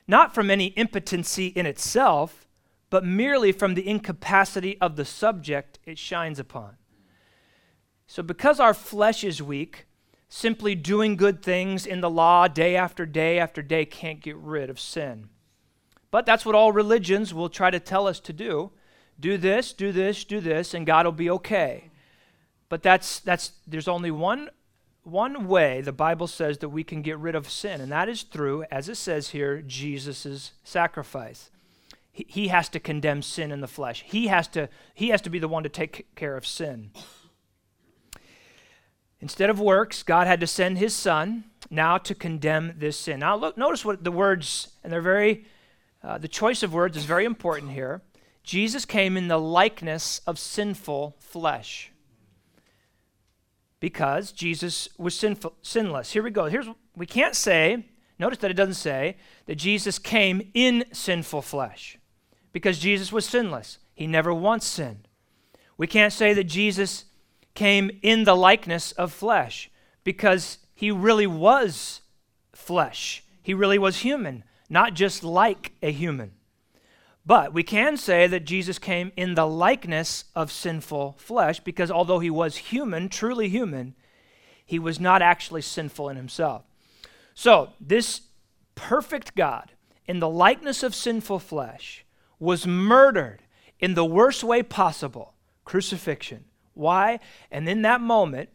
not 0.06 0.34
from 0.34 0.50
any 0.50 0.74
impotency 0.76 1.46
in 1.48 1.64
itself, 1.64 2.46
but 2.90 3.04
merely 3.04 3.50
from 3.50 3.74
the 3.74 3.88
incapacity 3.88 4.78
of 4.80 4.96
the 4.96 5.04
subject 5.04 5.75
it 5.86 5.98
shines 5.98 6.40
upon. 6.40 6.76
So, 8.08 8.22
because 8.22 8.58
our 8.58 8.74
flesh 8.74 9.22
is 9.22 9.40
weak, 9.40 9.86
simply 10.28 10.74
doing 10.74 11.16
good 11.16 11.42
things 11.42 11.86
in 11.86 12.00
the 12.00 12.10
law 12.10 12.48
day 12.48 12.76
after 12.76 13.06
day 13.06 13.38
after 13.38 13.62
day 13.62 13.84
can't 13.84 14.20
get 14.20 14.36
rid 14.36 14.68
of 14.68 14.80
sin. 14.80 15.28
But 16.10 16.26
that's 16.26 16.44
what 16.44 16.54
all 16.54 16.72
religions 16.72 17.32
will 17.32 17.48
try 17.48 17.70
to 17.70 17.80
tell 17.80 18.06
us 18.06 18.20
to 18.20 18.32
do. 18.32 18.72
Do 19.18 19.38
this, 19.38 19.72
do 19.72 19.92
this, 19.92 20.24
do 20.24 20.40
this, 20.40 20.74
and 20.74 20.86
God 20.86 21.06
will 21.06 21.12
be 21.12 21.30
okay. 21.30 21.90
But 22.68 22.82
that's, 22.82 23.20
that's, 23.20 23.52
there's 23.66 23.88
only 23.88 24.10
one 24.10 24.50
one 25.04 25.46
way 25.46 25.80
the 25.82 25.92
Bible 25.92 26.26
says 26.26 26.58
that 26.58 26.70
we 26.70 26.82
can 26.82 27.00
get 27.00 27.16
rid 27.18 27.36
of 27.36 27.48
sin, 27.48 27.80
and 27.80 27.92
that 27.92 28.08
is 28.08 28.22
through, 28.24 28.64
as 28.72 28.88
it 28.88 28.96
says 28.96 29.28
here, 29.28 29.62
Jesus' 29.62 30.50
sacrifice. 30.64 31.48
He, 32.16 32.48
has 32.48 32.70
to 32.70 32.80
condemn 32.80 33.20
sin 33.20 33.52
in 33.52 33.60
the 33.60 33.68
flesh. 33.68 34.02
He 34.06 34.28
has 34.28 34.48
to, 34.48 34.70
he 34.94 35.08
has 35.10 35.20
to 35.22 35.30
be 35.30 35.38
the 35.38 35.48
one 35.48 35.64
to 35.64 35.68
take 35.68 36.14
care 36.14 36.34
of 36.36 36.46
sin. 36.46 36.90
Instead 39.20 39.50
of 39.50 39.60
works, 39.60 40.02
God 40.02 40.26
had 40.26 40.40
to 40.40 40.46
send 40.46 40.78
his 40.78 40.94
son, 40.94 41.44
now 41.68 41.98
to 41.98 42.14
condemn 42.14 42.74
this 42.78 42.98
sin. 42.98 43.20
Now, 43.20 43.36
look, 43.36 43.58
notice 43.58 43.84
what 43.84 44.02
the 44.02 44.10
words, 44.10 44.68
and 44.82 44.90
they're 44.90 45.02
very, 45.02 45.44
uh, 46.02 46.16
the 46.16 46.28
choice 46.28 46.62
of 46.62 46.72
words 46.72 46.96
is 46.96 47.04
very 47.04 47.26
important 47.26 47.72
here. 47.72 48.00
Jesus 48.42 48.86
came 48.86 49.18
in 49.18 49.28
the 49.28 49.38
likeness 49.38 50.20
of 50.26 50.38
sinful 50.38 51.16
flesh 51.18 51.92
because 53.78 54.32
Jesus 54.32 54.88
was 54.96 55.14
sinful, 55.14 55.54
sinless. 55.60 56.12
Here 56.12 56.22
we 56.22 56.30
go. 56.30 56.46
Here's 56.46 56.66
we 56.96 57.04
can't 57.04 57.36
say. 57.36 57.84
Notice 58.18 58.38
that 58.38 58.50
it 58.50 58.54
doesn't 58.54 58.74
say 58.74 59.18
that 59.44 59.56
Jesus 59.56 59.98
came 59.98 60.50
in 60.54 60.86
sinful 60.92 61.42
flesh 61.42 61.98
because 62.56 62.78
Jesus 62.78 63.12
was 63.12 63.26
sinless. 63.26 63.76
He 63.92 64.06
never 64.06 64.32
once 64.32 64.64
sinned. 64.64 65.08
We 65.76 65.86
can't 65.86 66.10
say 66.10 66.32
that 66.32 66.44
Jesus 66.44 67.04
came 67.54 67.90
in 68.00 68.24
the 68.24 68.34
likeness 68.34 68.92
of 68.92 69.12
flesh 69.12 69.70
because 70.04 70.56
he 70.74 70.90
really 70.90 71.26
was 71.26 72.00
flesh. 72.54 73.22
He 73.42 73.52
really 73.52 73.76
was 73.76 73.98
human, 73.98 74.42
not 74.70 74.94
just 74.94 75.22
like 75.22 75.72
a 75.82 75.92
human. 75.92 76.32
But 77.26 77.52
we 77.52 77.62
can 77.62 77.98
say 77.98 78.26
that 78.26 78.46
Jesus 78.46 78.78
came 78.78 79.12
in 79.18 79.34
the 79.34 79.46
likeness 79.46 80.24
of 80.34 80.50
sinful 80.50 81.16
flesh 81.18 81.60
because 81.60 81.90
although 81.90 82.20
he 82.20 82.30
was 82.30 82.56
human, 82.56 83.10
truly 83.10 83.50
human, 83.50 83.94
he 84.64 84.78
was 84.78 84.98
not 84.98 85.20
actually 85.20 85.60
sinful 85.60 86.08
in 86.08 86.16
himself. 86.16 86.62
So, 87.34 87.74
this 87.78 88.22
perfect 88.74 89.34
God, 89.34 89.72
in 90.06 90.20
the 90.20 90.30
likeness 90.30 90.82
of 90.82 90.94
sinful 90.94 91.40
flesh, 91.40 92.05
was 92.38 92.66
murdered 92.66 93.42
in 93.78 93.94
the 93.94 94.04
worst 94.04 94.44
way 94.44 94.62
possible 94.62 95.34
crucifixion. 95.64 96.44
Why? 96.74 97.20
And 97.50 97.68
in 97.68 97.82
that 97.82 98.00
moment, 98.00 98.50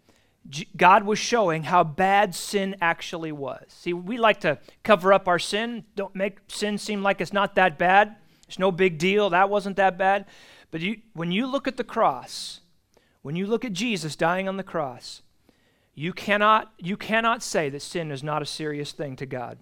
God 0.75 1.03
was 1.03 1.19
showing 1.19 1.63
how 1.63 1.83
bad 1.83 2.33
sin 2.33 2.75
actually 2.81 3.31
was. 3.31 3.63
See, 3.67 3.93
we 3.93 4.17
like 4.17 4.39
to 4.41 4.59
cover 4.83 5.13
up 5.13 5.27
our 5.27 5.39
sin, 5.39 5.85
don't 5.95 6.15
make 6.15 6.39
sin 6.47 6.77
seem 6.77 7.03
like 7.03 7.21
it's 7.21 7.33
not 7.33 7.55
that 7.55 7.77
bad. 7.77 8.15
It's 8.47 8.59
no 8.59 8.71
big 8.71 8.97
deal. 8.97 9.29
That 9.29 9.49
wasn't 9.49 9.77
that 9.77 9.97
bad. 9.97 10.25
But 10.71 10.81
you, 10.81 10.97
when 11.13 11.31
you 11.31 11.45
look 11.47 11.67
at 11.67 11.77
the 11.77 11.83
cross, 11.83 12.61
when 13.21 13.35
you 13.35 13.45
look 13.45 13.63
at 13.63 13.73
Jesus 13.73 14.15
dying 14.15 14.47
on 14.47 14.57
the 14.57 14.63
cross, 14.63 15.21
you 15.93 16.11
cannot, 16.11 16.73
you 16.77 16.97
cannot 16.97 17.43
say 17.43 17.69
that 17.69 17.81
sin 17.81 18.11
is 18.11 18.23
not 18.23 18.41
a 18.41 18.45
serious 18.45 18.91
thing 18.91 19.15
to 19.17 19.25
God. 19.25 19.59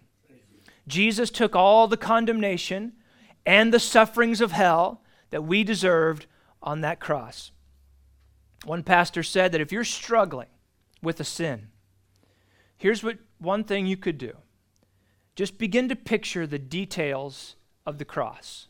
Jesus 0.88 1.30
took 1.30 1.56
all 1.56 1.88
the 1.88 1.98
condemnation 1.98 2.94
and 3.45 3.73
the 3.73 3.80
sufferings 3.80 4.41
of 4.41 4.52
hell 4.52 5.02
that 5.30 5.43
we 5.43 5.63
deserved 5.63 6.25
on 6.62 6.82
that 6.82 6.99
cross. 6.99 7.52
One 8.65 8.84
pastor 8.84 9.23
said 9.23 9.52
that 9.52 9.62
if 9.62 9.71
you're 9.71 9.84
struggling 9.84 10.49
with 11.02 11.19
a 11.19 11.23
sin, 11.23 11.69
here's 12.78 13.04
what 13.04 13.17
one 13.38 13.63
thing 13.63 13.86
you 13.86 13.97
could 13.97 14.17
do. 14.17 14.34
Just 15.36 15.58
begin 15.58 15.88
to 15.89 15.95
picture 15.95 16.45
the 16.45 16.60
details 16.60 17.56
of 17.86 17.97
the 17.97 18.06
cross 18.06 18.67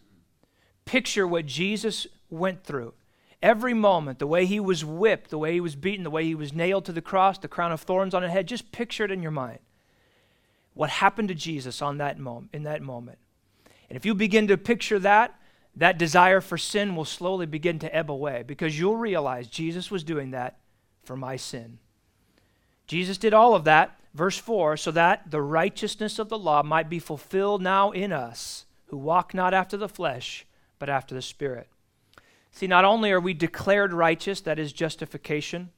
picture 0.90 1.28
what 1.28 1.46
Jesus 1.46 2.08
went 2.32 2.64
through. 2.64 2.96
Every 3.44 3.76
moment, 3.76 4.18
the 4.18 4.26
way 4.26 4.48
he 4.48 4.60
was 4.60 4.84
whipped, 4.84 5.30
the 5.30 5.38
way 5.38 5.54
he 5.54 5.62
was 5.62 5.76
beaten, 5.76 6.04
the 6.04 6.10
way 6.10 6.26
he 6.26 6.34
was 6.34 6.52
nailed 6.52 6.84
to 6.86 6.92
the 6.92 7.00
cross, 7.00 7.38
the 7.38 7.48
crown 7.48 7.72
of 7.72 7.82
thorns 7.82 8.16
on 8.16 8.24
his 8.24 8.32
head, 8.32 8.48
just 8.48 8.72
picture 8.72 9.06
it 9.06 9.12
in 9.12 9.22
your 9.22 9.32
mind. 9.32 9.60
What 10.74 10.90
happened 10.90 11.28
to 11.28 11.36
Jesus 11.36 11.80
on 11.84 12.00
that 12.00 12.18
moment, 12.18 12.50
in 12.54 12.64
that 12.64 12.82
moment. 12.82 13.20
And 13.90 13.98
if 13.98 14.06
you 14.06 14.14
begin 14.14 14.48
to 14.48 14.58
picture 14.58 15.00
that, 15.00 15.36
that 15.76 15.98
desire 15.98 16.42
for 16.42 16.58
sin 16.58 16.96
will 16.96 17.06
slowly 17.06 17.46
begin 17.46 17.80
to 17.80 17.96
ebb 17.96 18.12
away 18.12 18.44
because 18.46 18.78
you'll 18.78 18.98
realize 18.98 19.48
Jesus 19.48 19.90
was 19.90 20.04
doing 20.04 20.32
that 20.32 20.58
for 21.04 21.16
my 21.16 21.36
sin. 21.36 21.80
Jesus 22.86 23.18
did 23.18 23.34
all 23.34 23.56
of 23.56 23.64
that, 23.66 24.00
verse 24.14 24.38
4, 24.38 24.78
so 24.78 24.92
that 24.92 25.32
the 25.32 25.42
righteousness 25.42 26.20
of 26.20 26.30
the 26.30 26.38
law 26.38 26.64
might 26.64 26.90
be 26.90 27.00
fulfilled 27.00 27.62
now 27.62 27.92
in 27.92 28.12
us 28.12 28.66
who 28.88 28.98
walk 28.98 29.34
not 29.34 29.54
after 29.54 29.78
the 29.78 29.90
flesh, 29.90 30.46
but 30.80 30.90
after 30.90 31.14
the 31.14 31.22
Spirit. 31.22 31.68
See, 32.52 32.68
not 32.68 32.86
only 32.86 33.12
are 33.12 33.20
we 33.20 33.34
declared 33.34 33.94
righteous, 33.94 34.42
that 34.42 34.60
is 34.60 34.74
justification. 34.74 35.70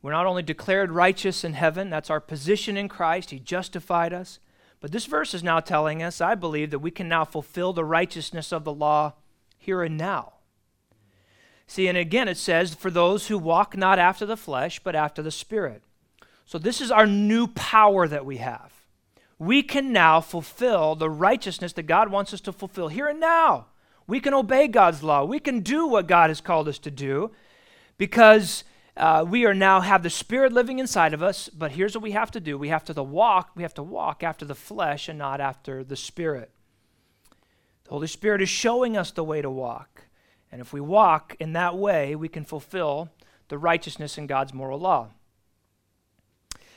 We're 0.00 0.12
not 0.12 0.26
only 0.26 0.42
declared 0.42 0.90
righteous 0.90 1.44
in 1.44 1.52
heaven, 1.52 1.90
that's 1.90 2.10
our 2.10 2.20
position 2.20 2.76
in 2.76 2.88
Christ, 2.88 3.30
He 3.30 3.38
justified 3.38 4.12
us. 4.12 4.38
But 4.82 4.92
this 4.92 5.06
verse 5.06 5.32
is 5.32 5.42
now 5.42 5.60
telling 5.60 6.02
us, 6.02 6.20
I 6.20 6.34
believe, 6.34 6.70
that 6.70 6.80
we 6.80 6.90
can 6.90 7.08
now 7.08 7.24
fulfill 7.24 7.72
the 7.72 7.84
righteousness 7.84 8.52
of 8.52 8.64
the 8.64 8.74
law 8.74 9.14
here 9.56 9.82
and 9.82 9.96
now. 9.96 10.34
See, 11.66 11.88
and 11.88 11.96
again 11.96 12.28
it 12.28 12.36
says, 12.36 12.74
for 12.74 12.90
those 12.90 13.28
who 13.28 13.38
walk 13.38 13.74
not 13.74 13.98
after 13.98 14.26
the 14.26 14.36
flesh, 14.36 14.80
but 14.80 14.94
after 14.94 15.22
the 15.22 15.30
Spirit. 15.30 15.82
So 16.44 16.58
this 16.58 16.82
is 16.82 16.90
our 16.90 17.06
new 17.06 17.46
power 17.46 18.06
that 18.06 18.26
we 18.26 18.36
have 18.36 18.72
we 19.42 19.60
can 19.60 19.92
now 19.92 20.20
fulfill 20.20 20.94
the 20.94 21.10
righteousness 21.10 21.72
that 21.72 21.82
God 21.82 22.12
wants 22.12 22.32
us 22.32 22.40
to 22.42 22.52
fulfill 22.52 22.86
here 22.86 23.08
and 23.08 23.18
now. 23.18 23.66
We 24.06 24.20
can 24.20 24.34
obey 24.34 24.68
God's 24.68 25.02
law. 25.02 25.24
We 25.24 25.40
can 25.40 25.60
do 25.60 25.88
what 25.88 26.06
God 26.06 26.30
has 26.30 26.40
called 26.40 26.68
us 26.68 26.78
to 26.78 26.92
do 26.92 27.32
because 27.98 28.62
uh, 28.96 29.24
we 29.26 29.46
are 29.46 29.54
now 29.54 29.80
have 29.80 30.02
the 30.02 30.10
Spirit 30.10 30.52
living 30.52 30.78
inside 30.78 31.14
of 31.14 31.22
us. 31.22 31.48
But 31.48 31.72
here's 31.72 31.94
what 31.94 32.02
we 32.02 32.12
have 32.12 32.30
to 32.32 32.40
do: 32.40 32.58
we 32.58 32.68
have 32.68 32.84
to 32.84 32.92
the 32.92 33.02
walk. 33.02 33.50
We 33.54 33.62
have 33.62 33.74
to 33.74 33.82
walk 33.82 34.22
after 34.22 34.44
the 34.44 34.54
flesh 34.54 35.08
and 35.08 35.18
not 35.18 35.40
after 35.40 35.82
the 35.82 35.96
Spirit. 35.96 36.50
The 37.84 37.90
Holy 37.90 38.06
Spirit 38.06 38.42
is 38.42 38.48
showing 38.48 38.96
us 38.96 39.10
the 39.10 39.24
way 39.24 39.42
to 39.42 39.50
walk, 39.50 40.04
and 40.50 40.60
if 40.60 40.72
we 40.72 40.80
walk 40.80 41.36
in 41.40 41.52
that 41.54 41.76
way, 41.76 42.14
we 42.14 42.28
can 42.28 42.44
fulfill 42.44 43.10
the 43.48 43.58
righteousness 43.58 44.18
in 44.18 44.26
God's 44.26 44.54
moral 44.54 44.78
law. 44.78 45.08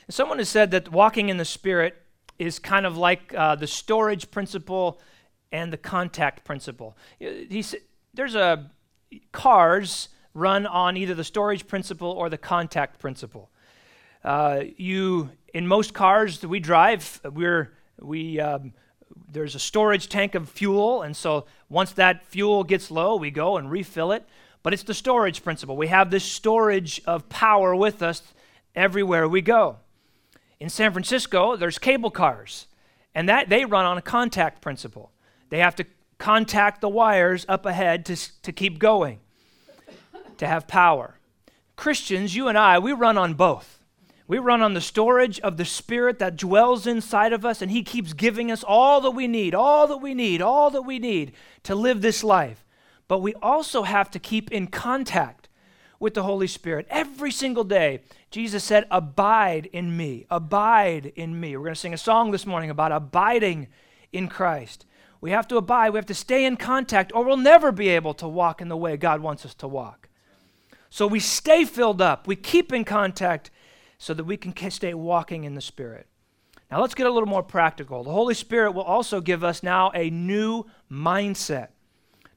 And 0.06 0.14
someone 0.14 0.38
has 0.38 0.48
said 0.48 0.70
that 0.70 0.92
walking 0.92 1.28
in 1.28 1.36
the 1.36 1.44
Spirit 1.44 2.02
is 2.38 2.58
kind 2.58 2.86
of 2.86 2.96
like 2.96 3.34
uh, 3.34 3.56
the 3.56 3.66
storage 3.66 4.30
principle 4.30 5.00
and 5.52 5.72
the 5.72 5.78
contact 5.78 6.44
principle. 6.44 6.96
He, 7.18 7.64
there's 8.14 8.34
a 8.34 8.70
cars 9.32 10.08
run 10.36 10.66
on 10.66 10.96
either 10.96 11.14
the 11.14 11.24
storage 11.24 11.66
principle 11.66 12.10
or 12.10 12.28
the 12.28 12.38
contact 12.38 12.98
principle. 12.98 13.50
Uh, 14.22 14.64
you 14.76 15.30
in 15.54 15.66
most 15.66 15.94
cars 15.94 16.40
that 16.40 16.48
we 16.48 16.60
drive, 16.60 17.20
we're 17.24 17.72
we 18.00 18.38
um, 18.38 18.72
there's 19.32 19.54
a 19.54 19.58
storage 19.58 20.08
tank 20.08 20.34
of 20.34 20.48
fuel, 20.48 21.02
and 21.02 21.16
so 21.16 21.46
once 21.68 21.92
that 21.92 22.26
fuel 22.26 22.64
gets 22.64 22.90
low, 22.90 23.16
we 23.16 23.30
go 23.30 23.56
and 23.56 23.70
refill 23.70 24.12
it. 24.12 24.24
But 24.62 24.74
it's 24.74 24.82
the 24.82 24.94
storage 24.94 25.42
principle. 25.42 25.76
We 25.76 25.86
have 25.86 26.10
this 26.10 26.24
storage 26.24 27.00
of 27.06 27.28
power 27.28 27.74
with 27.74 28.02
us 28.02 28.22
everywhere 28.74 29.28
we 29.28 29.40
go. 29.40 29.76
In 30.58 30.68
San 30.68 30.92
Francisco, 30.92 31.56
there's 31.56 31.78
cable 31.78 32.10
cars, 32.10 32.66
and 33.14 33.28
that 33.28 33.48
they 33.48 33.64
run 33.64 33.86
on 33.86 33.96
a 33.96 34.02
contact 34.02 34.60
principle. 34.60 35.12
They 35.48 35.58
have 35.58 35.76
to 35.76 35.84
contact 36.18 36.80
the 36.80 36.88
wires 36.88 37.46
up 37.48 37.64
ahead 37.64 38.04
to, 38.06 38.16
to 38.42 38.52
keep 38.52 38.78
going, 38.78 39.20
to 40.38 40.46
have 40.46 40.66
power. 40.66 41.18
Christians, 41.76 42.34
you 42.34 42.48
and 42.48 42.56
I, 42.56 42.78
we 42.78 42.92
run 42.92 43.18
on 43.18 43.34
both. 43.34 43.76
We 44.28 44.38
run 44.38 44.60
on 44.60 44.74
the 44.74 44.80
storage 44.80 45.38
of 45.40 45.56
the 45.56 45.64
Spirit 45.64 46.18
that 46.18 46.36
dwells 46.36 46.86
inside 46.86 47.32
of 47.32 47.44
us, 47.44 47.62
and 47.62 47.70
He 47.70 47.82
keeps 47.82 48.12
giving 48.12 48.50
us 48.50 48.64
all 48.64 49.00
that 49.02 49.12
we 49.12 49.28
need, 49.28 49.54
all 49.54 49.86
that 49.86 49.98
we 49.98 50.14
need, 50.14 50.42
all 50.42 50.70
that 50.70 50.82
we 50.82 50.98
need 50.98 51.32
to 51.62 51.74
live 51.74 52.00
this 52.00 52.24
life. 52.24 52.64
But 53.08 53.20
we 53.20 53.34
also 53.34 53.84
have 53.84 54.10
to 54.10 54.18
keep 54.18 54.50
in 54.50 54.66
contact 54.66 55.48
with 56.00 56.14
the 56.14 56.24
Holy 56.24 56.48
Spirit 56.48 56.86
every 56.90 57.30
single 57.30 57.62
day. 57.62 58.00
Jesus 58.30 58.64
said, 58.64 58.86
Abide 58.90 59.66
in 59.72 59.96
me, 59.96 60.26
abide 60.28 61.12
in 61.14 61.38
me. 61.38 61.56
We're 61.56 61.64
going 61.64 61.74
to 61.74 61.80
sing 61.80 61.94
a 61.94 61.98
song 61.98 62.32
this 62.32 62.46
morning 62.46 62.70
about 62.70 62.90
abiding 62.90 63.68
in 64.12 64.28
Christ. 64.28 64.86
We 65.20 65.30
have 65.30 65.48
to 65.48 65.56
abide, 65.56 65.90
we 65.90 65.98
have 65.98 66.06
to 66.06 66.14
stay 66.14 66.44
in 66.44 66.56
contact, 66.56 67.12
or 67.14 67.24
we'll 67.24 67.36
never 67.36 67.70
be 67.70 67.88
able 67.88 68.14
to 68.14 68.28
walk 68.28 68.60
in 68.60 68.68
the 68.68 68.76
way 68.76 68.96
God 68.96 69.20
wants 69.20 69.44
us 69.46 69.54
to 69.54 69.68
walk. 69.68 70.05
So 70.90 71.06
we 71.06 71.20
stay 71.20 71.64
filled 71.64 72.00
up, 72.00 72.26
we 72.26 72.36
keep 72.36 72.72
in 72.72 72.84
contact 72.84 73.50
so 73.98 74.14
that 74.14 74.24
we 74.24 74.36
can 74.36 74.70
stay 74.70 74.94
walking 74.94 75.44
in 75.44 75.54
the 75.54 75.60
Spirit. 75.60 76.06
Now 76.70 76.80
let's 76.80 76.94
get 76.94 77.06
a 77.06 77.10
little 77.10 77.28
more 77.28 77.42
practical. 77.42 78.02
The 78.02 78.10
Holy 78.10 78.34
Spirit 78.34 78.72
will 78.72 78.82
also 78.82 79.20
give 79.20 79.44
us 79.44 79.62
now 79.62 79.90
a 79.94 80.10
new 80.10 80.64
mindset. 80.90 81.68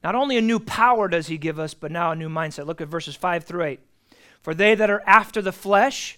Not 0.03 0.15
only 0.15 0.37
a 0.37 0.41
new 0.41 0.59
power 0.59 1.07
does 1.07 1.27
he 1.27 1.37
give 1.37 1.59
us, 1.59 1.73
but 1.73 1.91
now 1.91 2.11
a 2.11 2.15
new 2.15 2.29
mindset. 2.29 2.65
Look 2.65 2.81
at 2.81 2.87
verses 2.87 3.15
5 3.15 3.43
through 3.43 3.63
8. 3.63 3.79
For 4.41 4.53
they 4.53 4.75
that 4.75 4.89
are 4.89 5.03
after 5.05 5.41
the 5.41 5.51
flesh 5.51 6.17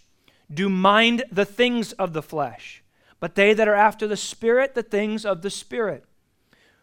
do 0.54 0.70
mind 0.70 1.24
the 1.32 1.46
things 1.46 1.94
of 1.94 2.13
the 2.13 2.22
flesh, 2.22 2.84
but 3.20 3.36
they 3.36 3.54
that 3.54 3.67
are 3.67 3.76
after 3.76 4.08
the 4.08 4.17
Spirit, 4.17 4.76
the 4.76 4.84
things 4.84 5.26
of 5.26 5.41
the 5.41 5.50
Spirit. 5.50 6.04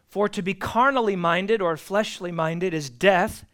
For 0.07 0.27
to 0.27 0.41
be 0.41 0.55
carnally 0.55 1.15
minded 1.15 1.61
or 1.61 1.77
fleshly 1.77 2.31
minded 2.31 2.73
is 2.73 2.89
death, 2.89 3.45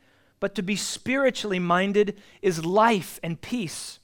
but 0.46 0.54
to 0.54 0.62
be 0.62 0.76
spiritually 0.76 1.58
minded 1.58 2.22
is 2.40 2.64
life 2.64 3.20
and 3.24 3.42
peace. 3.42 3.98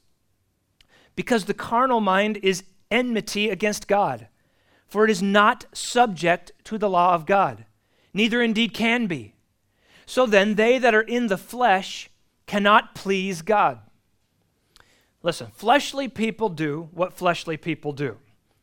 Because 1.16 1.46
the 1.46 1.54
carnal 1.54 2.02
mind 2.02 2.40
is 2.42 2.64
enmity 2.90 3.50
against 3.50 3.88
God, 3.88 4.28
for 4.88 5.06
it 5.06 5.12
is 5.12 5.22
not 5.22 5.66
subject 5.72 6.52
to 6.64 6.80
the 6.80 6.90
law 6.90 7.14
of 7.14 7.28
God 7.28 7.66
neither 8.14 8.42
indeed 8.42 8.74
can 8.74 9.08
be. 9.08 9.34
So 10.06 10.26
then, 10.26 10.56
they 10.56 10.78
that 10.78 10.94
are 10.94 11.02
in 11.02 11.28
the 11.28 11.38
flesh 11.38 12.10
cannot 12.46 12.96
please 12.96 13.42
God. 13.42 13.80
Listen, 15.24 15.52
fleshly 15.54 16.08
people 16.08 16.50
do 16.50 16.90
what 16.92 17.14
fleshly 17.14 17.56
people 17.56 17.94
do. 17.94 18.18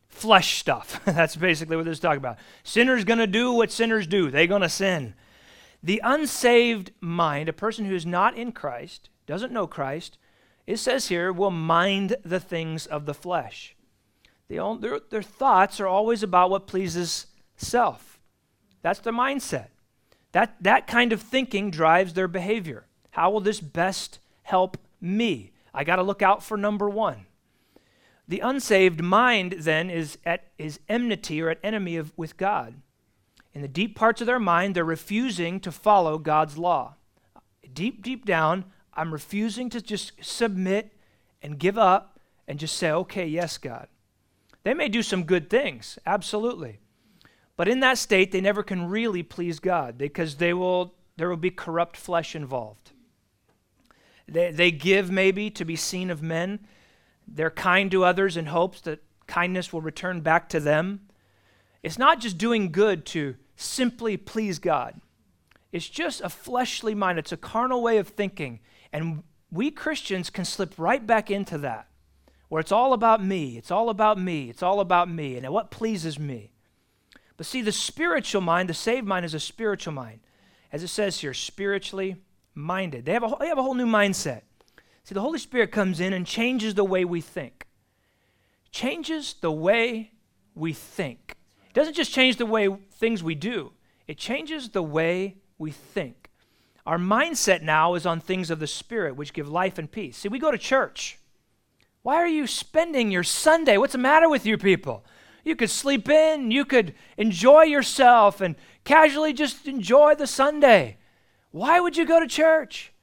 Flesh 0.09 0.59
stuff. 0.59 1.01
That's 1.05 1.35
basically 1.35 1.77
what 1.77 1.85
this 1.85 1.93
is 1.93 1.99
talking 1.99 2.17
about. 2.17 2.37
Sinners 2.63 3.03
going 3.03 3.19
to 3.19 3.27
do 3.27 3.53
what 3.53 3.71
sinners 3.71 4.05
do. 4.05 4.29
They're 4.29 4.47
going 4.47 4.61
to 4.61 4.69
sin. 4.69 5.13
The 5.81 6.01
unsaved 6.03 6.91
mind, 6.99 7.47
a 7.47 7.53
person 7.53 7.85
who 7.85 7.95
is 7.95 8.05
not 8.05 8.35
in 8.35 8.51
Christ, 8.51 9.09
doesn't 9.25 9.53
know 9.53 9.67
Christ, 9.67 10.17
it 10.67 10.77
says 10.77 11.07
here, 11.07 11.31
will 11.31 11.51
mind 11.51 12.15
the 12.23 12.39
things 12.39 12.85
of 12.85 13.05
the 13.05 13.13
flesh. 13.13 13.75
All, 14.59 14.75
their, 14.75 14.99
their 15.09 15.21
thoughts 15.21 15.79
are 15.79 15.87
always 15.87 16.23
about 16.23 16.49
what 16.49 16.67
pleases 16.67 17.27
self. 17.55 18.19
That's 18.81 18.99
their 18.99 19.13
mindset. 19.13 19.67
That, 20.31 20.55
that 20.61 20.87
kind 20.87 21.13
of 21.13 21.21
thinking 21.21 21.71
drives 21.71 22.13
their 22.13 22.27
behavior. 22.27 22.85
How 23.11 23.29
will 23.29 23.41
this 23.41 23.59
best 23.59 24.19
help 24.43 24.77
me? 25.01 25.51
I 25.73 25.83
got 25.83 25.97
to 25.97 26.03
look 26.03 26.21
out 26.21 26.43
for 26.43 26.57
number 26.57 26.89
one. 26.89 27.25
The 28.27 28.39
unsaved 28.41 29.03
mind 29.03 29.55
then 29.59 29.89
is 29.89 30.19
at 30.23 30.51
is 30.59 30.79
enmity 30.87 31.41
or 31.41 31.49
at 31.49 31.59
enemy 31.63 31.95
of, 31.95 32.13
with 32.15 32.37
God. 32.37 32.75
In 33.53 33.61
the 33.61 33.67
deep 33.67 33.95
parts 33.95 34.21
of 34.21 34.27
their 34.27 34.39
mind, 34.39 34.75
they're 34.75 34.85
refusing 34.85 35.59
to 35.61 35.71
follow 35.71 36.17
God's 36.17 36.57
law. 36.57 36.95
Deep, 37.73 38.03
deep 38.03 38.25
down, 38.25 38.65
I'm 38.93 39.11
refusing 39.11 39.69
to 39.71 39.81
just 39.81 40.13
submit 40.21 40.93
and 41.41 41.57
give 41.57 41.77
up 41.77 42.19
and 42.47 42.59
just 42.59 42.77
say, 42.77 42.91
okay, 42.91 43.25
yes, 43.25 43.57
God. 43.57 43.87
They 44.63 44.73
may 44.73 44.89
do 44.89 45.01
some 45.01 45.23
good 45.23 45.49
things, 45.49 45.97
absolutely. 46.05 46.79
But 47.55 47.67
in 47.67 47.79
that 47.81 47.97
state, 47.97 48.31
they 48.31 48.41
never 48.41 48.63
can 48.63 48.89
really 48.89 49.23
please 49.23 49.59
God 49.59 49.97
because 49.97 50.35
they 50.35 50.53
will, 50.53 50.93
there 51.17 51.29
will 51.29 51.37
be 51.37 51.49
corrupt 51.49 51.97
flesh 51.97 52.35
involved. 52.35 52.91
They, 54.27 54.51
they 54.51 54.71
give 54.71 55.09
maybe 55.09 55.49
to 55.51 55.65
be 55.65 55.75
seen 55.75 56.09
of 56.09 56.21
men. 56.21 56.59
They're 57.27 57.51
kind 57.51 57.91
to 57.91 58.03
others 58.03 58.37
in 58.37 58.47
hopes 58.47 58.81
that 58.81 59.03
kindness 59.27 59.71
will 59.71 59.81
return 59.81 60.21
back 60.21 60.49
to 60.49 60.59
them. 60.59 61.01
It's 61.83 61.97
not 61.97 62.19
just 62.19 62.37
doing 62.37 62.71
good 62.71 63.05
to 63.07 63.35
simply 63.55 64.17
please 64.17 64.59
God, 64.59 64.99
it's 65.71 65.87
just 65.87 66.21
a 66.21 66.29
fleshly 66.29 66.95
mind, 66.95 67.19
it's 67.19 67.31
a 67.31 67.37
carnal 67.37 67.81
way 67.81 67.97
of 67.97 68.07
thinking. 68.07 68.59
And 68.91 69.23
we 69.51 69.69
Christians 69.69 70.29
can 70.29 70.45
slip 70.45 70.73
right 70.77 71.05
back 71.05 71.29
into 71.29 71.57
that, 71.59 71.87
where 72.47 72.59
it's 72.59 72.71
all 72.71 72.93
about 72.93 73.23
me, 73.23 73.57
it's 73.57 73.71
all 73.71 73.89
about 73.89 74.19
me, 74.19 74.49
it's 74.49 74.63
all 74.63 74.79
about 74.79 75.09
me, 75.09 75.35
and 75.35 75.47
what 75.49 75.71
pleases 75.71 76.17
me. 76.17 76.51
But 77.37 77.45
see, 77.45 77.61
the 77.61 77.71
spiritual 77.71 78.41
mind, 78.41 78.67
the 78.67 78.73
saved 78.73 79.07
mind, 79.07 79.25
is 79.25 79.33
a 79.33 79.39
spiritual 79.39 79.93
mind. 79.93 80.19
As 80.71 80.83
it 80.83 80.89
says 80.89 81.19
here, 81.19 81.33
spiritually 81.33 82.17
minded. 82.53 83.05
They 83.05 83.13
have 83.13 83.23
a, 83.23 83.35
they 83.39 83.47
have 83.47 83.57
a 83.57 83.63
whole 83.63 83.75
new 83.75 83.85
mindset. 83.85 84.41
See, 85.03 85.15
the 85.15 85.21
Holy 85.21 85.39
Spirit 85.39 85.71
comes 85.71 85.99
in 85.99 86.13
and 86.13 86.25
changes 86.25 86.75
the 86.75 86.83
way 86.83 87.05
we 87.05 87.21
think. 87.21 87.67
Changes 88.71 89.35
the 89.41 89.51
way 89.51 90.11
we 90.53 90.73
think. 90.73 91.35
It 91.69 91.73
doesn't 91.73 91.93
just 91.95 92.13
change 92.13 92.37
the 92.37 92.45
way 92.45 92.67
things 92.91 93.23
we 93.23 93.35
do, 93.35 93.71
it 94.07 94.17
changes 94.17 94.69
the 94.69 94.83
way 94.83 95.37
we 95.57 95.71
think. 95.71 96.29
Our 96.85 96.97
mindset 96.97 97.61
now 97.61 97.93
is 97.93 98.07
on 98.07 98.19
things 98.19 98.49
of 98.49 98.59
the 98.59 98.65
Spirit, 98.65 99.15
which 99.15 99.33
give 99.33 99.47
life 99.47 99.77
and 99.77 99.91
peace. 99.91 100.17
See, 100.17 100.29
we 100.29 100.39
go 100.39 100.49
to 100.49 100.57
church. 100.57 101.19
Why 102.01 102.15
are 102.15 102.27
you 102.27 102.47
spending 102.47 103.11
your 103.11 103.23
Sunday? 103.23 103.77
What's 103.77 103.91
the 103.91 103.99
matter 103.99 104.27
with 104.29 104.45
you 104.45 104.57
people? 104.57 105.05
You 105.43 105.55
could 105.55 105.69
sleep 105.69 106.09
in, 106.09 106.49
you 106.49 106.65
could 106.65 106.95
enjoy 107.17 107.63
yourself 107.63 108.41
and 108.41 108.55
casually 108.83 109.33
just 109.33 109.67
enjoy 109.67 110.15
the 110.15 110.25
Sunday. 110.27 110.97
Why 111.51 111.79
would 111.79 111.97
you 111.97 112.05
go 112.05 112.19
to 112.19 112.27
church? 112.27 112.93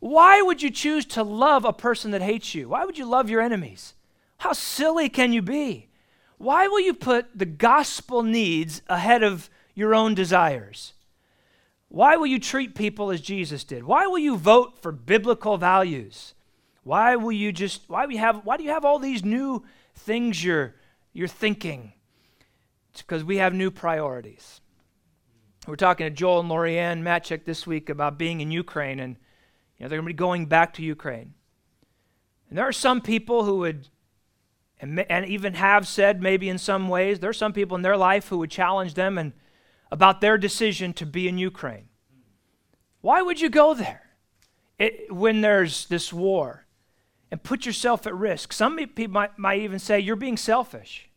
Why 0.00 0.42
would 0.42 0.62
you 0.62 0.70
choose 0.70 1.04
to 1.06 1.22
love 1.22 1.64
a 1.64 1.72
person 1.72 2.10
that 2.12 2.22
hates 2.22 2.54
you? 2.54 2.70
Why 2.70 2.84
would 2.84 2.98
you 2.98 3.04
love 3.04 3.30
your 3.30 3.40
enemies? 3.40 3.94
How 4.38 4.52
silly 4.52 5.08
can 5.08 5.32
you 5.32 5.42
be? 5.42 5.87
Why 6.38 6.68
will 6.68 6.80
you 6.80 6.94
put 6.94 7.26
the 7.36 7.46
gospel 7.46 8.22
needs 8.22 8.82
ahead 8.88 9.22
of 9.22 9.50
your 9.74 9.94
own 9.94 10.14
desires? 10.14 10.94
Why 11.88 12.16
will 12.16 12.26
you 12.26 12.38
treat 12.38 12.74
people 12.74 13.10
as 13.10 13.20
Jesus 13.20 13.64
did? 13.64 13.84
Why 13.84 14.06
will 14.06 14.18
you 14.18 14.36
vote 14.36 14.80
for 14.80 14.92
biblical 14.92 15.56
values? 15.56 16.34
Why 16.84 17.16
will 17.16 17.32
you 17.32 17.52
just 17.52 17.82
why 17.88 18.06
we 18.06 18.16
have 18.16 18.44
why 18.44 18.56
do 18.56 18.62
you 18.62 18.70
have 18.70 18.84
all 18.84 18.98
these 18.98 19.24
new 19.24 19.64
things 19.94 20.42
you're 20.42 20.74
you're 21.12 21.28
thinking? 21.28 21.92
It's 22.92 23.02
because 23.02 23.24
we 23.24 23.36
have 23.38 23.52
new 23.52 23.70
priorities. 23.70 24.60
We're 25.66 25.76
talking 25.76 26.06
to 26.06 26.10
Joel 26.10 26.40
and 26.40 26.50
Lorianne 26.50 27.02
Matchek 27.02 27.44
this 27.44 27.66
week 27.66 27.90
about 27.90 28.18
being 28.18 28.40
in 28.40 28.50
Ukraine, 28.50 29.00
and 29.00 29.16
you 29.76 29.84
know, 29.84 29.88
they're 29.88 29.98
going 29.98 30.06
to 30.06 30.14
be 30.14 30.16
going 30.16 30.46
back 30.46 30.72
to 30.74 30.82
Ukraine. 30.82 31.34
And 32.48 32.56
there 32.56 32.66
are 32.66 32.72
some 32.72 33.02
people 33.02 33.44
who 33.44 33.58
would, 33.58 33.88
and, 34.80 35.00
and 35.10 35.26
even 35.26 35.54
have 35.54 35.88
said 35.88 36.22
maybe 36.22 36.48
in 36.48 36.58
some 36.58 36.88
ways, 36.88 37.18
there 37.18 37.30
are 37.30 37.34
some 37.34 37.52
people 37.52 37.76
in 37.76 37.82
their 37.82 37.96
life 37.96 38.28
who 38.28 38.38
would 38.38 38.50
challenge 38.50 38.94
them 38.94 39.18
and 39.18 39.32
about 39.90 40.20
their 40.20 40.38
decision 40.38 40.92
to 40.94 41.06
be 41.06 41.28
in 41.28 41.38
Ukraine. 41.38 41.88
Why 43.00 43.22
would 43.22 43.40
you 43.40 43.48
go 43.48 43.74
there 43.74 44.02
it, 44.78 45.12
when 45.12 45.40
there's 45.40 45.86
this 45.86 46.12
war 46.12 46.66
and 47.30 47.42
put 47.42 47.66
yourself 47.66 48.06
at 48.06 48.14
risk? 48.14 48.52
Some 48.52 48.76
people 48.76 49.08
might, 49.08 49.38
might 49.38 49.60
even 49.60 49.78
say 49.78 49.98
you're 49.98 50.16
being 50.16 50.36
selfish 50.36 51.08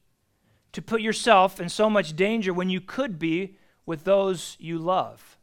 to 0.71 0.81
put 0.81 1.01
yourself 1.01 1.59
in 1.59 1.69
so 1.69 1.89
much 1.89 2.15
danger 2.15 2.53
when 2.53 2.69
you 2.69 2.81
could 2.81 3.19
be 3.19 3.57
with 3.85 4.05
those 4.05 4.55
you 4.59 4.77
love. 4.77 5.37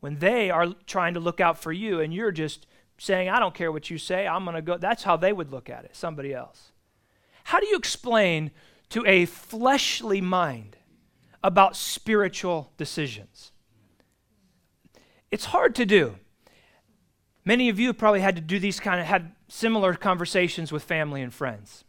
When 0.00 0.18
they 0.18 0.50
are 0.50 0.68
trying 0.86 1.14
to 1.14 1.20
look 1.20 1.40
out 1.40 1.58
for 1.58 1.72
you 1.72 2.00
and 2.00 2.14
you're 2.14 2.30
just 2.30 2.66
saying, 2.98 3.28
I 3.28 3.40
don't 3.40 3.54
care 3.54 3.72
what 3.72 3.90
you 3.90 3.98
say, 3.98 4.26
I'm 4.26 4.44
going 4.44 4.54
to 4.54 4.62
go. 4.62 4.76
That's 4.78 5.02
how 5.02 5.16
they 5.16 5.32
would 5.32 5.50
look 5.50 5.68
at 5.68 5.84
it, 5.84 5.96
somebody 5.96 6.32
else. 6.32 6.72
How 7.46 7.60
do 7.60 7.66
you 7.68 7.76
explain 7.76 8.50
to 8.88 9.06
a 9.06 9.24
fleshly 9.24 10.20
mind 10.20 10.76
about 11.44 11.76
spiritual 11.76 12.72
decisions? 12.76 13.52
It's 15.30 15.44
hard 15.44 15.76
to 15.76 15.86
do. 15.86 16.16
Many 17.44 17.68
of 17.68 17.78
you 17.78 17.86
have 17.86 17.98
probably 17.98 18.18
had 18.18 18.34
to 18.34 18.42
do 18.42 18.58
these 18.58 18.80
kind 18.80 19.00
of 19.00 19.06
had 19.06 19.30
similar 19.46 19.94
conversations 19.94 20.72
with 20.72 20.82
family 20.82 21.22
and 21.22 21.32
friends. 21.32 21.84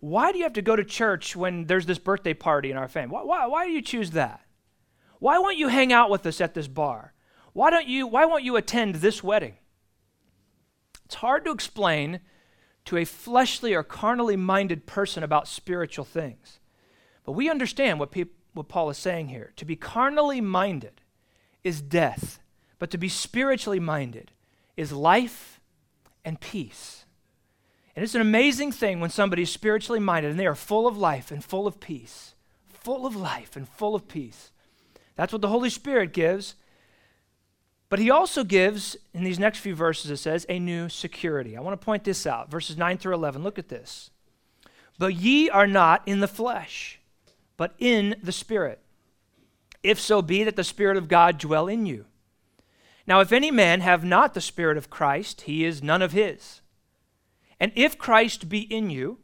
Why 0.00 0.32
do 0.32 0.38
you 0.38 0.44
have 0.44 0.52
to 0.52 0.60
go 0.60 0.76
to 0.76 0.84
church 0.84 1.34
when 1.34 1.64
there's 1.64 1.86
this 1.86 1.98
birthday 1.98 2.34
party 2.34 2.70
in 2.70 2.76
our 2.76 2.88
family? 2.88 3.14
Why, 3.14 3.22
why, 3.22 3.46
why 3.46 3.66
do 3.66 3.72
you 3.72 3.80
choose 3.80 4.10
that? 4.10 4.42
Why 5.18 5.38
won't 5.38 5.56
you 5.56 5.68
hang 5.68 5.94
out 5.94 6.10
with 6.10 6.26
us 6.26 6.42
at 6.42 6.52
this 6.52 6.68
bar? 6.68 7.14
Why 7.54 7.70
don't 7.70 7.88
you 7.88 8.06
why 8.06 8.26
won't 8.26 8.44
you 8.44 8.56
attend 8.56 8.96
this 8.96 9.24
wedding? 9.24 9.54
It's 11.06 11.14
hard 11.14 11.46
to 11.46 11.52
explain 11.52 12.20
to 12.88 12.96
a 12.96 13.04
fleshly 13.04 13.74
or 13.74 13.82
carnally 13.82 14.34
minded 14.34 14.86
person 14.86 15.22
about 15.22 15.46
spiritual 15.46 16.06
things. 16.06 16.58
But 17.22 17.32
we 17.32 17.50
understand 17.50 18.00
what, 18.00 18.16
what 18.54 18.68
Paul 18.68 18.88
is 18.88 18.96
saying 18.96 19.28
here. 19.28 19.52
To 19.56 19.66
be 19.66 19.76
carnally 19.76 20.40
minded 20.40 21.02
is 21.62 21.82
death, 21.82 22.40
but 22.78 22.90
to 22.90 22.96
be 22.96 23.10
spiritually 23.10 23.78
minded 23.78 24.30
is 24.74 24.90
life 24.90 25.60
and 26.24 26.40
peace. 26.40 27.04
And 27.94 28.02
it's 28.02 28.14
an 28.14 28.22
amazing 28.22 28.72
thing 28.72 29.00
when 29.00 29.10
somebody 29.10 29.42
is 29.42 29.52
spiritually 29.52 30.00
minded 30.00 30.30
and 30.30 30.40
they 30.40 30.46
are 30.46 30.54
full 30.54 30.86
of 30.86 30.96
life 30.96 31.30
and 31.30 31.44
full 31.44 31.66
of 31.66 31.80
peace. 31.80 32.34
Full 32.68 33.04
of 33.04 33.14
life 33.14 33.54
and 33.54 33.68
full 33.68 33.94
of 33.94 34.08
peace. 34.08 34.50
That's 35.14 35.34
what 35.34 35.42
the 35.42 35.48
Holy 35.48 35.68
Spirit 35.68 36.14
gives. 36.14 36.54
But 37.88 37.98
he 37.98 38.10
also 38.10 38.44
gives, 38.44 38.96
in 39.14 39.24
these 39.24 39.38
next 39.38 39.58
few 39.60 39.74
verses, 39.74 40.10
it 40.10 40.18
says, 40.18 40.44
a 40.48 40.58
new 40.58 40.88
security. 40.88 41.56
I 41.56 41.60
want 41.60 41.80
to 41.80 41.84
point 41.84 42.04
this 42.04 42.26
out. 42.26 42.50
Verses 42.50 42.76
9 42.76 42.98
through 42.98 43.14
11. 43.14 43.42
Look 43.42 43.58
at 43.58 43.68
this. 43.68 44.10
But 44.98 45.14
ye 45.14 45.48
are 45.48 45.66
not 45.66 46.02
in 46.06 46.20
the 46.20 46.28
flesh, 46.28 47.00
but 47.56 47.74
in 47.78 48.16
the 48.22 48.32
Spirit. 48.32 48.80
If 49.82 49.98
so 49.98 50.20
be 50.20 50.44
that 50.44 50.56
the 50.56 50.64
Spirit 50.64 50.96
of 50.96 51.08
God 51.08 51.38
dwell 51.38 51.68
in 51.68 51.86
you. 51.86 52.04
Now, 53.06 53.20
if 53.20 53.32
any 53.32 53.50
man 53.50 53.80
have 53.80 54.04
not 54.04 54.34
the 54.34 54.40
Spirit 54.40 54.76
of 54.76 54.90
Christ, 54.90 55.42
he 55.42 55.64
is 55.64 55.82
none 55.82 56.02
of 56.02 56.12
his. 56.12 56.60
And 57.58 57.72
if 57.74 57.96
Christ 57.96 58.50
be 58.50 58.60
in 58.60 58.90
you, 58.90 59.18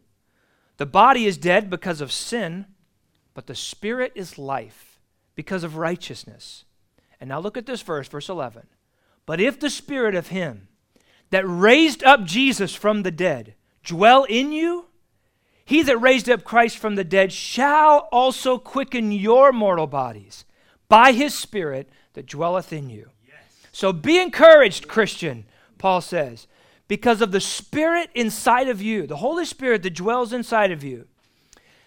the 0.79 0.87
body 0.87 1.27
is 1.27 1.37
dead 1.37 1.68
because 1.68 2.00
of 2.00 2.11
sin, 2.11 2.66
but 3.35 3.46
the 3.46 3.55
Spirit 3.55 4.12
is 4.14 4.38
life 4.38 4.98
because 5.35 5.64
of 5.64 5.77
righteousness. 5.77 6.64
And 7.24 7.30
now 7.30 7.40
look 7.40 7.56
at 7.56 7.64
this 7.64 7.80
verse, 7.80 8.06
verse 8.06 8.28
11. 8.28 8.66
But 9.24 9.40
if 9.40 9.58
the 9.58 9.70
Spirit 9.70 10.14
of 10.14 10.28
Him 10.28 10.68
that 11.30 11.46
raised 11.46 12.04
up 12.04 12.24
Jesus 12.24 12.74
from 12.74 13.02
the 13.02 13.10
dead 13.10 13.54
dwell 13.82 14.24
in 14.24 14.52
you, 14.52 14.88
he 15.64 15.82
that 15.84 15.96
raised 15.96 16.28
up 16.28 16.44
Christ 16.44 16.76
from 16.76 16.96
the 16.96 17.02
dead 17.02 17.32
shall 17.32 18.10
also 18.12 18.58
quicken 18.58 19.10
your 19.10 19.52
mortal 19.52 19.87
bodies 19.87 20.44
by 20.90 21.12
his 21.12 21.34
Spirit 21.34 21.88
that 22.12 22.26
dwelleth 22.26 22.74
in 22.74 22.90
you. 22.90 23.08
Yes. 23.26 23.37
So 23.72 23.90
be 23.90 24.20
encouraged, 24.20 24.87
Christian, 24.87 25.46
Paul 25.78 26.02
says, 26.02 26.46
because 26.88 27.22
of 27.22 27.32
the 27.32 27.40
Spirit 27.40 28.10
inside 28.14 28.68
of 28.68 28.82
you, 28.82 29.06
the 29.06 29.16
Holy 29.16 29.46
Spirit 29.46 29.82
that 29.84 29.94
dwells 29.94 30.34
inside 30.34 30.72
of 30.72 30.84
you. 30.84 31.06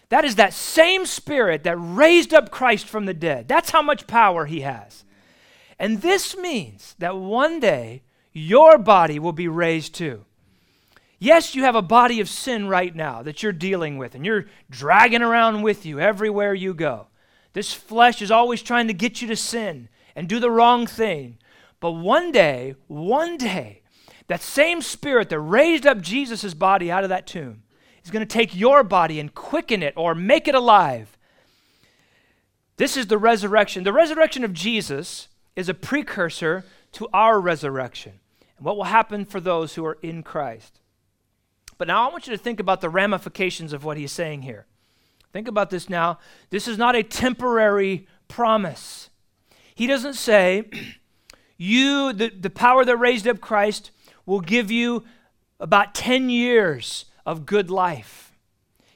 That 0.08 0.24
is 0.24 0.34
that 0.34 0.52
same 0.52 1.06
spirit 1.06 1.62
that 1.62 1.76
raised 1.76 2.34
up 2.34 2.50
Christ 2.50 2.86
from 2.86 3.06
the 3.06 3.14
dead. 3.14 3.46
That's 3.46 3.70
how 3.70 3.82
much 3.82 4.08
power 4.08 4.46
he 4.46 4.62
has. 4.62 5.04
And 5.78 6.02
this 6.02 6.36
means 6.36 6.94
that 6.98 7.16
one 7.16 7.60
day 7.60 8.02
your 8.32 8.78
body 8.78 9.18
will 9.18 9.32
be 9.32 9.48
raised 9.48 9.94
too. 9.94 10.24
Yes, 11.18 11.54
you 11.54 11.64
have 11.64 11.74
a 11.74 11.82
body 11.82 12.20
of 12.20 12.28
sin 12.28 12.68
right 12.68 12.94
now 12.94 13.22
that 13.22 13.42
you're 13.42 13.52
dealing 13.52 13.98
with 13.98 14.14
and 14.14 14.24
you're 14.24 14.46
dragging 14.70 15.22
around 15.22 15.62
with 15.62 15.84
you 15.84 15.98
everywhere 15.98 16.54
you 16.54 16.74
go. 16.74 17.08
This 17.52 17.72
flesh 17.72 18.22
is 18.22 18.30
always 18.30 18.62
trying 18.62 18.86
to 18.86 18.94
get 18.94 19.20
you 19.20 19.28
to 19.28 19.36
sin 19.36 19.88
and 20.14 20.28
do 20.28 20.38
the 20.38 20.50
wrong 20.50 20.86
thing. 20.86 21.38
But 21.80 21.92
one 21.92 22.30
day, 22.30 22.76
one 22.86 23.36
day, 23.36 23.82
that 24.28 24.42
same 24.42 24.82
spirit 24.82 25.28
that 25.30 25.40
raised 25.40 25.86
up 25.86 26.00
Jesus' 26.00 26.54
body 26.54 26.90
out 26.90 27.02
of 27.02 27.08
that 27.10 27.26
tomb 27.26 27.62
is 28.04 28.10
going 28.10 28.26
to 28.26 28.32
take 28.32 28.54
your 28.54 28.84
body 28.84 29.18
and 29.18 29.34
quicken 29.34 29.82
it 29.82 29.94
or 29.96 30.14
make 30.14 30.46
it 30.46 30.54
alive. 30.54 31.16
This 32.76 32.96
is 32.96 33.08
the 33.08 33.18
resurrection. 33.18 33.82
The 33.82 33.92
resurrection 33.92 34.44
of 34.44 34.52
Jesus 34.52 35.28
is 35.58 35.68
a 35.68 35.74
precursor 35.74 36.64
to 36.92 37.08
our 37.12 37.40
resurrection 37.40 38.12
and 38.56 38.64
what 38.64 38.76
will 38.76 38.84
happen 38.84 39.24
for 39.24 39.40
those 39.40 39.74
who 39.74 39.84
are 39.84 39.98
in 40.02 40.22
Christ. 40.22 40.78
But 41.78 41.88
now 41.88 42.08
I 42.08 42.12
want 42.12 42.28
you 42.28 42.30
to 42.30 42.40
think 42.40 42.60
about 42.60 42.80
the 42.80 42.88
ramifications 42.88 43.72
of 43.72 43.82
what 43.84 43.96
he's 43.96 44.12
saying 44.12 44.42
here. 44.42 44.66
Think 45.32 45.48
about 45.48 45.70
this 45.70 45.88
now. 45.88 46.20
This 46.50 46.68
is 46.68 46.78
not 46.78 46.94
a 46.94 47.02
temporary 47.02 48.06
promise. 48.28 49.10
He 49.74 49.88
doesn't 49.88 50.14
say, 50.14 50.70
you, 51.56 52.12
the, 52.12 52.28
the 52.28 52.50
power 52.50 52.84
that 52.84 52.96
raised 52.96 53.26
up 53.26 53.40
Christ, 53.40 53.90
will 54.26 54.40
give 54.40 54.70
you 54.70 55.02
about 55.58 55.92
10 55.92 56.30
years 56.30 57.06
of 57.26 57.46
good 57.46 57.68
life. 57.68 58.32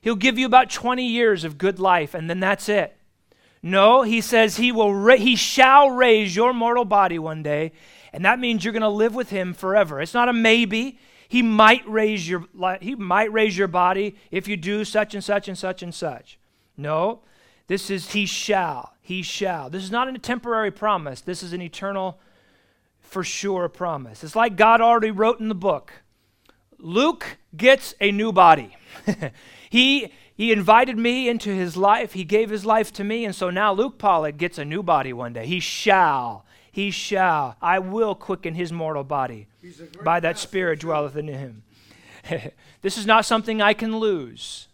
He'll 0.01 0.15
give 0.15 0.39
you 0.39 0.47
about 0.47 0.71
20 0.71 1.05
years 1.05 1.43
of 1.43 1.59
good 1.59 1.81
life, 1.81 2.15
and 2.15 2.31
then 2.31 2.39
that's 2.39 2.69
it. 2.69 2.97
No, 3.63 4.03
he 4.03 4.21
says 4.21 4.57
he 4.57 4.73
will 4.73 4.95
ra- 4.95 5.17
he 5.17 5.37
shall 5.37 5.91
raise 5.91 6.35
your 6.35 6.53
mortal 6.53 6.85
body 6.85 7.19
one 7.19 7.43
day, 7.43 7.73
and 8.13 8.25
that 8.25 8.41
means 8.41 8.65
you're 8.65 8.73
going 8.73 8.83
to 8.83 8.89
live 8.89 9.15
with 9.15 9.31
him 9.31 9.55
forever. 9.55 10.01
It's 10.01 10.15
not 10.15 10.29
a 10.29 10.33
maybe. 10.33 10.99
He 11.29 11.43
might 11.43 11.89
raise 11.89 12.29
your 12.29 12.47
he 12.81 12.95
might 12.95 13.33
raise 13.33 13.57
your 13.57 13.69
body 13.69 14.17
if 14.31 14.49
you 14.49 14.57
do 14.57 14.85
such 14.85 15.15
and 15.15 15.25
such 15.25 15.49
and 15.49 15.57
such 15.57 15.83
and 15.83 15.95
such. 15.95 16.39
No, 16.77 17.21
this 17.69 17.89
is 17.89 18.13
he 18.13 18.27
shall. 18.27 18.95
He 19.01 19.23
shall. 19.23 19.71
This 19.71 19.83
is 19.83 19.91
not 19.91 20.09
a 20.09 20.19
temporary 20.19 20.71
promise. 20.71 21.21
This 21.21 21.43
is 21.43 21.53
an 21.53 21.63
eternal 21.63 22.21
for 23.01 23.25
sure 23.25 23.69
promise. 23.69 24.25
It's 24.25 24.37
like 24.37 24.57
God 24.57 24.81
already 24.81 25.11
wrote 25.11 25.41
in 25.41 25.49
the 25.49 25.55
book. 25.55 25.93
Luke 26.79 27.39
gets 27.57 27.95
a 28.01 28.11
new 28.11 28.33
body. 28.33 28.77
he 29.71 30.13
he 30.35 30.53
invited 30.53 30.99
me 30.99 31.29
into 31.29 31.51
his 31.51 31.77
life. 31.77 32.13
He 32.13 32.25
gave 32.25 32.51
his 32.51 32.65
life 32.65 32.93
to 32.95 33.05
me 33.05 33.25
and 33.25 33.35
so 33.35 33.51
now 33.51 33.73
Luke 33.73 33.99
Pollock 33.99 34.37
gets 34.37 34.59
a 34.59 34.65
new 34.65 34.83
body 34.83 35.13
one 35.13 35.33
day. 35.33 35.47
He 35.47 35.61
shall 35.61 36.45
he 36.73 36.91
shall. 36.91 37.57
I 37.61 37.79
will 37.79 38.15
quicken 38.15 38.55
his 38.55 38.73
mortal 38.73 39.05
body 39.05 39.47
by 40.03 40.21
that 40.21 40.39
Spirit 40.39 40.81
dwelleth 40.81 41.17
in 41.17 41.29
him. 41.29 41.63
this 42.81 42.97
is 42.97 43.07
not 43.07 43.27
something 43.27 43.61
I 43.61 43.75
can 43.75 43.99
lose 43.99 44.69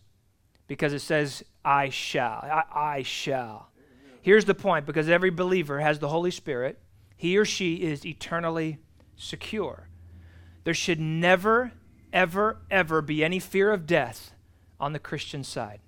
because 0.69 0.93
it 0.93 1.01
says, 1.01 1.43
I 1.65 1.89
shall. 1.89 2.39
I, 2.45 2.63
I 2.73 3.03
shall. 3.03 3.71
Here's 4.23 4.45
the 4.45 4.55
point 4.55 4.87
because 4.87 5.09
every 5.09 5.31
believer 5.31 5.81
has 5.81 5.99
the 5.99 6.09
Holy 6.09 6.31
Spirit, 6.31 6.79
he 7.17 7.37
or 7.37 7.45
she 7.45 7.83
is 7.83 8.07
eternally 8.07 8.79
secure. 9.17 9.89
There 10.63 10.75
should 10.75 11.01
never, 11.01 11.73
ever, 12.13 12.59
ever 12.71 13.03
be 13.03 13.25
any 13.25 13.41
fear 13.41 13.73
of 13.73 13.87
death 13.87 14.33
on 14.81 14.93
the 14.93 14.99
Christian 14.99 15.45
side. 15.45 15.81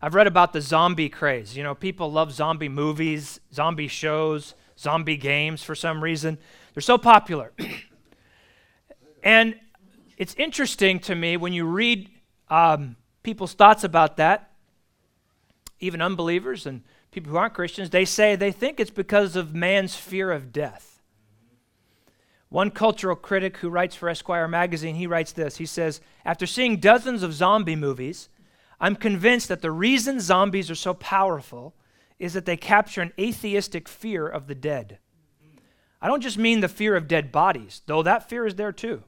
I've 0.00 0.14
read 0.14 0.26
about 0.26 0.52
the 0.52 0.60
zombie 0.60 1.08
craze. 1.08 1.56
You 1.56 1.62
know, 1.62 1.74
people 1.74 2.12
love 2.12 2.32
zombie 2.32 2.68
movies, 2.68 3.40
zombie 3.52 3.88
shows, 3.88 4.54
zombie 4.78 5.16
games 5.16 5.62
for 5.62 5.74
some 5.74 6.02
reason. 6.02 6.38
They're 6.74 6.82
so 6.82 6.98
popular. 6.98 7.52
and 9.22 9.58
it's 10.16 10.34
interesting 10.34 11.00
to 11.00 11.14
me 11.14 11.36
when 11.36 11.52
you 11.52 11.64
read 11.64 12.10
um, 12.48 12.96
people's 13.22 13.54
thoughts 13.54 13.82
about 13.82 14.18
that, 14.18 14.52
even 15.80 16.02
unbelievers 16.02 16.66
and 16.66 16.82
people 17.10 17.32
who 17.32 17.38
aren't 17.38 17.54
Christians, 17.54 17.90
they 17.90 18.04
say 18.04 18.36
they 18.36 18.52
think 18.52 18.78
it's 18.78 18.90
because 18.90 19.36
of 19.36 19.54
man's 19.54 19.96
fear 19.96 20.30
of 20.30 20.52
death. 20.52 20.93
One 22.54 22.70
cultural 22.70 23.16
critic 23.16 23.56
who 23.56 23.68
writes 23.68 23.96
for 23.96 24.08
Esquire 24.08 24.46
magazine, 24.46 24.94
he 24.94 25.08
writes 25.08 25.32
this. 25.32 25.56
He 25.56 25.66
says, 25.66 26.00
After 26.24 26.46
seeing 26.46 26.76
dozens 26.76 27.24
of 27.24 27.34
zombie 27.34 27.74
movies, 27.74 28.28
I'm 28.78 28.94
convinced 28.94 29.48
that 29.48 29.60
the 29.60 29.72
reason 29.72 30.20
zombies 30.20 30.70
are 30.70 30.76
so 30.76 30.94
powerful 30.94 31.74
is 32.20 32.32
that 32.34 32.46
they 32.46 32.56
capture 32.56 33.02
an 33.02 33.12
atheistic 33.18 33.88
fear 33.88 34.28
of 34.28 34.46
the 34.46 34.54
dead. 34.54 34.98
I 36.00 36.06
don't 36.06 36.20
just 36.20 36.38
mean 36.38 36.60
the 36.60 36.68
fear 36.68 36.94
of 36.94 37.08
dead 37.08 37.32
bodies, 37.32 37.82
though 37.86 38.04
that 38.04 38.28
fear 38.28 38.46
is 38.46 38.54
there 38.54 38.70
too. 38.70 39.02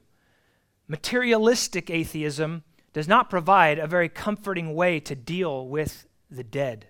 Materialistic 0.89 1.89
atheism 1.89 2.65
does 2.91 3.07
not 3.07 3.29
provide 3.29 3.79
a 3.79 3.87
very 3.87 4.09
comforting 4.09 4.75
way 4.75 4.99
to 4.99 5.15
deal 5.15 5.69
with 5.69 6.05
the 6.29 6.43
dead. 6.43 6.87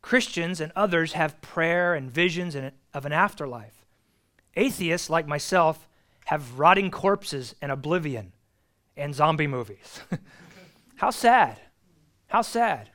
Christians 0.00 0.60
and 0.60 0.70
others 0.76 1.14
have 1.14 1.40
prayer 1.40 1.92
and 1.92 2.08
visions 2.08 2.54
of 2.94 3.04
an 3.04 3.12
afterlife. 3.12 3.75
Atheists, 4.56 5.10
like 5.10 5.26
myself, 5.26 5.86
have 6.26 6.58
rotting 6.58 6.90
corpses 6.90 7.54
and 7.62 7.70
oblivion 7.70 8.32
and 8.96 9.14
zombie 9.14 9.46
movies. 9.46 10.00
How 10.96 11.10
sad. 11.10 11.60
How 12.28 12.42
sad. 12.42 12.90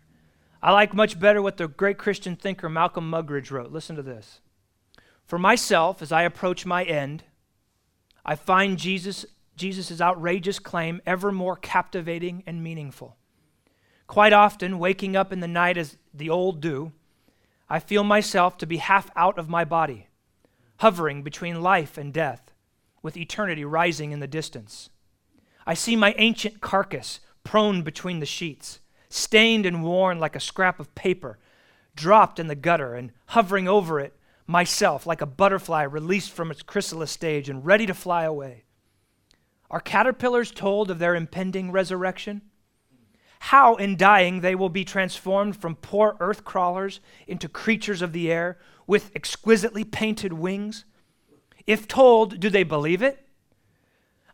I 0.61 0.71
like 0.71 0.93
much 0.93 1.19
better 1.19 1.41
what 1.41 1.57
the 1.57 1.67
great 1.67 1.97
Christian 1.97 2.35
thinker 2.35 2.69
Malcolm 2.69 3.09
Muggeridge 3.09 3.51
wrote. 3.51 3.71
Listen 3.71 3.95
to 3.95 4.01
this. 4.03 4.41
For 5.25 5.39
myself, 5.39 6.01
as 6.01 6.11
I 6.11 6.23
approach 6.23 6.65
my 6.65 6.83
end, 6.83 7.23
I 8.25 8.35
find 8.35 8.77
Jesus 8.77 9.25
Jesus' 9.55 10.01
outrageous 10.01 10.57
claim 10.59 11.01
ever 11.05 11.31
more 11.31 11.55
captivating 11.55 12.43
and 12.47 12.63
meaningful. 12.63 13.15
Quite 14.07 14.33
often, 14.33 14.79
waking 14.79 15.15
up 15.15 15.31
in 15.31 15.39
the 15.39 15.47
night 15.47 15.77
as 15.77 15.97
the 16.13 16.29
old 16.29 16.61
do, 16.61 16.91
I 17.69 17.79
feel 17.79 18.03
myself 18.03 18.57
to 18.57 18.65
be 18.65 18.77
half 18.77 19.11
out 19.15 19.37
of 19.37 19.49
my 19.49 19.63
body, 19.63 20.07
hovering 20.81 21.21
between 21.21 21.61
life 21.61 21.95
and 21.95 22.11
death, 22.11 22.51
with 23.03 23.15
eternity 23.15 23.63
rising 23.63 24.11
in 24.11 24.19
the 24.19 24.25
distance. 24.25 24.89
I 25.63 25.75
see 25.75 25.95
my 25.95 26.15
ancient 26.17 26.59
carcass 26.59 27.19
prone 27.43 27.83
between 27.83 28.19
the 28.19 28.25
sheets, 28.25 28.79
stained 29.07 29.67
and 29.67 29.83
worn 29.83 30.17
like 30.17 30.35
a 30.35 30.39
scrap 30.39 30.79
of 30.79 30.95
paper, 30.95 31.37
dropped 31.95 32.39
in 32.39 32.47
the 32.47 32.55
gutter, 32.55 32.95
and 32.95 33.11
hovering 33.27 33.67
over 33.67 33.99
it, 33.99 34.17
myself 34.47 35.05
like 35.05 35.21
a 35.21 35.27
butterfly 35.27 35.83
released 35.83 36.31
from 36.31 36.49
its 36.49 36.63
chrysalis 36.63 37.11
stage 37.11 37.47
and 37.47 37.63
ready 37.63 37.85
to 37.85 37.93
fly 37.93 38.23
away. 38.23 38.63
Are 39.69 39.79
caterpillars 39.79 40.49
told 40.49 40.89
of 40.89 40.97
their 40.97 41.13
impending 41.13 41.71
resurrection? 41.71 42.41
How, 43.39 43.75
in 43.75 43.97
dying, 43.97 44.41
they 44.41 44.55
will 44.55 44.69
be 44.69 44.83
transformed 44.83 45.57
from 45.57 45.75
poor 45.75 46.17
earth 46.19 46.43
crawlers 46.43 47.01
into 47.27 47.47
creatures 47.47 48.01
of 48.01 48.13
the 48.13 48.31
air 48.31 48.57
with 48.87 49.11
exquisitely 49.15 49.83
painted 49.83 50.33
wings? 50.33 50.85
If 51.67 51.87
told, 51.87 52.39
do 52.39 52.49
they 52.49 52.63
believe 52.63 53.01
it? 53.01 53.27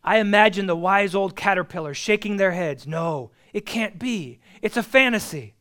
I 0.03 0.19
imagine 0.19 0.67
the 0.67 0.75
wise 0.75 1.13
old 1.13 1.35
caterpillars 1.35 1.97
shaking 1.97 2.37
their 2.37 2.51
heads. 2.51 2.87
No, 2.87 3.31
it 3.51 3.65
can't 3.65 3.99
be. 3.99 4.39
It's 4.61 4.77
a 4.77 4.83
fantasy. 4.83 5.55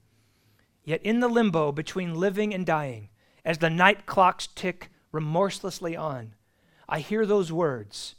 Yet 0.85 1.03
in 1.03 1.18
the 1.20 1.29
limbo 1.29 1.72
between 1.72 2.14
living 2.14 2.55
and 2.55 2.64
dying, 2.64 3.09
as 3.44 3.59
the 3.59 3.70
night 3.70 4.07
clocks 4.07 4.46
tick 4.46 4.90
remorselessly 5.11 5.96
on, 5.96 6.35
I 6.88 7.01
hear 7.01 7.27
those 7.27 7.51
words 7.51 8.14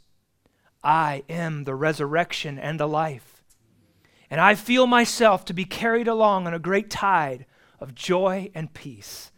I 0.84 1.24
am 1.28 1.64
the 1.64 1.74
resurrection 1.74 2.58
and 2.58 2.78
the 2.78 2.86
life. 2.86 3.42
And 4.30 4.40
I 4.40 4.54
feel 4.54 4.86
myself 4.86 5.44
to 5.46 5.54
be 5.54 5.64
carried 5.64 6.06
along 6.06 6.46
on 6.46 6.54
a 6.54 6.58
great 6.58 6.90
tide 6.90 7.46
of 7.80 7.94
joy 7.94 8.50
and 8.54 8.74
peace. 8.74 9.32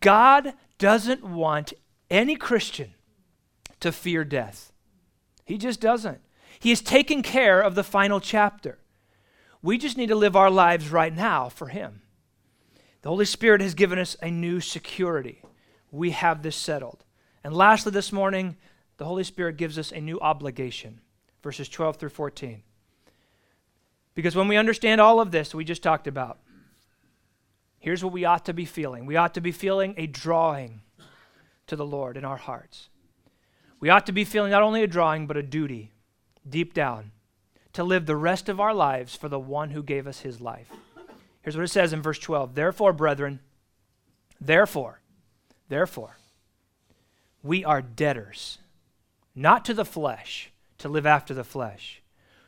God 0.00 0.54
doesn't 0.78 1.24
want 1.24 1.72
any 2.10 2.36
Christian 2.36 2.94
to 3.80 3.92
fear 3.92 4.24
death. 4.24 4.72
He 5.44 5.58
just 5.58 5.80
doesn't. 5.80 6.20
He 6.58 6.70
is 6.70 6.80
taking 6.80 7.22
care 7.22 7.60
of 7.60 7.74
the 7.74 7.84
final 7.84 8.20
chapter. 8.20 8.78
We 9.62 9.78
just 9.78 9.96
need 9.96 10.08
to 10.08 10.14
live 10.14 10.36
our 10.36 10.50
lives 10.50 10.90
right 10.90 11.14
now 11.14 11.48
for 11.48 11.68
Him. 11.68 12.02
The 13.02 13.08
Holy 13.08 13.24
Spirit 13.24 13.60
has 13.60 13.74
given 13.74 13.98
us 13.98 14.16
a 14.22 14.30
new 14.30 14.60
security. 14.60 15.42
We 15.90 16.10
have 16.10 16.42
this 16.42 16.56
settled. 16.56 17.04
And 17.42 17.54
lastly, 17.54 17.92
this 17.92 18.12
morning, 18.12 18.56
the 18.96 19.04
Holy 19.04 19.24
Spirit 19.24 19.56
gives 19.56 19.78
us 19.78 19.92
a 19.92 20.00
new 20.00 20.18
obligation. 20.20 21.00
Verses 21.42 21.68
12 21.68 21.96
through 21.96 22.08
14. 22.08 22.62
Because 24.14 24.36
when 24.36 24.48
we 24.48 24.56
understand 24.56 25.00
all 25.00 25.20
of 25.20 25.30
this 25.30 25.54
we 25.54 25.64
just 25.64 25.82
talked 25.82 26.06
about, 26.06 26.38
here's 27.84 28.02
what 28.02 28.14
we 28.14 28.24
ought 28.24 28.46
to 28.46 28.54
be 28.54 28.64
feeling. 28.64 29.04
We 29.04 29.16
ought 29.16 29.34
to 29.34 29.42
be 29.42 29.52
feeling 29.52 29.92
a 29.98 30.06
drawing 30.06 30.80
to 31.66 31.76
the 31.76 31.84
Lord 31.84 32.16
in 32.16 32.24
our 32.24 32.38
hearts. 32.38 32.88
We 33.78 33.90
ought 33.90 34.06
to 34.06 34.12
be 34.12 34.24
feeling 34.24 34.52
not 34.52 34.62
only 34.62 34.82
a 34.82 34.86
drawing, 34.86 35.26
but 35.26 35.36
a 35.36 35.42
duty 35.42 35.92
deep 36.48 36.72
down 36.72 37.10
to 37.74 37.84
live 37.84 38.06
the 38.06 38.16
rest 38.16 38.48
of 38.48 38.58
our 38.58 38.72
lives 38.72 39.14
for 39.14 39.28
the 39.28 39.38
one 39.38 39.72
who 39.72 39.82
gave 39.82 40.06
us 40.06 40.20
his 40.20 40.40
life. 40.40 40.70
Here's 41.42 41.58
what 41.58 41.64
it 41.64 41.68
says 41.68 41.92
in 41.92 42.00
verse 42.00 42.18
12 42.18 42.54
Therefore, 42.54 42.94
brethren, 42.94 43.40
therefore, 44.40 45.02
therefore, 45.68 46.16
we 47.42 47.66
are 47.66 47.82
debtors, 47.82 48.60
not 49.34 49.62
to 49.66 49.74
the 49.74 49.84
flesh, 49.84 50.50
to 50.78 50.88
live 50.88 51.04
after 51.04 51.34
the 51.34 51.44
flesh. 51.44 52.00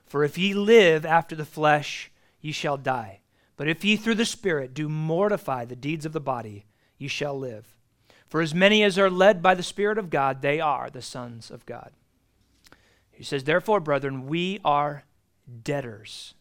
For 0.07 0.25
if 0.25 0.39
ye 0.39 0.55
live 0.55 1.05
after 1.05 1.37
the 1.37 1.45
flesh, 1.45 2.11
ye 2.41 2.53
shall 2.53 2.79
die. 2.79 3.21
But 3.57 3.69
if 3.69 3.85
ye 3.85 3.97
through 3.97 4.17
the 4.17 4.25
Spirit 4.25 4.75
do 4.75 4.89
mortify 4.89 5.65
the 5.65 5.77
deeds 5.77 6.05
of 6.05 6.13
the 6.13 6.21
body, 6.21 6.67
ye 6.99 7.09
shall 7.09 7.39
live. 7.39 7.75
For 8.29 8.41
as 8.41 8.55
many 8.55 8.83
as 8.83 8.99
are 8.99 9.11
led 9.11 9.43
by 9.43 9.55
the 9.55 9.63
Spirit 9.63 9.99
of 9.99 10.11
God, 10.11 10.43
they 10.43 10.61
are 10.61 10.91
the 10.91 11.03
sons 11.03 11.51
of 11.51 11.65
God. 11.65 11.93
He 13.11 13.25
says, 13.25 13.45
Therefore, 13.45 13.81
brethren, 13.81 14.27
we 14.27 14.61
are 14.65 15.05
debtors. 15.63 16.35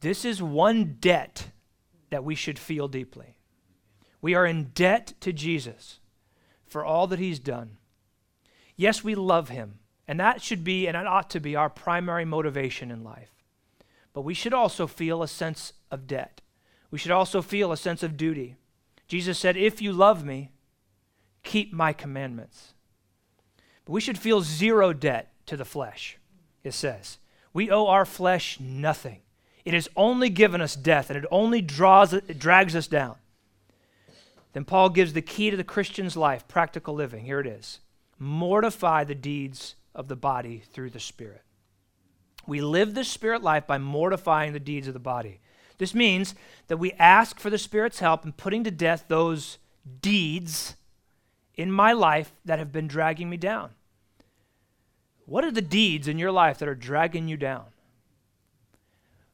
This 0.00 0.24
is 0.24 0.42
one 0.42 0.96
debt 1.00 1.48
that 2.08 2.24
we 2.24 2.34
should 2.34 2.58
feel 2.58 2.88
deeply. 2.88 3.36
We 4.22 4.34
are 4.34 4.46
in 4.46 4.70
debt 4.74 5.14
to 5.20 5.32
Jesus 5.32 5.98
for 6.66 6.84
all 6.84 7.06
that 7.08 7.18
he's 7.18 7.38
done. 7.38 7.76
Yes, 8.76 9.04
we 9.04 9.14
love 9.14 9.50
him, 9.50 9.80
and 10.08 10.18
that 10.20 10.40
should 10.40 10.64
be, 10.64 10.86
and 10.86 10.96
it 10.96 11.06
ought 11.06 11.28
to 11.30 11.40
be, 11.40 11.56
our 11.56 11.68
primary 11.68 12.24
motivation 12.24 12.90
in 12.90 13.04
life. 13.04 13.32
But 14.12 14.22
we 14.22 14.34
should 14.34 14.54
also 14.54 14.86
feel 14.86 15.22
a 15.22 15.28
sense 15.28 15.74
of 15.90 16.06
debt. 16.06 16.40
We 16.90 16.98
should 16.98 17.10
also 17.10 17.42
feel 17.42 17.72
a 17.72 17.76
sense 17.76 18.02
of 18.02 18.16
duty. 18.16 18.56
Jesus 19.06 19.38
said, 19.38 19.56
If 19.56 19.80
you 19.80 19.92
love 19.92 20.24
me, 20.24 20.50
keep 21.42 21.72
my 21.72 21.92
commandments. 21.92 22.74
But 23.84 23.92
we 23.92 24.00
should 24.00 24.18
feel 24.18 24.40
zero 24.40 24.92
debt 24.92 25.32
to 25.46 25.56
the 25.56 25.64
flesh, 25.64 26.18
it 26.62 26.74
says. 26.74 27.18
We 27.52 27.70
owe 27.70 27.86
our 27.86 28.04
flesh 28.04 28.58
nothing. 28.60 29.22
It 29.64 29.74
has 29.74 29.88
only 29.96 30.30
given 30.30 30.60
us 30.60 30.76
death, 30.76 31.10
and 31.10 31.18
it 31.18 31.28
only 31.30 31.60
draws 31.60 32.12
it 32.12 32.38
drags 32.38 32.74
us 32.74 32.86
down. 32.86 33.16
Then 34.52 34.64
Paul 34.64 34.90
gives 34.90 35.12
the 35.12 35.22
key 35.22 35.50
to 35.50 35.56
the 35.56 35.64
Christian's 35.64 36.16
life, 36.16 36.48
practical 36.48 36.94
living. 36.94 37.24
Here 37.24 37.40
it 37.40 37.46
is. 37.46 37.80
Mortify 38.18 39.04
the 39.04 39.14
deeds 39.14 39.76
of 39.94 40.08
the 40.08 40.16
body 40.16 40.62
through 40.72 40.90
the 40.90 41.00
Spirit. 41.00 41.42
We 42.46 42.60
live 42.60 42.94
the 42.94 43.04
Spirit 43.04 43.42
life 43.42 43.66
by 43.66 43.78
mortifying 43.78 44.52
the 44.52 44.60
deeds 44.60 44.88
of 44.88 44.94
the 44.94 44.98
body. 45.00 45.40
This 45.80 45.94
means 45.94 46.34
that 46.68 46.76
we 46.76 46.92
ask 46.92 47.40
for 47.40 47.48
the 47.48 47.56
Spirit's 47.56 48.00
help 48.00 48.26
in 48.26 48.32
putting 48.32 48.64
to 48.64 48.70
death 48.70 49.06
those 49.08 49.56
deeds 50.02 50.74
in 51.54 51.72
my 51.72 51.94
life 51.94 52.34
that 52.44 52.58
have 52.58 52.70
been 52.70 52.86
dragging 52.86 53.30
me 53.30 53.38
down. 53.38 53.70
What 55.24 55.42
are 55.42 55.50
the 55.50 55.62
deeds 55.62 56.06
in 56.06 56.18
your 56.18 56.32
life 56.32 56.58
that 56.58 56.68
are 56.68 56.74
dragging 56.74 57.28
you 57.28 57.38
down? 57.38 57.64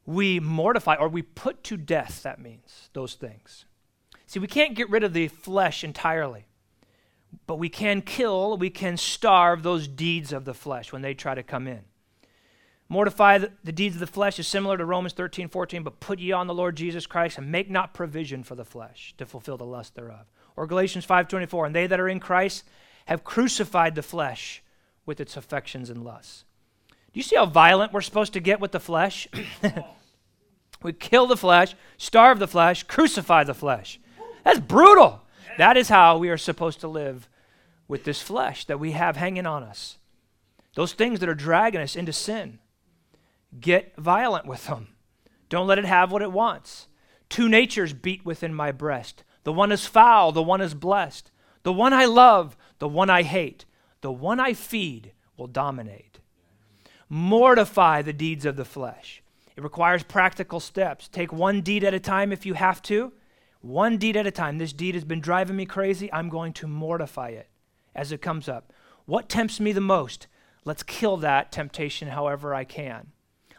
We 0.04 0.38
mortify 0.38 0.94
or 0.94 1.08
we 1.08 1.22
put 1.22 1.64
to 1.64 1.76
death, 1.76 2.22
that 2.22 2.40
means, 2.40 2.90
those 2.92 3.14
things. 3.14 3.64
See, 4.28 4.38
we 4.38 4.46
can't 4.46 4.76
get 4.76 4.88
rid 4.88 5.02
of 5.02 5.14
the 5.14 5.26
flesh 5.26 5.82
entirely, 5.82 6.46
but 7.48 7.58
we 7.58 7.68
can 7.68 8.02
kill, 8.02 8.56
we 8.56 8.70
can 8.70 8.96
starve 8.96 9.64
those 9.64 9.88
deeds 9.88 10.32
of 10.32 10.44
the 10.44 10.54
flesh 10.54 10.92
when 10.92 11.02
they 11.02 11.12
try 11.12 11.34
to 11.34 11.42
come 11.42 11.66
in. 11.66 11.80
Mortify 12.88 13.38
the, 13.64 13.72
deeds 13.72 13.96
of 13.96 14.00
the 14.00 14.06
flesh 14.06 14.38
is 14.38 14.46
similar 14.46 14.76
to 14.76 14.84
Romans 14.84 15.12
13, 15.12 15.48
14, 15.48 15.82
but 15.82 15.98
put 15.98 16.20
ye 16.20 16.30
on 16.30 16.46
the 16.46 16.54
Lord 16.54 16.76
Jesus 16.76 17.06
Christ 17.06 17.36
and 17.36 17.50
make 17.50 17.68
not 17.68 17.94
provision 17.94 18.44
for 18.44 18.54
the 18.54 18.64
flesh 18.64 19.12
to 19.18 19.26
fulfill 19.26 19.56
the 19.56 19.64
lust 19.64 19.96
thereof. 19.96 20.26
Or 20.54 20.66
Galatians 20.66 21.04
5:24, 21.04 21.66
and 21.66 21.74
they 21.74 21.86
that 21.86 21.98
are 21.98 22.08
in 22.08 22.20
Christ 22.20 22.64
have 23.06 23.24
crucified 23.24 23.94
the 23.96 24.02
flesh 24.02 24.62
with 25.04 25.20
its 25.20 25.36
affections 25.36 25.90
and 25.90 26.04
lusts. 26.04 26.44
Do 26.88 27.18
you 27.18 27.22
see 27.22 27.36
how 27.36 27.46
violent 27.46 27.92
we're 27.92 28.02
supposed 28.02 28.32
to 28.34 28.40
get 28.40 28.60
with 28.60 28.72
the 28.72 28.80
flesh? 28.80 29.26
we 30.82 30.92
kill 30.92 31.26
the 31.26 31.36
flesh, 31.36 31.74
starve 31.96 32.38
the 32.38 32.48
flesh, 32.48 32.84
crucify 32.84 33.42
the 33.44 33.54
flesh. 33.54 33.98
That's 34.44 34.60
brutal. 34.60 35.22
That 35.58 35.76
is 35.76 35.88
how 35.88 36.18
we 36.18 36.28
are 36.28 36.36
supposed 36.36 36.80
to 36.80 36.88
live 36.88 37.28
with 37.88 38.04
this 38.04 38.22
flesh 38.22 38.64
that 38.66 38.78
we 38.78 38.92
have 38.92 39.16
hanging 39.16 39.46
on 39.46 39.62
us. 39.62 39.98
Those 40.74 40.92
things 40.92 41.20
that 41.20 41.28
are 41.28 41.34
dragging 41.34 41.80
us 41.80 41.96
into 41.96 42.12
sin. 42.12 42.58
Get 43.58 43.96
violent 43.96 44.46
with 44.46 44.66
them. 44.66 44.88
Don't 45.48 45.66
let 45.66 45.78
it 45.78 45.84
have 45.84 46.10
what 46.10 46.22
it 46.22 46.32
wants. 46.32 46.88
Two 47.28 47.48
natures 47.48 47.92
beat 47.92 48.24
within 48.24 48.54
my 48.54 48.72
breast. 48.72 49.24
The 49.44 49.52
one 49.52 49.72
is 49.72 49.86
foul, 49.86 50.32
the 50.32 50.42
one 50.42 50.60
is 50.60 50.74
blessed. 50.74 51.30
The 51.62 51.72
one 51.72 51.92
I 51.92 52.04
love, 52.04 52.56
the 52.78 52.88
one 52.88 53.10
I 53.10 53.22
hate. 53.22 53.64
The 54.00 54.12
one 54.12 54.40
I 54.40 54.54
feed 54.54 55.12
will 55.36 55.46
dominate. 55.46 56.20
Mortify 57.08 58.02
the 58.02 58.12
deeds 58.12 58.44
of 58.44 58.56
the 58.56 58.64
flesh. 58.64 59.22
It 59.56 59.62
requires 59.62 60.02
practical 60.02 60.60
steps. 60.60 61.08
Take 61.08 61.32
one 61.32 61.62
deed 61.62 61.82
at 61.84 61.94
a 61.94 62.00
time 62.00 62.32
if 62.32 62.44
you 62.44 62.54
have 62.54 62.82
to. 62.82 63.12
One 63.60 63.96
deed 63.96 64.16
at 64.16 64.26
a 64.26 64.30
time. 64.30 64.58
This 64.58 64.72
deed 64.72 64.94
has 64.94 65.04
been 65.04 65.20
driving 65.20 65.56
me 65.56 65.66
crazy. 65.66 66.12
I'm 66.12 66.28
going 66.28 66.52
to 66.54 66.68
mortify 66.68 67.30
it 67.30 67.48
as 67.94 68.12
it 68.12 68.22
comes 68.22 68.48
up. 68.48 68.72
What 69.06 69.28
tempts 69.28 69.58
me 69.58 69.72
the 69.72 69.80
most? 69.80 70.26
Let's 70.64 70.82
kill 70.82 71.16
that 71.18 71.52
temptation 71.52 72.08
however 72.08 72.54
I 72.54 72.64
can. 72.64 73.12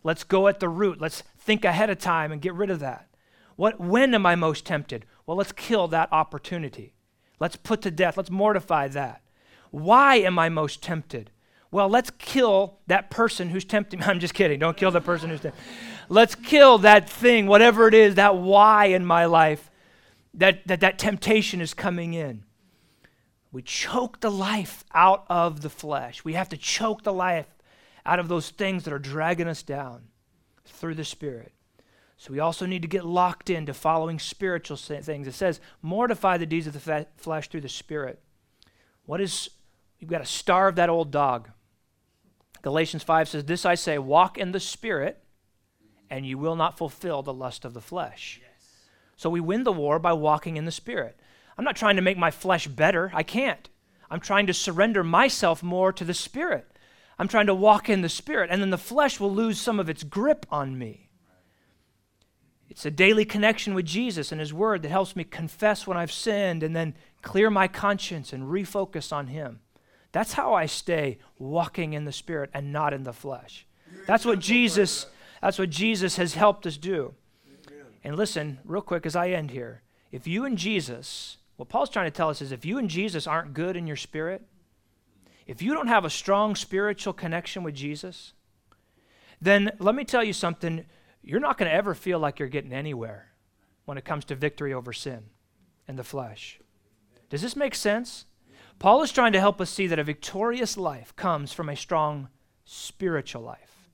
Let's 0.08 0.24
go 0.24 0.48
at 0.48 0.62
the 0.62 0.70
root. 0.70 1.02
Let's 1.02 1.22
think 1.38 1.66
ahead 1.66 1.90
of 1.90 2.00
time 2.00 2.32
and 2.32 2.42
get 2.42 2.54
rid 2.54 2.70
of 2.70 2.80
that. 2.80 3.10
What 3.58 3.78
when 3.78 4.16
am 4.16 4.26
I 4.26 4.36
most 4.36 4.66
tempted? 4.66 5.04
Well, 5.26 5.36
let's 5.36 5.52
kill 5.52 5.90
that 5.90 6.08
opportunity. 6.14 6.94
Let's 7.42 7.58
put 7.58 7.82
to 7.82 7.92
death. 7.92 8.16
Let's 8.16 8.32
mortify 8.32 8.88
that. 8.88 9.22
Why 9.70 10.16
am 10.16 10.40
I 10.40 10.48
most 10.48 10.82
tempted? 10.82 11.30
Well, 11.72 11.90
let's 11.90 12.10
kill 12.20 12.78
that 12.88 13.10
person 13.10 13.50
who's 13.50 13.66
tempting 13.66 14.00
me. 14.00 14.06
I'm 14.08 14.22
just 14.22 14.34
kidding. 14.34 14.60
Don't 14.60 14.78
kill 14.78 14.92
the 14.92 15.02
person 15.02 15.30
who's 15.30 15.42
tempting. 15.42 15.62
Let's 16.08 16.36
kill 16.36 16.78
that 16.78 17.10
thing, 17.10 17.46
whatever 17.46 17.90
it 17.90 17.94
is, 17.94 18.16
that 18.16 18.38
why 18.38 18.86
in 18.86 19.06
my 19.06 19.26
life 19.26 19.70
that, 20.36 20.66
that 20.70 20.80
that 20.80 20.98
temptation 20.98 21.60
is 21.60 21.74
coming 21.74 22.14
in. 22.14 22.46
We 23.52 23.62
choke 23.62 24.22
the 24.22 24.32
life 24.32 24.86
out 24.94 25.26
of 25.30 25.64
the 25.64 25.70
flesh. 25.70 26.24
We 26.24 26.32
have 26.32 26.48
to 26.48 26.58
choke 26.58 27.04
the 27.04 27.12
life 27.12 27.57
out 28.08 28.20
of 28.20 28.30
those 28.30 28.50
things 28.50 28.86
that 28.86 28.94
are 28.94 29.00
dragging 29.00 29.48
us 29.48 29.62
down 29.62 30.04
through 30.66 30.96
the 30.96 31.04
Spirit. 31.04 31.52
So 32.18 32.32
we 32.32 32.40
also 32.40 32.66
need 32.66 32.82
to 32.82 32.88
get 32.88 33.06
locked 33.06 33.50
into 33.50 33.74
following 33.74 34.18
spiritual 34.18 34.78
things. 34.78 35.28
It 35.28 35.34
says, 35.34 35.60
mortify 35.84 36.38
the 36.38 36.48
deeds 36.48 36.66
of 36.66 36.74
the 36.74 37.06
flesh 37.18 37.50
through 37.50 37.62
the 37.62 37.70
Spirit. 37.70 38.20
What 39.06 39.22
is, 39.22 39.50
you've 40.00 40.10
got 40.10 40.20
to 40.20 40.26
starve 40.26 40.76
that 40.76 40.90
old 40.90 41.12
dog. 41.12 41.50
Galatians 42.64 43.04
5 43.04 43.30
says, 43.30 43.44
This 43.44 43.66
I 43.66 43.76
say, 43.76 44.00
walk 44.00 44.38
in 44.38 44.52
the 44.52 44.60
Spirit, 44.60 45.22
and 46.10 46.26
you 46.26 46.38
will 46.38 46.56
not 46.56 46.78
fulfill 46.78 47.22
the 47.22 47.34
lust 47.34 47.66
of 47.66 47.74
the 47.74 47.82
flesh. 47.82 48.42
So 49.16 49.30
we 49.30 49.42
win 49.42 49.64
the 49.64 49.72
war 49.72 50.00
by 50.00 50.14
walking 50.14 50.58
in 50.58 50.66
the 50.66 50.72
Spirit. 50.72 51.20
I'm 51.58 51.66
not 51.66 51.76
trying 51.76 51.98
to 51.98 52.02
make 52.02 52.18
my 52.18 52.32
flesh 52.32 52.68
better. 52.68 53.12
I 53.14 53.24
can't. 53.24 53.70
I'm 54.10 54.20
trying 54.20 54.48
to 54.48 54.54
surrender 54.54 55.04
myself 55.04 55.62
more 55.62 55.92
to 55.92 56.06
the 56.06 56.14
Spirit. 56.14 56.72
I'm 57.20 57.28
trying 57.28 57.48
to 57.48 57.56
walk 57.56 57.90
in 57.90 58.02
the 58.02 58.10
Spirit, 58.10 58.50
and 58.52 58.62
then 58.62 58.70
the 58.70 58.78
flesh 58.78 59.20
will 59.20 59.34
lose 59.34 59.60
some 59.60 59.80
of 59.80 59.90
its 59.90 60.04
grip 60.04 60.46
on 60.52 60.78
me. 60.78 61.10
It's 62.70 62.86
a 62.86 62.92
daily 62.92 63.26
connection 63.26 63.74
with 63.74 63.86
Jesus 63.86 64.32
and 64.32 64.40
His 64.40 64.54
Word 64.54 64.84
that 64.84 64.90
helps 64.90 65.16
me 65.16 65.24
confess 65.24 65.88
when 65.88 65.98
I've 65.98 66.12
sinned 66.12 66.62
and 66.62 66.76
then 66.76 66.96
clear 67.22 67.50
my 67.50 67.68
conscience 67.68 68.34
and 68.34 68.44
refocus 68.44 69.12
on 69.12 69.28
Him. 69.28 69.62
That's 70.12 70.34
how 70.34 70.54
I 70.54 70.68
stay 70.68 71.18
walking 71.40 71.94
in 71.94 72.06
the 72.06 72.12
Spirit 72.12 72.50
and 72.54 72.72
not 72.72 72.94
in 72.94 73.04
the 73.04 73.14
flesh. 73.14 73.66
That's 74.06 74.26
what 74.26 74.40
Jesus, 74.40 75.08
that's 75.42 75.58
what 75.58 75.70
Jesus 75.70 76.18
has 76.18 76.34
helped 76.34 76.68
us 76.68 76.78
do. 76.78 77.14
And 78.04 78.16
listen, 78.16 78.60
real 78.64 78.82
quick 78.82 79.06
as 79.06 79.16
I 79.16 79.30
end 79.30 79.52
here. 79.52 79.82
If 80.12 80.28
you 80.28 80.46
and 80.46 80.58
Jesus, 80.58 81.38
what 81.56 81.70
Paul's 81.70 81.90
trying 81.90 82.06
to 82.06 82.16
tell 82.16 82.30
us 82.30 82.42
is 82.42 82.52
if 82.52 82.64
you 82.64 82.78
and 82.78 82.90
Jesus 82.90 83.28
aren't 83.28 83.54
good 83.54 83.76
in 83.76 83.88
your 83.88 83.96
spirit, 83.96 84.44
if 85.48 85.62
you 85.62 85.74
don't 85.74 85.88
have 85.88 86.06
a 86.06 86.10
strong 86.10 86.56
spiritual 86.56 87.14
connection 87.14 87.64
with 87.64 87.74
Jesus, 87.74 88.34
then 89.42 89.72
let 89.80 89.96
me 89.96 90.04
tell 90.04 90.24
you 90.24 90.34
something. 90.34 90.86
You're 91.24 91.40
not 91.40 91.58
going 91.58 91.72
to 91.72 91.76
ever 91.76 91.96
feel 91.96 92.20
like 92.20 92.38
you're 92.38 92.50
getting 92.50 92.74
anywhere 92.74 93.32
when 93.86 93.98
it 93.98 94.06
comes 94.06 94.26
to 94.26 94.36
victory 94.36 94.74
over 94.74 94.92
sin 94.92 95.24
and 95.88 95.98
the 95.98 96.04
flesh. 96.04 96.60
Does 97.30 97.42
this 97.42 97.56
make 97.56 97.76
sense? 97.76 98.26
Paul 98.78 99.02
is 99.02 99.12
trying 99.12 99.32
to 99.34 99.40
help 99.40 99.60
us 99.62 99.70
see 99.70 99.88
that 99.88 100.00
a 100.00 100.04
victorious 100.04 100.78
life 100.78 101.16
comes 101.16 101.54
from 101.54 101.70
a 101.70 101.76
strong 101.76 102.28
spiritual 102.66 103.42
life. 103.42 103.90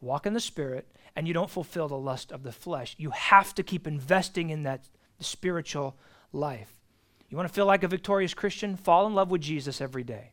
Walk 0.00 0.26
in 0.26 0.32
the 0.32 0.40
Spirit, 0.40 0.88
and 1.14 1.28
you 1.28 1.34
don't 1.34 1.50
fulfill 1.50 1.88
the 1.88 1.98
lust 1.98 2.32
of 2.32 2.42
the 2.42 2.52
flesh. 2.52 2.94
You 2.96 3.10
have 3.10 3.54
to 3.56 3.62
keep 3.62 3.86
investing 3.86 4.50
in 4.50 4.62
that 4.62 4.88
spiritual 5.20 5.96
life. 6.32 6.80
You 7.28 7.36
want 7.36 7.48
to 7.48 7.54
feel 7.54 7.66
like 7.66 7.82
a 7.82 7.88
victorious 7.88 8.34
Christian? 8.34 8.76
Fall 8.76 9.06
in 9.06 9.14
love 9.14 9.30
with 9.30 9.40
Jesus 9.40 9.80
every 9.80 10.04
day. 10.04 10.32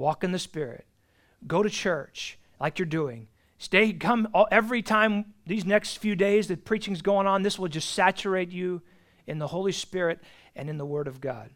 Walk 0.00 0.24
in 0.24 0.32
the 0.32 0.38
Spirit. 0.38 0.86
Go 1.46 1.62
to 1.62 1.68
church 1.68 2.38
like 2.58 2.78
you're 2.78 2.86
doing. 2.86 3.28
Stay, 3.58 3.92
come 3.92 4.26
all, 4.32 4.48
every 4.50 4.80
time 4.80 5.34
these 5.46 5.66
next 5.66 5.98
few 5.98 6.16
days 6.16 6.48
that 6.48 6.64
preaching's 6.64 7.02
going 7.02 7.26
on, 7.26 7.42
this 7.42 7.58
will 7.58 7.68
just 7.68 7.90
saturate 7.90 8.50
you 8.50 8.80
in 9.26 9.38
the 9.38 9.48
Holy 9.48 9.72
Spirit 9.72 10.18
and 10.56 10.70
in 10.70 10.78
the 10.78 10.86
Word 10.86 11.06
of 11.06 11.20
God. 11.20 11.50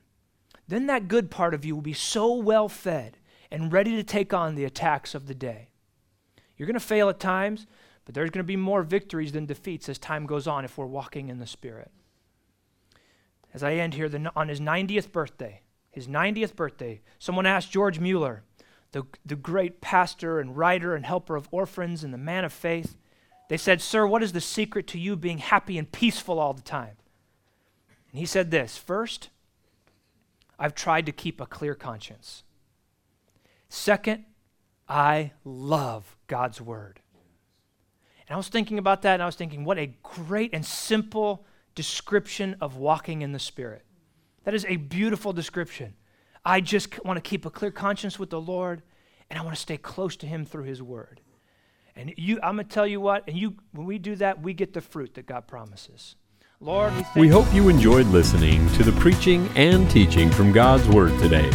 Then 0.69 0.87
that 0.87 1.09
good 1.09 1.31
part 1.31 1.55
of 1.55 1.65
you 1.65 1.75
will 1.75 1.83
be 1.83 1.95
so 1.95 2.35
well 2.35 2.69
fed 2.69 3.17
and 3.51 3.73
ready 3.73 3.97
to 3.97 4.05
take 4.05 4.35
on 4.35 4.55
the 4.55 4.65
attacks 4.67 5.15
of 5.15 5.27
the 5.27 5.35
day. 5.35 5.69
You're 6.59 6.67
going 6.67 6.75
to 6.75 6.81
fail 6.81 7.09
at 7.09 7.19
times, 7.19 7.67
but 8.05 8.15
there's 8.15 8.31
going 8.31 8.45
to 8.45 8.47
be 8.47 8.57
more 8.57 8.83
victories 8.83 9.33
than 9.33 9.47
defeats 9.47 9.89
as 9.89 9.99
time 9.99 10.27
goes 10.27 10.47
on 10.47 10.67
if 10.67 10.77
we're 10.77 10.85
walking 10.85 11.31
in 11.31 11.39
the 11.39 11.47
Spirit. 11.47 11.91
As 13.55 13.63
I 13.63 13.75
end 13.75 13.95
here, 13.95 14.11
the, 14.11 14.31
on 14.37 14.49
his 14.49 14.61
90th 14.61 15.13
birthday, 15.13 15.63
his 15.95 16.09
90th 16.09 16.57
birthday, 16.57 17.01
someone 17.19 17.47
asked 17.47 17.71
George 17.71 17.99
Mueller, 17.99 18.43
the, 18.93 19.05
the 19.27 19.37
great 19.37 19.81
pastor 19.81 20.39
and 20.39 20.57
writer 20.57 20.95
and 20.95 21.05
helper 21.05 21.37
of 21.37 21.49
orphans 21.51 22.05
and 22.05 22.15
the 22.15 22.19
man 22.19 22.45
of 22.45 22.53
faith. 22.53 22.97
They 23.49 23.57
said, 23.57 23.83
Sir, 23.83 24.07
what 24.07 24.23
is 24.23 24.33
the 24.33 24.41
secret 24.41 24.87
to 24.89 24.99
you 24.99 25.17
being 25.17 25.39
happy 25.39 25.79
and 25.79 25.91
peaceful 25.91 26.39
all 26.39 26.53
the 26.53 26.63
time? 26.63 26.97
And 28.11 28.21
he 28.21 28.27
said 28.27 28.51
this 28.51 28.79
First, 28.79 29.31
I've 30.59 30.75
tried 30.75 31.07
to 31.07 31.13
keep 31.13 31.41
a 31.41 31.47
clear 31.47 31.75
conscience. 31.75 32.45
Second, 33.69 34.25
I 34.89 35.33
love 35.45 36.17
God's 36.29 36.61
word. 36.61 37.01
And 38.29 38.35
I 38.35 38.37
was 38.37 38.49
thinking 38.49 38.79
about 38.79 39.03
that, 39.03 39.15
and 39.15 39.23
I 39.23 39.27
was 39.27 39.37
thinking, 39.37 39.65
what 39.65 39.79
a 39.79 39.95
great 40.03 40.55
and 40.55 40.65
simple 40.65 41.45
description 41.75 42.57
of 42.61 42.77
walking 42.77 43.23
in 43.23 43.33
the 43.33 43.39
Spirit. 43.39 43.84
That 44.45 44.55
is 44.55 44.65
a 44.67 44.77
beautiful 44.77 45.33
description. 45.33 45.95
I 46.45 46.61
just 46.61 47.05
want 47.05 47.17
to 47.17 47.29
keep 47.29 47.47
a 47.47 47.51
clear 47.51 47.71
conscience 47.71 48.19
with 48.19 48.31
the 48.31 48.41
Lord, 48.41 48.83
and 49.31 49.39
I 49.39 49.43
want 49.43 49.57
to 49.57 49.61
stay 49.61 49.79
close 49.79 50.17
to 50.17 50.27
Him 50.27 50.45
through 50.45 50.65
His 50.65 50.83
Word. 50.83 51.21
And 51.97 52.13
you, 52.17 52.41
I'm 52.43 52.57
going 52.57 52.67
to 52.67 52.73
tell 52.73 52.87
you 52.87 53.01
what, 53.01 53.25
and 53.27 53.37
you, 53.37 53.57
when 53.73 53.87
we 53.87 53.99
do 53.99 54.17
that, 54.17 54.43
we 54.43 54.53
get 54.53 54.75
the 54.75 54.81
fruit 54.81 55.15
that 55.15 55.27
God 55.27 55.47
promises. 55.47 56.17
Lord, 56.61 56.93
we, 57.15 57.23
we 57.23 57.29
hope 57.29 57.53
you 57.55 57.69
enjoyed 57.69 58.07
listening 58.07 58.69
to 58.73 58.83
the 58.83 58.93
preaching 59.01 59.49
and 59.55 59.89
teaching 59.91 60.31
from 60.31 60.53
God's 60.53 60.89
Word 60.89 61.19
today. 61.21 61.47